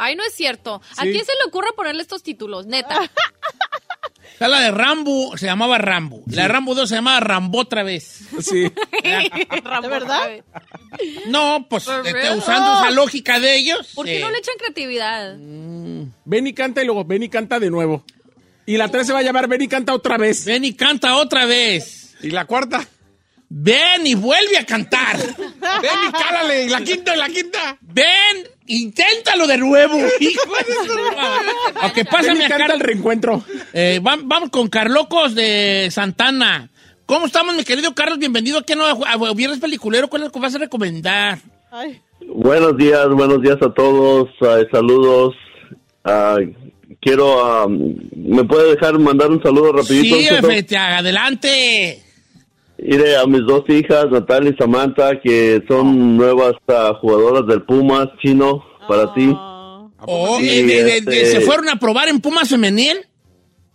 Ay, 0.00 0.14
no 0.16 0.22
es 0.24 0.32
cierto. 0.34 0.80
¿A 0.96 1.02
Sí. 1.02 1.10
quién 1.12 1.24
se 1.24 1.32
le 1.42 1.48
ocurre 1.48 1.68
ponerle 1.74 2.02
estos 2.02 2.22
títulos? 2.22 2.66
Neta. 2.66 2.98
Está 4.32 4.46
la 4.46 4.60
de 4.60 4.70
Rambo, 4.70 5.36
se 5.36 5.46
llamaba 5.46 5.78
Rambo. 5.78 6.22
La 6.26 6.42
de 6.42 6.48
Rambo 6.48 6.74
2 6.76 6.88
se 6.88 6.94
llamaba 6.94 7.18
Rambo 7.18 7.58
otra 7.58 7.82
vez. 7.82 8.20
Sí. 8.40 8.62
¿De 9.02 9.88
verdad? 9.88 10.30
No, 11.26 11.66
pues 11.68 11.84
For 11.84 12.06
este, 12.06 12.12
real? 12.12 12.38
usando 12.38 12.72
esa 12.74 12.90
lógica 12.92 13.40
de 13.40 13.56
ellos. 13.56 13.90
¿Por 13.96 14.06
qué 14.06 14.20
no 14.20 14.30
le 14.30 14.38
echan 14.38 14.54
creatividad? 14.58 15.34
Ven 15.36 16.46
y 16.46 16.52
canta 16.52 16.82
y 16.82 16.86
luego 16.86 17.04
ven 17.04 17.24
y 17.24 17.28
canta 17.28 17.58
de 17.58 17.70
nuevo. 17.70 18.04
Y 18.66 18.76
la 18.76 18.88
tres 18.88 19.06
se 19.08 19.12
va 19.12 19.20
a 19.20 19.22
llamar 19.22 19.48
Ven 19.48 19.62
y 19.62 19.68
canta 19.68 19.92
otra 19.94 20.16
vez. 20.18 20.44
Ven 20.44 20.64
y 20.64 20.74
canta 20.74 21.16
otra 21.16 21.44
vez. 21.46 22.14
Y 22.22 22.30
la 22.30 22.44
cuarta. 22.44 22.86
Ven 23.50 24.06
y 24.06 24.14
vuelve 24.14 24.58
a 24.58 24.66
cantar. 24.66 25.16
Cálale. 26.12 26.64
Y 26.66 26.68
la 26.68 26.80
quinta, 26.82 27.14
y 27.14 27.18
la 27.18 27.28
quinta. 27.28 27.78
Ven, 27.80 28.48
inténtalo 28.66 29.46
de 29.46 29.56
nuevo. 29.58 29.96
Hijo 30.20 30.54
de 30.56 30.74
su- 30.74 30.92
Ok, 31.86 31.94
Ven 31.96 32.06
pásame 32.10 32.44
a 32.44 32.66
el 32.74 32.80
reencuentro. 32.80 33.42
Eh, 33.72 34.00
vam- 34.02 34.22
vamos 34.24 34.50
con 34.50 34.68
Carlocos 34.68 35.34
de 35.34 35.88
Santana. 35.90 36.68
¿Cómo 37.06 37.24
estamos, 37.26 37.54
mi 37.56 37.64
querido 37.64 37.94
Carlos? 37.94 38.18
Bienvenido 38.18 38.58
aquí 38.58 38.74
a, 38.74 38.76
Nueva- 38.76 39.10
a 39.12 39.34
Viernes 39.34 39.60
Peliculero. 39.60 40.08
¿Cuál 40.08 40.22
es 40.22 40.26
lo 40.28 40.32
que 40.32 40.40
vas 40.40 40.54
a 40.54 40.58
recomendar? 40.58 41.38
Buenos 42.26 42.76
días, 42.76 43.08
buenos 43.08 43.40
días 43.40 43.56
a 43.62 43.72
todos. 43.72 44.28
saludos. 44.70 45.34
Quiero, 47.00 47.44
ah, 47.46 47.66
¿me 47.68 48.44
puede 48.44 48.74
dejar 48.74 48.98
mandar 48.98 49.30
un 49.30 49.42
saludo 49.42 49.72
rapidito? 49.72 50.16
Sí, 50.16 50.26
adelante. 50.76 52.02
Iré 52.78 53.16
a 53.16 53.26
mis 53.26 53.40
dos 53.46 53.64
hijas, 53.68 54.06
Natalia 54.10 54.52
y 54.52 54.56
Samantha, 54.56 55.20
que 55.20 55.62
son 55.68 56.16
nuevas 56.16 56.52
ah, 56.68 56.92
jugadoras 57.00 57.46
del 57.46 57.62
Pumas 57.62 58.06
chino 58.22 58.62
para 58.88 59.12
ti. 59.14 59.28
Oh, 60.06 60.38
Sí, 60.38 60.48
eh, 60.48 60.62
de- 60.62 60.84
de- 60.84 61.00
de- 61.00 61.22
este- 61.22 61.26
¿Se 61.26 61.40
fueron 61.40 61.68
a 61.68 61.76
probar 61.76 62.08
en 62.08 62.20
Pumas 62.20 62.48
Femenil? 62.48 62.98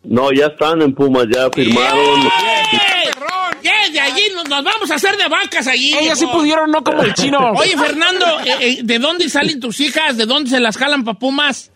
No, 0.04 0.32
ya 0.32 0.48
están 0.48 0.82
en 0.82 0.94
Pumas, 0.96 1.26
ya 1.34 1.50
firmaron. 1.54 2.22
¡Eh! 2.22 2.30
¡Eh! 2.74 3.92
De 3.92 4.00
allí 4.00 4.22
nos, 4.34 4.48
nos 4.50 4.64
vamos 4.64 4.90
a 4.90 4.96
hacer 4.96 5.16
de 5.18 5.28
vacas 5.28 5.68
allí. 5.68 5.94
Ellas 5.94 6.18
sí 6.18 6.26
pudieron, 6.26 6.72
no 6.72 6.84
como 6.84 7.04
el 7.04 7.14
chino. 7.14 7.38
Oye, 7.56 7.78
Fernando, 7.78 8.26
eh, 8.46 8.56
eh, 8.60 8.80
¿de 8.84 9.00
dónde 9.00 9.30
salen 9.30 9.60
tus 9.60 9.80
hijas? 9.82 10.18
¿De 10.18 10.26
dónde 10.26 10.50
se 10.50 10.60
las 10.60 10.78
jalan 10.78 11.04
pa' 11.04 11.14
Pumas? 11.16 11.72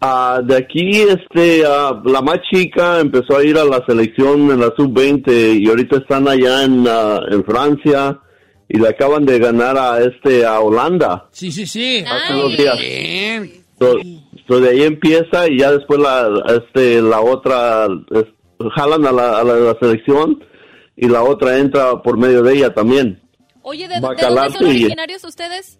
Ah, 0.00 0.40
de 0.44 0.56
aquí, 0.56 1.00
este, 1.00 1.64
ah, 1.66 2.00
la 2.04 2.20
más 2.20 2.38
chica 2.52 3.00
empezó 3.00 3.38
a 3.38 3.44
ir 3.44 3.56
a 3.56 3.64
la 3.64 3.82
selección 3.86 4.50
en 4.50 4.60
la 4.60 4.72
sub-20 4.76 5.60
y 5.62 5.68
ahorita 5.68 5.96
están 5.98 6.28
allá 6.28 6.64
en, 6.64 6.84
ah, 6.86 7.20
en 7.30 7.42
Francia 7.44 8.20
y 8.68 8.78
le 8.78 8.88
acaban 8.88 9.24
de 9.24 9.38
ganar 9.38 9.78
a 9.78 10.00
este, 10.02 10.44
a 10.44 10.60
Holanda. 10.60 11.28
Sí, 11.30 11.50
sí, 11.50 11.66
sí. 11.66 12.04
Hace 12.06 12.32
dos 12.34 12.56
días. 12.56 12.78
Bien. 12.78 13.52
So, 13.78 13.94
so 14.46 14.60
de 14.60 14.70
ahí 14.70 14.82
empieza 14.82 15.48
y 15.48 15.58
ya 15.60 15.72
después 15.72 15.98
la, 16.00 16.28
este, 16.48 17.00
la 17.00 17.20
otra, 17.20 17.86
es- 18.10 18.68
jalan 18.76 19.06
a 19.06 19.12
la, 19.12 19.38
a 19.40 19.44
la, 19.44 19.54
la 19.54 19.76
selección 19.80 20.42
y 20.96 21.08
la 21.08 21.22
otra 21.22 21.58
entra 21.58 22.02
por 22.02 22.18
medio 22.18 22.42
de 22.42 22.54
ella 22.54 22.72
también, 22.74 23.20
Oye, 23.62 23.88
¿de, 23.88 23.94
de 23.94 24.00
dónde 24.00 24.22
son 24.22 24.66
originarios 24.66 25.24
ustedes? 25.24 25.78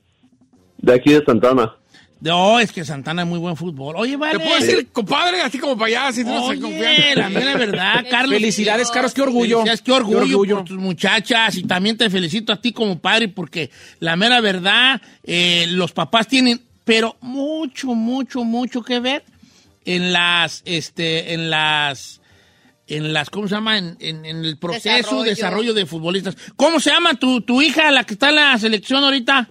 de 0.79 0.93
aquí 0.95 1.13
de 1.13 1.23
Santana. 1.25 1.77
No, 2.21 2.59
es 2.59 2.73
que 2.73 2.85
Santana 2.87 3.23
es 3.23 3.29
muy 3.29 3.39
buen 3.39 3.55
fútbol. 3.55 3.97
Oye, 3.99 4.17
vale. 4.17 4.39
¿Te 4.39 4.45
puedo 4.45 4.59
decir, 4.59 4.89
compadre? 4.93 5.43
Así 5.43 5.59
como 5.59 5.77
para 5.77 5.89
allá, 6.09 6.23
no 6.25 6.41
se 6.47 6.51
Oye, 6.53 6.61
confianza. 6.61 7.15
la 7.21 7.29
mera 7.29 7.55
verdad, 7.57 8.05
Carlos. 8.11 8.33
Felicidades, 8.39 8.91
Carlos, 8.91 9.13
qué 9.13 9.21
orgullo. 9.23 9.59
Felicidades, 9.59 9.83
qué 9.83 9.93
orgullo, 9.93 10.57
por 10.57 10.65
tus 10.65 10.79
muchachas 10.79 11.57
y 11.59 11.65
también 11.65 11.99
te 11.99 12.09
felicito 12.09 12.53
a 12.53 12.57
ti 12.61 12.73
como 12.73 12.99
padre 12.99 13.29
porque 13.29 13.71
la 14.01 14.17
mera 14.17 14.41
verdad, 14.41 15.03
eh, 15.23 15.67
los 15.69 15.93
papás 15.93 16.27
tienen, 16.27 16.63
pero 16.85 17.17
mucho, 17.21 17.89
mucho, 17.89 18.43
mucho 18.45 18.83
que 18.83 19.01
ver 19.01 19.23
en 19.85 20.13
las, 20.15 20.63
este, 20.65 21.35
en 21.35 21.51
las, 21.51 22.23
en 22.87 23.13
las, 23.13 23.29
¿cómo 23.29 23.49
se 23.49 23.55
llama? 23.57 23.77
En, 23.77 23.99
en- 24.01 24.25
en 24.25 24.45
el 24.47 24.57
proceso, 24.57 24.89
desarrollo. 24.89 25.25
Desarrollo. 25.25 25.75
de 25.75 25.85
futbolistas. 25.85 26.37
¿Cómo 26.57 26.81
se 26.81 26.89
llama 26.91 27.15
tu, 27.15 27.43
tu 27.43 27.61
hija, 27.61 27.91
la 27.91 28.05
que 28.05 28.15
está 28.15 28.31
en 28.31 28.37
la 28.37 28.57
selección 28.59 29.05
ahorita? 29.05 29.47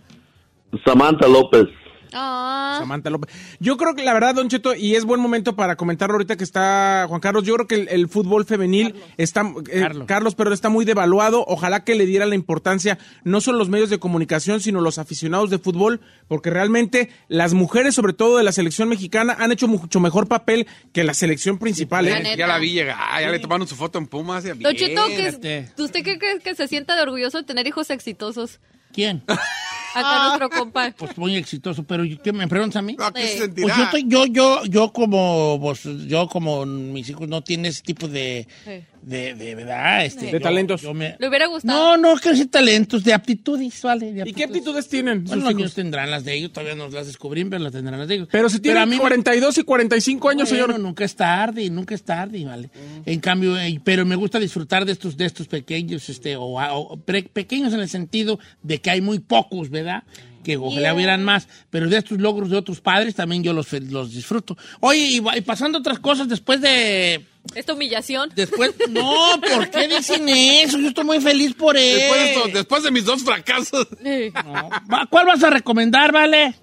Samantha 0.83 1.27
López. 1.27 1.65
Ah, 2.13 2.77
Samantha 2.79 3.09
López. 3.09 3.33
Yo 3.59 3.77
creo 3.77 3.95
que 3.95 4.03
la 4.03 4.13
verdad, 4.13 4.35
Don 4.35 4.49
Cheto, 4.49 4.75
y 4.75 4.95
es 4.95 5.05
buen 5.05 5.19
momento 5.19 5.55
para 5.55 5.75
comentarlo 5.75 6.13
ahorita 6.15 6.35
que 6.37 6.43
está 6.43 7.05
Juan 7.09 7.19
Carlos, 7.21 7.43
yo 7.43 7.55
creo 7.55 7.67
que 7.67 7.75
el, 7.75 7.87
el 7.89 8.07
fútbol 8.07 8.45
femenil 8.45 8.95
está, 9.17 9.41
eh, 9.71 9.79
Carlos. 9.81 10.07
Carlos. 10.07 10.35
pero 10.35 10.53
está 10.53 10.69
muy 10.69 10.85
devaluado. 10.85 11.43
Ojalá 11.47 11.83
que 11.83 11.95
le 11.95 12.05
diera 12.05 12.25
la 12.25 12.35
importancia 12.35 12.97
no 13.23 13.41
solo 13.41 13.57
los 13.57 13.69
medios 13.69 13.89
de 13.89 13.99
comunicación, 13.99 14.59
sino 14.61 14.81
los 14.81 14.97
aficionados 14.97 15.49
de 15.49 15.59
fútbol, 15.59 16.01
porque 16.27 16.49
realmente 16.49 17.09
las 17.27 17.53
mujeres, 17.53 17.95
sobre 17.95 18.13
todo 18.13 18.37
de 18.37 18.43
la 18.43 18.51
selección 18.51 18.89
mexicana, 18.89 19.35
han 19.39 19.51
hecho 19.51 19.67
mucho 19.67 19.99
mejor 19.99 20.27
papel 20.27 20.67
que 20.91 21.03
la 21.03 21.13
selección 21.13 21.57
principal. 21.57 22.07
¿eh? 22.07 22.35
Ya 22.37 22.47
la 22.47 22.57
vi 22.57 22.71
llegar, 22.71 22.97
ah, 22.99 23.21
ya 23.21 23.29
le 23.29 23.39
tomaron 23.39 23.67
su 23.67 23.75
foto 23.75 23.97
en 23.97 24.07
Pumas. 24.07 24.43
Don 24.43 24.75
Cheto, 24.75 25.07
bien. 25.07 25.17
¿qué 25.19 25.27
este. 25.27 25.57
es- 25.59 25.79
¿usted 25.79 26.03
qué 26.03 26.17
cree 26.19 26.39
que 26.39 26.55
se 26.55 26.67
sienta 26.67 26.95
de 26.95 27.01
orgulloso 27.01 27.37
de 27.37 27.43
tener 27.43 27.65
hijos 27.67 27.89
exitosos? 27.89 28.59
¿Quién? 28.93 29.23
Acá 29.93 30.27
nuestro 30.27 30.49
compa. 30.49 30.91
Pues 30.97 31.17
muy 31.17 31.35
exitoso, 31.35 31.83
pero 31.83 32.03
¿qué 32.23 32.33
me 32.33 32.47
preguntas 32.47 32.77
a 32.77 32.81
mí? 32.81 32.95
No, 32.97 33.11
¿qué 33.13 33.27
se? 33.27 33.49
Pues 33.49 33.75
yo, 33.75 33.83
estoy, 33.83 34.05
yo, 34.07 34.25
yo, 34.25 34.65
yo 34.65 34.91
como, 34.91 35.59
pues, 35.61 35.83
yo 36.07 36.27
como 36.27 36.65
mis 36.65 37.09
hijos 37.09 37.27
no 37.27 37.43
tienen 37.43 37.67
ese 37.67 37.81
tipo 37.81 38.07
de, 38.07 38.47
Sí. 38.65 38.83
De, 39.05 39.33
de 39.35 39.55
verdad, 39.55 40.05
este, 40.05 40.25
De 40.27 40.31
yo- 40.33 40.39
talentos. 40.39 40.81
yo 40.81 40.93
me- 40.93 41.15
¿Le 41.19 41.27
hubiera 41.27 41.47
gustado? 41.47 41.97
no, 41.97 42.13
no, 42.15 42.19
que 42.19 42.29
decir 42.29 42.49
talentos, 42.49 43.03
de 43.03 43.13
aptitudes, 43.13 43.81
vale. 43.81 44.13
de 44.13 44.29
¿Y 44.29 44.33
qué 44.33 44.45
aptitudes 44.45 44.87
tienen? 44.87 45.23
Bueno, 45.25 45.33
sus 45.35 45.43
los 45.43 45.51
hijos? 45.51 45.55
míos 45.55 45.73
tendrán 45.75 46.09
las 46.11 46.23
de 46.23 46.33
ellos, 46.35 46.51
todavía 46.53 46.75
no 46.75 46.87
las 46.89 47.07
descubrí, 47.07 47.43
pero 47.45 47.61
las 47.63 47.71
tendrán 47.73 47.99
las 47.99 48.07
de 48.07 48.15
ellos. 48.15 48.27
Pero 48.31 48.49
si 48.49 48.57
a 48.57 48.61
tienen 48.61 48.89
mí 48.89 48.95
me- 48.95 49.01
42 49.01 49.57
y 49.57 49.63
45 49.63 50.29
años, 50.29 50.49
bueno, 50.49 50.65
señor. 50.65 50.79
nunca 50.79 51.03
es 51.05 51.15
tarde, 51.15 51.69
nunca 51.69 51.95
es 51.95 52.03
tarde, 52.03 52.43
¿vale? 52.45 52.69
En 53.05 53.19
cambio, 53.19 53.59
eh, 53.59 53.79
pero 53.83 54.05
me 54.05 54.15
gusta 54.15 54.39
disfrutar 54.39 54.85
de 54.85 54.93
estos, 54.93 55.17
de 55.17 55.25
estos 55.25 55.47
pequeños, 55.47 56.07
este, 56.09 56.35
o, 56.35 56.43
o 56.59 56.97
pre- 56.97 57.23
pequeños 57.23 57.73
en 57.73 57.79
el 57.81 57.89
sentido 57.89 58.39
de 58.61 58.79
que 58.79 58.89
hay 58.91 59.01
muy 59.01 59.19
pocos, 59.19 59.69
¿verdad? 59.69 60.03
Que 60.43 60.57
ojalá 60.57 60.81
Yeah. 60.81 60.93
hubieran 60.95 61.23
más, 61.23 61.47
pero 61.69 61.87
de 61.87 61.97
estos 61.97 62.19
logros 62.19 62.49
de 62.49 62.57
otros 62.57 62.81
padres 62.81 63.15
también 63.15 63.43
yo 63.43 63.53
los, 63.53 63.71
los 63.91 64.11
disfruto. 64.13 64.57
Oye, 64.81 64.99
y, 64.99 65.21
y 65.37 65.41
pasando 65.41 65.77
otras 65.79 65.99
cosas, 65.99 66.27
después 66.27 66.59
de... 66.61 67.25
Esta 67.55 67.73
humillación. 67.73 68.29
Después, 68.35 68.73
no, 68.89 69.39
¿por 69.53 69.69
qué 69.69 69.87
dicen 69.87 70.27
eso? 70.29 70.77
Yo 70.79 70.87
estoy 70.89 71.03
muy 71.05 71.19
feliz 71.21 71.53
por 71.53 71.75
él. 71.77 71.97
Después 71.99 72.19
de, 72.21 72.31
esto- 72.33 72.49
después 72.53 72.83
de 72.83 72.91
mis 72.91 73.05
dos 73.05 73.23
fracasos. 73.23 73.87
No. 74.03 74.69
Va- 74.91 75.07
¿Cuál 75.09 75.25
vas 75.27 75.43
a 75.43 75.49
recomendar, 75.49 76.11
vale? 76.11 76.55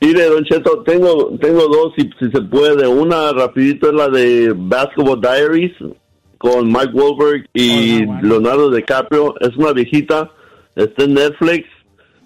Mire, 0.00 0.24
Don 0.26 0.44
Cheto, 0.44 0.82
tengo, 0.82 1.38
tengo 1.40 1.66
dos, 1.68 1.92
si, 1.96 2.02
si 2.18 2.30
se 2.30 2.42
puede. 2.42 2.86
Una 2.86 3.32
rapidito 3.32 3.88
es 3.88 3.94
la 3.94 4.08
de 4.08 4.52
Basketball 4.54 5.20
Diaries 5.20 5.72
con 6.38 6.66
Mike 6.68 6.90
Wahlberg 6.92 7.46
y 7.54 7.96
Hola, 8.02 8.06
bueno. 8.06 8.28
Leonardo 8.28 8.70
DiCaprio. 8.70 9.34
Es 9.40 9.56
una 9.56 9.72
viejita, 9.72 10.30
está 10.76 11.04
en 11.04 11.14
Netflix. 11.14 11.66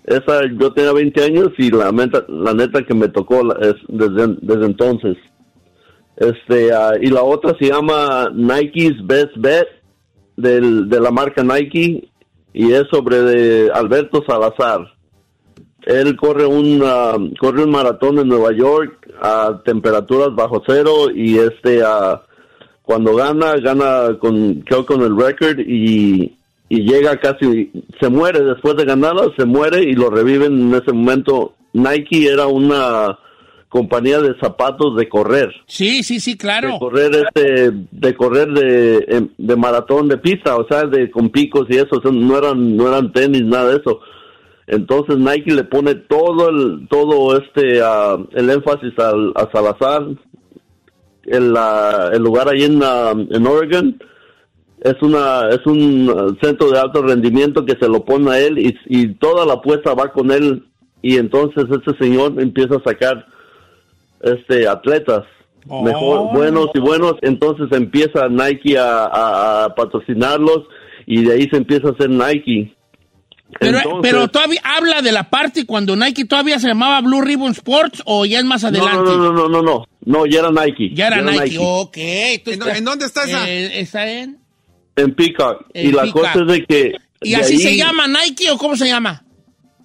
Esa 0.08 0.40
yo 0.58 0.72
tenía 0.72 0.92
20 0.92 1.22
años 1.24 1.48
y 1.58 1.70
la, 1.70 1.92
neta- 1.92 2.24
la 2.28 2.54
neta 2.54 2.82
que 2.82 2.94
me 2.94 3.08
tocó 3.08 3.40
es 3.60 3.74
desde, 3.88 4.64
entonces. 4.64 5.16
Este, 6.16 6.72
ah, 6.72 6.92
y 7.00 7.08
la 7.10 7.22
otra 7.22 7.54
se 7.60 7.66
llama 7.66 8.30
Nike's 8.34 9.06
Best 9.06 9.36
Bet 9.36 9.68
de 10.36 11.00
la 11.00 11.10
marca 11.10 11.42
Nike 11.42 12.08
y 12.52 12.72
es 12.72 12.84
sobre 12.90 13.20
de 13.22 13.70
Alberto 13.72 14.22
Salazar. 14.26 14.80
él 15.82 16.16
corre 16.16 16.46
un 16.46 16.80
ah, 16.84 17.16
corre 17.40 17.64
un 17.64 17.70
maratón 17.70 18.18
en 18.18 18.28
Nueva 18.28 18.52
York 18.52 19.08
a 19.20 19.60
temperaturas 19.64 20.34
bajo 20.34 20.62
cero 20.66 21.10
y 21.14 21.38
este 21.38 21.82
ah, 21.84 22.22
cuando 22.82 23.14
gana 23.14 23.56
gana 23.56 24.16
con 24.18 24.62
con 24.86 25.02
el 25.02 25.16
récord 25.20 25.58
y 25.60 26.37
y 26.68 26.82
llega 26.82 27.16
casi 27.16 27.72
se 28.00 28.08
muere 28.08 28.44
después 28.44 28.76
de 28.76 28.84
ganarla 28.84 29.30
se 29.36 29.46
muere 29.46 29.82
y 29.82 29.94
lo 29.94 30.10
reviven 30.10 30.60
en 30.60 30.74
ese 30.74 30.92
momento. 30.92 31.54
Nike 31.72 32.28
era 32.28 32.46
una 32.46 33.18
compañía 33.68 34.20
de 34.20 34.34
zapatos 34.40 34.96
de 34.96 35.08
correr. 35.08 35.50
Sí, 35.66 36.02
sí, 36.02 36.20
sí, 36.20 36.36
claro. 36.36 36.72
de 36.72 36.78
correr 36.78 37.10
este 37.14 37.70
de 37.90 38.14
correr 38.14 38.48
de, 38.48 39.04
em, 39.08 39.28
de 39.36 39.56
maratón 39.56 40.08
de 40.08 40.18
pista 40.18 40.56
o 40.56 40.66
sea 40.66 40.84
de 40.84 41.10
con 41.10 41.30
picos 41.30 41.66
y 41.68 41.76
eso 41.76 41.96
o 41.96 42.02
sea, 42.02 42.10
no 42.10 42.36
eran 42.36 42.76
no 42.76 42.88
eran 42.88 43.12
tenis 43.12 43.44
nada 43.44 43.70
de 43.70 43.76
eso. 43.76 44.00
Entonces 44.66 45.16
Nike 45.16 45.52
le 45.52 45.64
pone 45.64 45.94
todo 45.94 46.50
el 46.50 46.86
todo 46.88 47.38
este 47.38 47.78
el 47.78 48.50
énfasis 48.50 48.98
al, 48.98 49.32
a 49.34 49.48
Salazar 49.52 50.06
el, 51.24 51.54
el 52.12 52.22
lugar 52.22 52.48
ahí 52.48 52.64
en, 52.64 52.80
ah, 52.82 53.12
en 53.12 53.46
Oregon 53.46 53.98
es 54.82 54.94
una 55.02 55.48
es 55.50 55.64
un 55.66 56.14
ah, 56.16 56.36
centro 56.42 56.70
de 56.70 56.78
alto 56.78 57.02
rendimiento 57.02 57.64
que 57.64 57.76
se 57.80 57.88
lo 57.88 58.04
pone 58.04 58.30
a 58.30 58.38
él 58.38 58.58
y, 58.58 58.76
y 58.86 59.14
toda 59.14 59.44
la 59.44 59.54
apuesta 59.54 59.94
va 59.94 60.12
con 60.12 60.30
él 60.30 60.64
y 61.02 61.16
entonces 61.16 61.64
ese 61.70 61.96
señor 61.98 62.34
empieza 62.40 62.76
a 62.76 62.82
sacar 62.84 63.26
este 64.22 64.66
atletas 64.68 65.24
mejor 65.82 66.32
buenos 66.32 66.68
y 66.74 66.80
buenos 66.80 67.14
entonces 67.22 67.66
empieza 67.72 68.28
Nike 68.28 68.78
a, 68.78 69.04
a- 69.04 69.64
a 69.64 69.74
patrocinarlos 69.74 70.60
y 71.06 71.24
de 71.24 71.34
ahí 71.34 71.48
se 71.50 71.56
empieza 71.56 71.88
a 71.88 71.92
hacer 71.92 72.08
Nike 72.10 72.74
Pero, 73.60 73.78
Entonces- 73.78 74.00
pero 74.02 74.28
todavía 74.28 74.60
habla 74.64 75.02
de 75.02 75.12
la 75.12 75.28
parte 75.30 75.66
cuando 75.66 75.94
Nike 75.96 76.24
todavía 76.24 76.58
se 76.58 76.68
llamaba 76.68 77.00
Blue 77.00 77.20
Ribbon 77.22 77.52
Sports 77.52 78.02
o 78.06 78.24
ya 78.26 78.38
es 78.38 78.44
más 78.44 78.62
no, 78.62 78.68
adelante. 78.68 78.96
no, 79.10 79.16
no, 79.16 79.32
no, 79.32 79.48
no, 79.48 79.62
no, 79.62 79.84
no, 80.04 80.26
ya 80.26 80.40
era 80.40 80.50
Nike. 80.50 80.90
Ya 80.94 81.08
era 81.08 81.20
Nike. 81.22 81.56
Ok. 81.60 81.96
¿En, 81.96 82.76
¿En 82.76 82.84
dónde 82.84 83.04
está 83.06 83.24
esa? 83.24 83.48
está 83.48 84.10
en. 84.10 84.38
En 84.98 85.14
Peacock. 85.14 85.66
En 85.74 85.88
y 85.88 85.92
la 85.92 86.02
Peacock. 86.02 86.22
cosa 86.22 86.40
es 86.40 86.46
de 86.46 86.64
que... 86.66 86.92
¿Y 87.22 87.30
de 87.30 87.36
así 87.36 87.54
ahí, 87.54 87.58
se 87.60 87.76
llama 87.76 88.06
Nike 88.06 88.50
o 88.50 88.58
cómo 88.58 88.76
se 88.76 88.86
llama? 88.86 89.24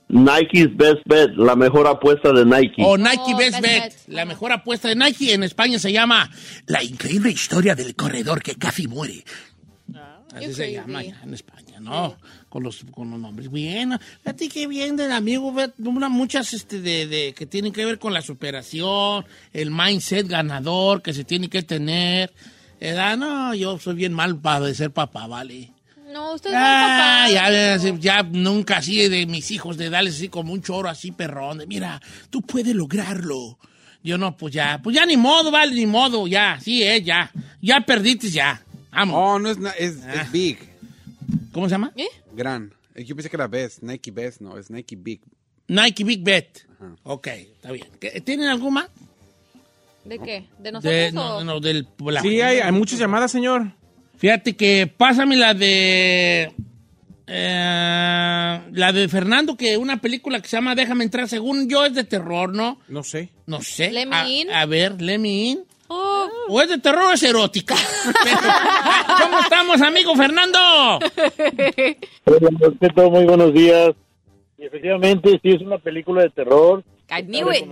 Nike's 0.09 0.75
Best 0.77 1.01
Bet, 1.05 1.31
la 1.37 1.55
mejor 1.55 1.87
apuesta 1.87 2.31
de 2.31 2.45
Nike. 2.45 2.83
O 2.85 2.97
Nike 2.97 3.33
Best 3.37 3.59
Bet. 3.61 3.93
La 4.07 4.25
mejor 4.25 4.51
apuesta 4.51 4.87
de 4.89 4.95
Nike 4.95 5.33
en 5.33 5.41
España 5.43 5.79
se 5.79 5.91
llama 5.91 6.29
La 6.67 6.83
increíble 6.83 7.31
historia 7.31 7.73
del 7.73 7.95
corredor 7.95 8.43
que 8.43 8.53
casi 8.55 8.87
muere. 8.87 9.23
Así 10.35 10.53
se 10.53 10.71
llama 10.73 11.03
en 11.03 11.33
España, 11.33 11.79
¿no? 11.79 12.17
Con 12.49 12.63
los, 12.63 12.83
con 12.91 13.09
los 13.11 13.19
nombres. 13.19 13.51
Bien, 13.51 13.97
fíjate 14.23 14.49
que 14.49 14.67
bien 14.67 14.95
del 14.95 15.11
amigo, 15.11 15.53
una- 15.79 16.09
muchas 16.09 16.53
este, 16.53 16.81
de, 16.81 17.07
de- 17.07 17.33
que 17.33 17.45
tienen 17.47 17.71
que 17.71 17.85
ver 17.85 17.97
con 17.99 18.13
la 18.13 18.21
superación, 18.21 19.25
el 19.51 19.69
mindset 19.71 20.27
ganador 20.27 21.01
que 21.01 21.13
se 21.13 21.23
tiene 21.23 21.49
que 21.49 21.61
tener. 21.63 22.31
¿Verdad? 22.83 23.17
No, 23.17 23.55
yo 23.55 23.79
soy 23.79 23.95
bien 23.95 24.13
mal 24.13 24.37
para 24.39 24.65
de 24.65 24.75
ser 24.75 24.91
papá, 24.91 25.25
¿vale? 25.27 25.71
No, 26.11 26.33
usted 26.33 26.49
es 26.51 26.55
Ah, 26.59 27.25
buen 27.27 27.37
papá. 27.39 27.49
ya, 27.49 27.77
ya, 27.77 27.97
ya 27.99 28.23
nunca 28.23 28.77
así 28.77 29.07
de 29.07 29.25
mis 29.25 29.49
hijos, 29.51 29.77
de 29.77 29.89
darles 29.89 30.15
así 30.15 30.27
como 30.29 30.51
un 30.53 30.61
choro 30.61 30.89
así 30.89 31.11
perrón, 31.11 31.59
de 31.59 31.65
mira, 31.67 32.01
tú 32.29 32.41
puedes 32.41 32.75
lograrlo. 32.75 33.57
Yo 34.03 34.17
no, 34.17 34.35
pues 34.35 34.53
ya, 34.53 34.79
pues 34.83 34.95
ya 34.95 35.05
ni 35.05 35.15
modo, 35.15 35.49
vale, 35.49 35.73
ni 35.73 35.85
modo, 35.85 36.27
ya, 36.27 36.59
sí, 36.61 36.83
eh, 36.83 37.01
ya. 37.01 37.31
Ya 37.61 37.79
perdiste, 37.81 38.29
ya. 38.29 38.61
Vamos. 38.91 39.15
Oh, 39.17 39.39
no 39.39 39.49
es, 39.49 39.57
es, 39.79 39.95
es 40.03 40.31
Big. 40.31 40.59
¿Cómo 41.53 41.67
se 41.69 41.71
llama? 41.75 41.93
Gran. 42.33 42.73
Eh, 42.95 43.05
Yo 43.05 43.15
pensé 43.15 43.29
que 43.29 43.37
era 43.37 43.47
Best. 43.47 43.81
Nike 43.81 44.11
Best, 44.11 44.41
no, 44.41 44.57
es 44.57 44.69
Nike 44.69 44.97
Big. 44.97 45.21
Nike 45.69 46.03
Big 46.03 46.21
Bet. 46.21 46.67
Ok, 47.03 47.27
está 47.27 47.71
bien. 47.71 47.87
¿Qué- 47.99 48.19
¿Tienen 48.19 48.49
algún 48.49 48.73
más? 48.73 48.87
¿De 50.05 50.19
qué? 50.19 50.45
¿De 50.59 50.71
nosotros 50.71 50.93
De, 50.93 51.09
o...? 51.09 51.11
no, 51.13 51.43
no, 51.43 51.59
del, 51.59 51.87
la- 52.05 52.21
Sí, 52.21 52.41
hay, 52.41 52.59
hay 52.59 52.71
muchas 52.71 52.99
llamadas, 52.99 53.31
señor. 53.31 53.71
Fíjate 54.17 54.55
que 54.55 54.87
pásame 54.87 55.35
la 55.35 55.53
de. 55.53 56.51
eh, 57.27 58.61
la 58.71 58.91
de 58.93 59.07
Fernando, 59.09 59.55
que 59.57 59.77
una 59.77 59.97
película 60.01 60.39
que 60.41 60.47
se 60.47 60.57
llama 60.57 60.75
Déjame 60.75 61.03
entrar, 61.03 61.27
según 61.27 61.69
yo 61.69 61.85
es 61.85 61.93
de 61.93 62.03
terror, 62.03 62.53
¿no? 62.53 62.79
No 62.87 63.03
sé. 63.03 63.29
No 63.45 63.61
sé. 63.61 63.91
Let 63.91 64.05
me 64.05 64.15
a, 64.15 64.27
in. 64.29 64.49
a 64.51 64.65
ver, 64.65 64.95
in. 65.01 65.63
Oh. 65.87 66.27
O 66.49 66.61
es 66.61 66.69
de 66.69 66.77
terror 66.79 67.03
o 67.05 67.11
es 67.11 67.21
erótica. 67.23 67.75
¿Cómo 69.21 69.39
estamos, 69.39 69.81
amigo 69.81 70.15
Fernando? 70.15 70.59
Hola, 72.25 73.09
muy 73.09 73.25
buenos 73.25 73.53
días. 73.53 73.91
Y 74.57 74.65
efectivamente, 74.65 75.39
sí 75.43 75.49
es 75.49 75.61
una 75.61 75.77
película 75.77 76.21
de 76.23 76.29
terror. 76.29 76.83
I 77.19 77.23
knew 77.23 77.49
it. 77.51 77.65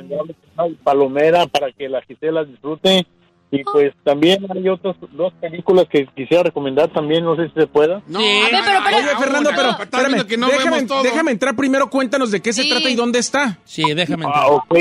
Palomera 0.84 1.48
para 1.48 1.72
que 1.72 1.90
la 1.90 2.02
Gisela 2.04 2.44
disfrute. 2.44 3.06
Y 3.54 3.64
pues 3.66 3.92
también 4.06 4.46
hay 4.50 4.70
otras 4.70 4.96
dos 5.12 5.34
películas 5.42 5.86
que 5.90 6.06
quisiera 6.16 6.44
recomendar 6.44 6.88
también, 6.94 7.26
no 7.26 7.36
sé 7.36 7.50
si 7.50 7.60
se 7.60 7.68
pueda. 7.68 8.02
No, 8.08 8.20
Sí. 8.22 8.26
A 8.26 8.50
ver, 8.50 8.62
pero, 8.66 8.80
pero... 8.86 8.98
Oye, 8.98 9.08
Fernando, 9.20 9.50
pero 9.54 9.70
espérame, 9.82 10.26
que 10.28 10.38
no 10.38 10.48
déjame, 10.48 10.76
vemos 10.78 10.88
todo. 10.88 11.04
déjame 11.04 11.32
entrar 11.32 11.54
primero, 11.58 11.90
cuéntanos 11.90 12.32
de 12.32 12.42
qué 12.42 12.54
se 12.54 12.64
Sí. 12.64 12.70
trata 12.70 12.90
y 12.90 12.96
dónde 12.96 13.20
está. 13.20 13.60
Sí, 13.66 13.84
déjame 13.94 14.24
entrar. 14.24 14.44
Ah, 14.46 14.52
ok. 14.52 14.78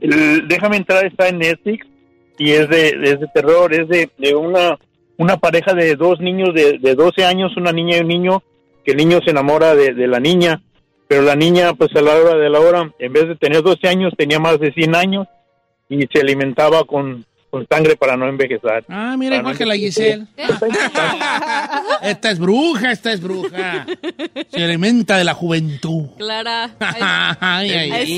El 0.00 0.48
Déjame 0.48 0.78
entrar 0.78 1.04
está 1.06 1.28
en 1.28 1.38
Netflix 1.38 1.86
y 2.38 2.50
es 2.52 2.68
de, 2.68 2.88
es 2.88 3.20
de 3.20 3.26
terror, 3.34 3.72
es 3.74 3.86
de, 3.88 4.10
de 4.18 4.34
una, 4.34 4.78
una 5.18 5.36
pareja 5.36 5.74
de 5.74 5.94
dos 5.94 6.20
niños 6.20 6.54
de, 6.54 6.78
de 6.78 6.94
12 6.94 7.24
años, 7.24 7.56
una 7.56 7.70
niña 7.70 7.98
y 7.98 8.00
un 8.00 8.08
niño, 8.08 8.42
que 8.84 8.92
el 8.92 8.96
niño 8.96 9.20
se 9.24 9.30
enamora 9.30 9.74
de, 9.74 9.92
de 9.94 10.06
la 10.08 10.18
niña, 10.20 10.62
pero 11.10 11.22
la 11.22 11.34
niña 11.34 11.74
pues 11.74 11.90
a 11.96 12.00
la 12.02 12.14
hora 12.14 12.36
de 12.36 12.48
la 12.48 12.60
hora, 12.60 12.92
en 13.00 13.12
vez 13.12 13.26
de 13.26 13.34
tener 13.34 13.64
12 13.64 13.88
años, 13.88 14.12
tenía 14.16 14.38
más 14.38 14.60
de 14.60 14.72
100 14.72 14.94
años 14.94 15.26
y 15.88 16.06
se 16.06 16.20
alimentaba 16.20 16.84
con, 16.84 17.26
con 17.50 17.66
sangre 17.68 17.96
para 17.96 18.16
no 18.16 18.28
envejecer. 18.28 18.84
Ah, 18.88 19.16
mira, 19.18 19.38
igual 19.38 19.58
que 19.58 19.66
la 19.66 19.74
Giselle. 19.74 20.28
Esta 22.02 22.30
es 22.30 22.38
bruja, 22.38 22.92
esta 22.92 23.12
es 23.12 23.20
bruja. 23.20 23.86
Se 24.52 24.62
alimenta 24.62 25.18
de 25.18 25.24
la 25.24 25.34
juventud. 25.34 26.10
Clara. 26.16 26.70
Ay, 26.78 27.72
Ay, 27.72 27.90
ay, 27.90 28.12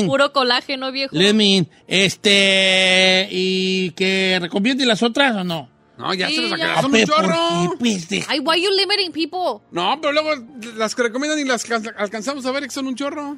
in. 0.00 0.08
Puro 0.08 0.32
colágeno, 0.32 0.90
viejo. 0.90 1.14
In. 1.16 1.68
Este, 1.86 3.28
¿y 3.30 3.92
que 3.92 4.38
recomiende 4.40 4.84
las 4.84 5.04
otras 5.04 5.36
o 5.36 5.44
no? 5.44 5.71
No, 5.98 6.14
ya 6.14 6.28
Sí, 6.28 6.36
se 6.36 6.42
los. 6.42 6.50
Son 6.50 6.58
un 6.58 6.96
Ape, 6.96 7.06
¿por 7.06 7.16
chorro. 7.16 7.34
qué? 7.70 7.76
Pues 7.78 8.08
de- 8.08 8.24
Ay, 8.28 8.40
why 8.40 8.60
you 8.62 8.70
limiting 8.70 9.12
people? 9.12 9.64
No, 9.70 9.98
pero 10.00 10.12
luego 10.12 10.30
las 10.76 10.94
que 10.94 11.02
recomiendan 11.02 11.38
y 11.38 11.44
las 11.44 11.64
que 11.64 11.74
alcanzamos 11.74 12.44
a 12.46 12.50
ver 12.50 12.64
que 12.64 12.70
son 12.70 12.86
un 12.86 12.96
chorro. 12.96 13.36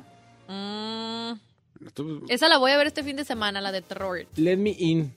Mm, 0.49 1.33
esa 2.29 2.49
la 2.49 2.59
voy 2.59 2.71
a 2.73 2.77
ver 2.79 2.87
este 2.87 3.03
fin 3.03 3.17
de 3.17 3.25
semana, 3.25 3.61
la 3.61 3.73
de 3.73 3.83
terror. 3.83 4.27
Let 4.37 4.57
me 4.57 4.75
in. 4.79 5.13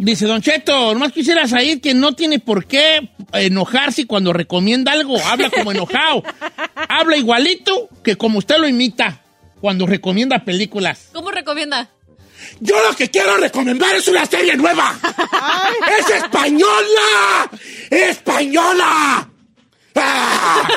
Dice 0.00 0.26
Don 0.26 0.40
Cheto, 0.40 0.92
nomás 0.94 1.10
quisiera 1.12 1.48
saber 1.48 1.80
que 1.80 1.92
no 1.92 2.12
tiene 2.14 2.38
por 2.38 2.66
qué 2.66 3.10
enojarse 3.32 4.06
cuando 4.06 4.32
recomienda 4.32 4.92
algo. 4.92 5.16
Habla 5.24 5.50
como 5.50 5.72
enojado. 5.72 6.22
Habla 6.88 7.16
igualito 7.16 7.88
que 8.04 8.14
como 8.14 8.38
usted 8.38 8.58
lo 8.58 8.68
imita 8.68 9.22
cuando 9.60 9.86
recomienda 9.86 10.44
películas. 10.44 11.08
¿Cómo 11.12 11.32
recomienda? 11.32 11.90
Yo 12.60 12.76
lo 12.88 12.94
que 12.96 13.10
quiero 13.10 13.36
recomendar 13.36 13.94
es 13.94 14.08
una 14.08 14.24
serie 14.26 14.56
nueva. 14.56 14.98
¡Es 15.98 16.10
española! 16.10 17.50
¡Española! 17.90 19.28
¡Ah! 20.00 20.68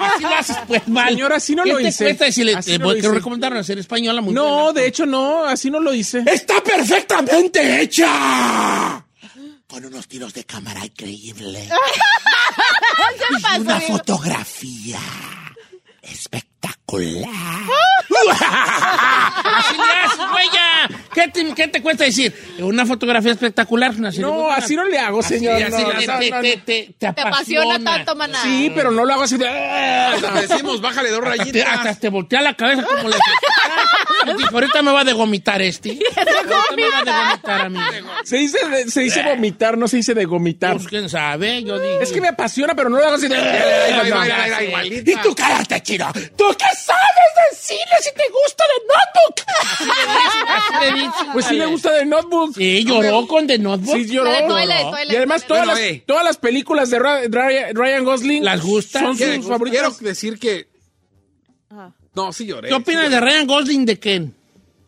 Así 0.00 0.22
lo 0.22 0.34
haces, 0.34 0.56
pues, 0.66 0.88
mal. 0.88 1.08
Señora, 1.10 1.36
así 1.36 1.54
no 1.54 1.62
¿Qué 1.64 1.70
lo 1.72 1.76
te 1.78 1.88
hice. 1.88 2.04
cuesta 2.04 2.24
decirle, 2.26 2.54
Así 2.54 2.78
no 2.78 2.86
lo 2.86 2.92
quiero 2.92 3.08
hice. 3.08 3.14
recomendar 3.18 3.52
una 3.52 3.62
serie 3.64 3.80
española 3.82 4.20
muy 4.22 4.32
No, 4.34 4.64
buena. 4.64 4.80
de 4.80 4.86
hecho 4.86 5.04
no, 5.06 5.44
así 5.44 5.70
no 5.70 5.78
lo 5.80 5.92
hice. 5.92 6.22
¡Está 6.26 6.62
perfectamente 6.62 7.82
hecha! 7.82 9.04
Con 9.66 9.84
unos 9.86 10.06
tiros 10.08 10.32
de 10.34 10.44
cámara 10.44 10.84
increíbles. 10.84 11.68
y 13.56 13.60
una 13.60 13.80
fotografía 13.80 14.98
espectacular. 16.02 16.51
Así 19.44 19.76
le 19.76 19.82
haces, 20.04 20.30
güey, 20.30 20.48
¿Qué 21.14 21.28
te, 21.28 21.54
qué 21.54 21.68
te 21.68 21.82
cuesta 21.82 22.04
decir? 22.04 22.34
Una 22.60 22.86
fotografía 22.86 23.32
espectacular. 23.32 23.92
Una 23.96 24.10
No, 24.10 24.50
así 24.50 24.74
no 24.76 24.84
le 24.84 24.98
hago, 24.98 25.22
señor. 25.22 25.62
así, 25.62 25.64
te, 25.64 25.70
no, 25.70 25.88
te- 25.98 26.06
no, 26.06 26.18
te- 26.18 26.30
no. 26.30 26.40
te- 26.40 26.56
te 26.56 26.94
Te 26.98 27.06
apasiona 27.06 27.78
tanto, 27.82 28.14
maná. 28.16 28.40
Sí, 28.42 28.72
pero 28.74 28.90
no 28.90 29.04
lo 29.04 29.12
hago 29.12 29.22
así 29.22 29.36
de... 29.36 29.48
Hasta 29.48 30.32
decimos, 30.40 30.80
bájale 30.80 31.10
dos 31.10 31.20
Hasta 31.24 31.44
te, 31.44 31.62
hasta 31.62 31.76
rayitas. 31.76 32.00
te 32.00 32.08
voltea 32.08 32.40
la 32.42 32.54
cabeza 32.54 32.82
como 32.84 33.08
le 33.08 33.16
Dijo, 34.36 34.54
ahorita 34.54 34.82
me 34.82 34.92
va 34.92 35.00
a 35.00 35.04
degomitar 35.04 35.60
este. 35.62 35.90
Ahorita 36.16 36.76
me 36.76 36.88
va 36.88 36.98
a 36.98 37.04
degomitar 37.04 37.60
a 37.62 37.68
mí. 37.68 37.78
Se 38.24 38.36
dice, 38.36 38.58
de- 38.68 38.90
se 38.90 39.00
dice 39.00 39.22
vomitar, 39.22 39.76
no 39.78 39.88
se 39.88 39.96
dice 39.98 40.14
de 40.14 40.26
vomitar. 40.26 40.74
Pues 40.76 40.88
quién 40.88 41.08
sabe, 41.08 41.62
yo 41.64 41.78
digo. 41.78 42.00
Es 42.00 42.12
que 42.12 42.20
me 42.20 42.28
apasiona, 42.28 42.74
pero 42.74 42.88
no 42.88 42.98
lo 42.98 43.04
hago 43.04 43.14
así 43.16 43.28
va, 43.28 43.36
ahí 43.36 44.10
va, 44.10 44.22
ahí 44.22 44.50
va, 44.50 44.62
igualita. 44.62 45.10
Y 45.10 45.16
tú 45.16 45.34
cállate, 45.34 45.82
chino. 45.82 46.10
¿Tú 46.12 46.44
qué 46.58 46.64
sabes 46.84 47.30
de 47.50 47.56
cine 47.56 47.80
si 48.00 48.10
te 48.14 48.22
gusta 48.30 48.64
de 48.72 48.86
Notebook? 48.86 50.22
Así 50.48 50.96
le. 50.96 51.10
Pues 51.32 51.46
sí 51.46 51.56
me 51.56 51.66
gusta 51.66 51.90
de 51.92 52.04
Notebook. 52.04 52.54
Sí, 52.56 52.84
lloró 52.84 53.26
con 53.26 53.46
The 53.46 53.58
Notebook. 53.58 53.96
Sí, 53.96 54.06
lloró. 54.06 54.30
La 54.30 54.40
de 54.42 54.46
Twilight, 54.48 54.88
Twilight, 54.90 55.12
Y 55.12 55.16
además 55.16 55.44
todas, 55.46 55.64
Bueno, 55.66 55.80
las, 55.80 55.90
eh. 55.90 56.04
todas 56.06 56.24
las 56.24 56.36
películas 56.36 56.90
de 56.90 56.98
Ra- 56.98 57.20
Ryan, 57.28 57.74
Ryan 57.74 58.04
Gosling 58.04 58.44
¿Las 58.44 58.60
gustan? 58.62 59.02
son 59.04 59.16
Quiero, 59.16 59.34
sus 59.36 59.46
favoritas. 59.48 59.80
quiero 59.80 59.96
decir 60.08 60.38
que 60.38 60.66
No, 62.14 62.32
sí 62.32 62.46
lloré. 62.46 62.68
¿Qué 62.68 62.74
opinas 62.74 63.10
de 63.10 63.20
Ryan 63.20 63.46
Gosling 63.46 63.86
de 63.86 63.98
Ken? 63.98 64.34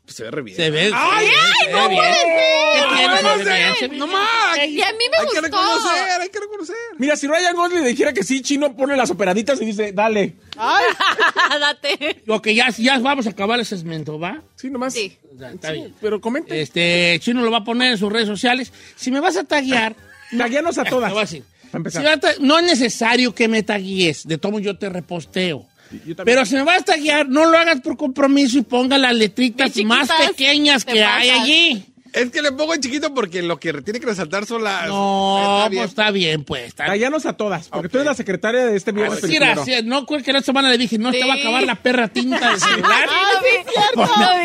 Se 0.06 0.24
ve 0.24 0.30
re 0.30 0.42
bien. 0.42 0.56
Se 0.56 0.70
ve. 0.70 0.90
¡Ay, 0.94 1.26
se 1.62 1.66
ve 1.66 1.72
no 1.72 1.88
puede 1.90 3.44
ser! 3.78 3.92
No 3.94 4.06
más. 4.06 4.58
Y 4.68 4.82
a 4.82 4.92
mí 4.92 4.98
me 5.10 5.16
Hay 5.18 5.26
que 5.26 5.40
gustó. 5.40 5.40
reconocer, 5.40 6.20
hay 6.20 6.28
que 6.28 6.40
reconocer. 6.40 6.76
Mira, 6.98 7.16
si 7.16 7.26
Ryan 7.26 7.56
Gosling 7.56 7.84
dijera 7.84 8.12
que 8.12 8.22
sí, 8.22 8.42
Chino 8.42 8.76
pone 8.76 8.96
las 8.96 9.10
operaditas 9.10 9.60
y 9.62 9.64
dice, 9.66 9.92
dale. 9.92 10.34
Date. 11.60 12.22
Lo 12.26 12.42
que 12.42 12.54
ya, 12.54 12.68
ya 12.70 12.98
vamos 12.98 13.26
a 13.26 13.30
acabar 13.30 13.58
ese 13.60 13.76
segmento, 13.78 14.18
¿va? 14.18 14.42
Sí, 14.56 14.68
nomás. 14.70 14.92
Sí. 14.94 15.16
Ya, 15.38 15.50
Está 15.52 15.72
bien. 15.72 15.94
Pero 16.00 16.20
comente. 16.20 16.60
Este, 16.60 17.18
Chino 17.20 17.42
lo 17.42 17.50
va 17.50 17.58
a 17.58 17.64
poner 17.64 17.92
en 17.92 17.98
sus 17.98 18.12
redes 18.12 18.28
sociales. 18.28 18.72
Si 18.96 19.10
me 19.10 19.20
vas 19.20 19.36
a 19.36 19.44
taguear, 19.44 19.96
Tagueanos 20.36 20.76
a 20.78 20.84
todas. 20.90 21.08
te 21.10 21.12
voy 21.14 21.20
a 21.22 21.24
decir. 21.24 21.44
Para 21.70 21.78
empezar. 21.78 22.02
Si 22.02 22.06
vas 22.06 22.16
a 22.16 22.20
ta- 22.20 22.34
no 22.40 22.58
es 22.58 22.64
necesario 22.64 23.34
que 23.34 23.48
me 23.48 23.62
taguíes, 23.62 24.26
de 24.28 24.38
todo 24.38 24.58
yo 24.58 24.76
te 24.78 24.88
reposteo. 24.90 25.66
Yo. 26.06 26.16
Pero 26.24 26.44
si 26.46 26.54
me 26.54 26.62
vas 26.62 26.82
a 26.82 26.84
taguear, 26.84 27.28
no 27.28 27.46
lo 27.46 27.56
hagas 27.58 27.80
por 27.80 27.96
compromiso 27.96 28.58
y 28.58 28.62
ponga 28.62 28.98
las 28.98 29.14
letritas 29.14 29.76
más 29.84 30.08
pequeñas 30.28 30.84
que 30.84 31.02
hay 31.04 31.28
pasas. 31.30 31.42
allí. 31.42 31.84
Es 32.14 32.30
que 32.30 32.42
le 32.42 32.52
pongo 32.52 32.72
en 32.74 32.80
chiquito 32.80 33.12
porque 33.12 33.42
lo 33.42 33.58
que 33.58 33.72
tiene 33.82 33.98
que 33.98 34.06
resaltar 34.06 34.46
son 34.46 34.62
las. 34.62 34.86
No, 34.86 35.38
Está 35.40 35.60
pues 35.62 35.70
bien. 35.70 35.84
está 35.84 36.10
bien, 36.12 36.44
pues. 36.44 36.64
Está 36.68 36.92
bien. 36.92 37.12
A 37.12 37.32
todas, 37.32 37.68
porque 37.68 37.88
tú 37.88 37.96
eres 37.98 38.06
la 38.06 38.14
secretaria 38.14 38.66
de 38.66 38.76
este 38.76 38.92
viernes 38.92 39.22
Así 39.22 39.34
era, 39.36 39.52
así, 39.52 39.72
no 39.84 40.06
creo 40.06 40.22
que 40.22 40.32
la 40.32 40.40
semana 40.40 40.68
le 40.68 40.78
dije, 40.78 40.96
no 40.96 41.10
te 41.10 41.24
va 41.24 41.34
a 41.34 41.36
acabar 41.36 41.64
la 41.64 41.74
perra 41.74 42.06
tinta 42.08 42.50
del 42.50 42.60
celular. 42.60 43.08
Ah, 43.16 43.40
sí, 43.42 43.48
por, 43.94 44.06
cierto. 44.06 44.38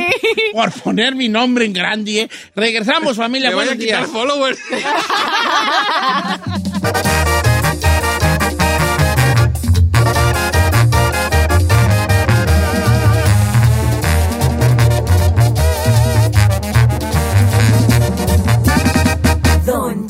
Por 0.53 0.71
poner 0.83 1.15
mi 1.15 1.29
nombre 1.29 1.65
en 1.65 1.73
grande. 1.73 2.21
¿eh? 2.21 2.29
Regresamos, 2.55 3.17
familia. 3.17 3.49
Le 3.49 3.55
voy 3.55 3.67
a 3.67 3.75
días. 3.75 4.07
followers. 4.09 4.59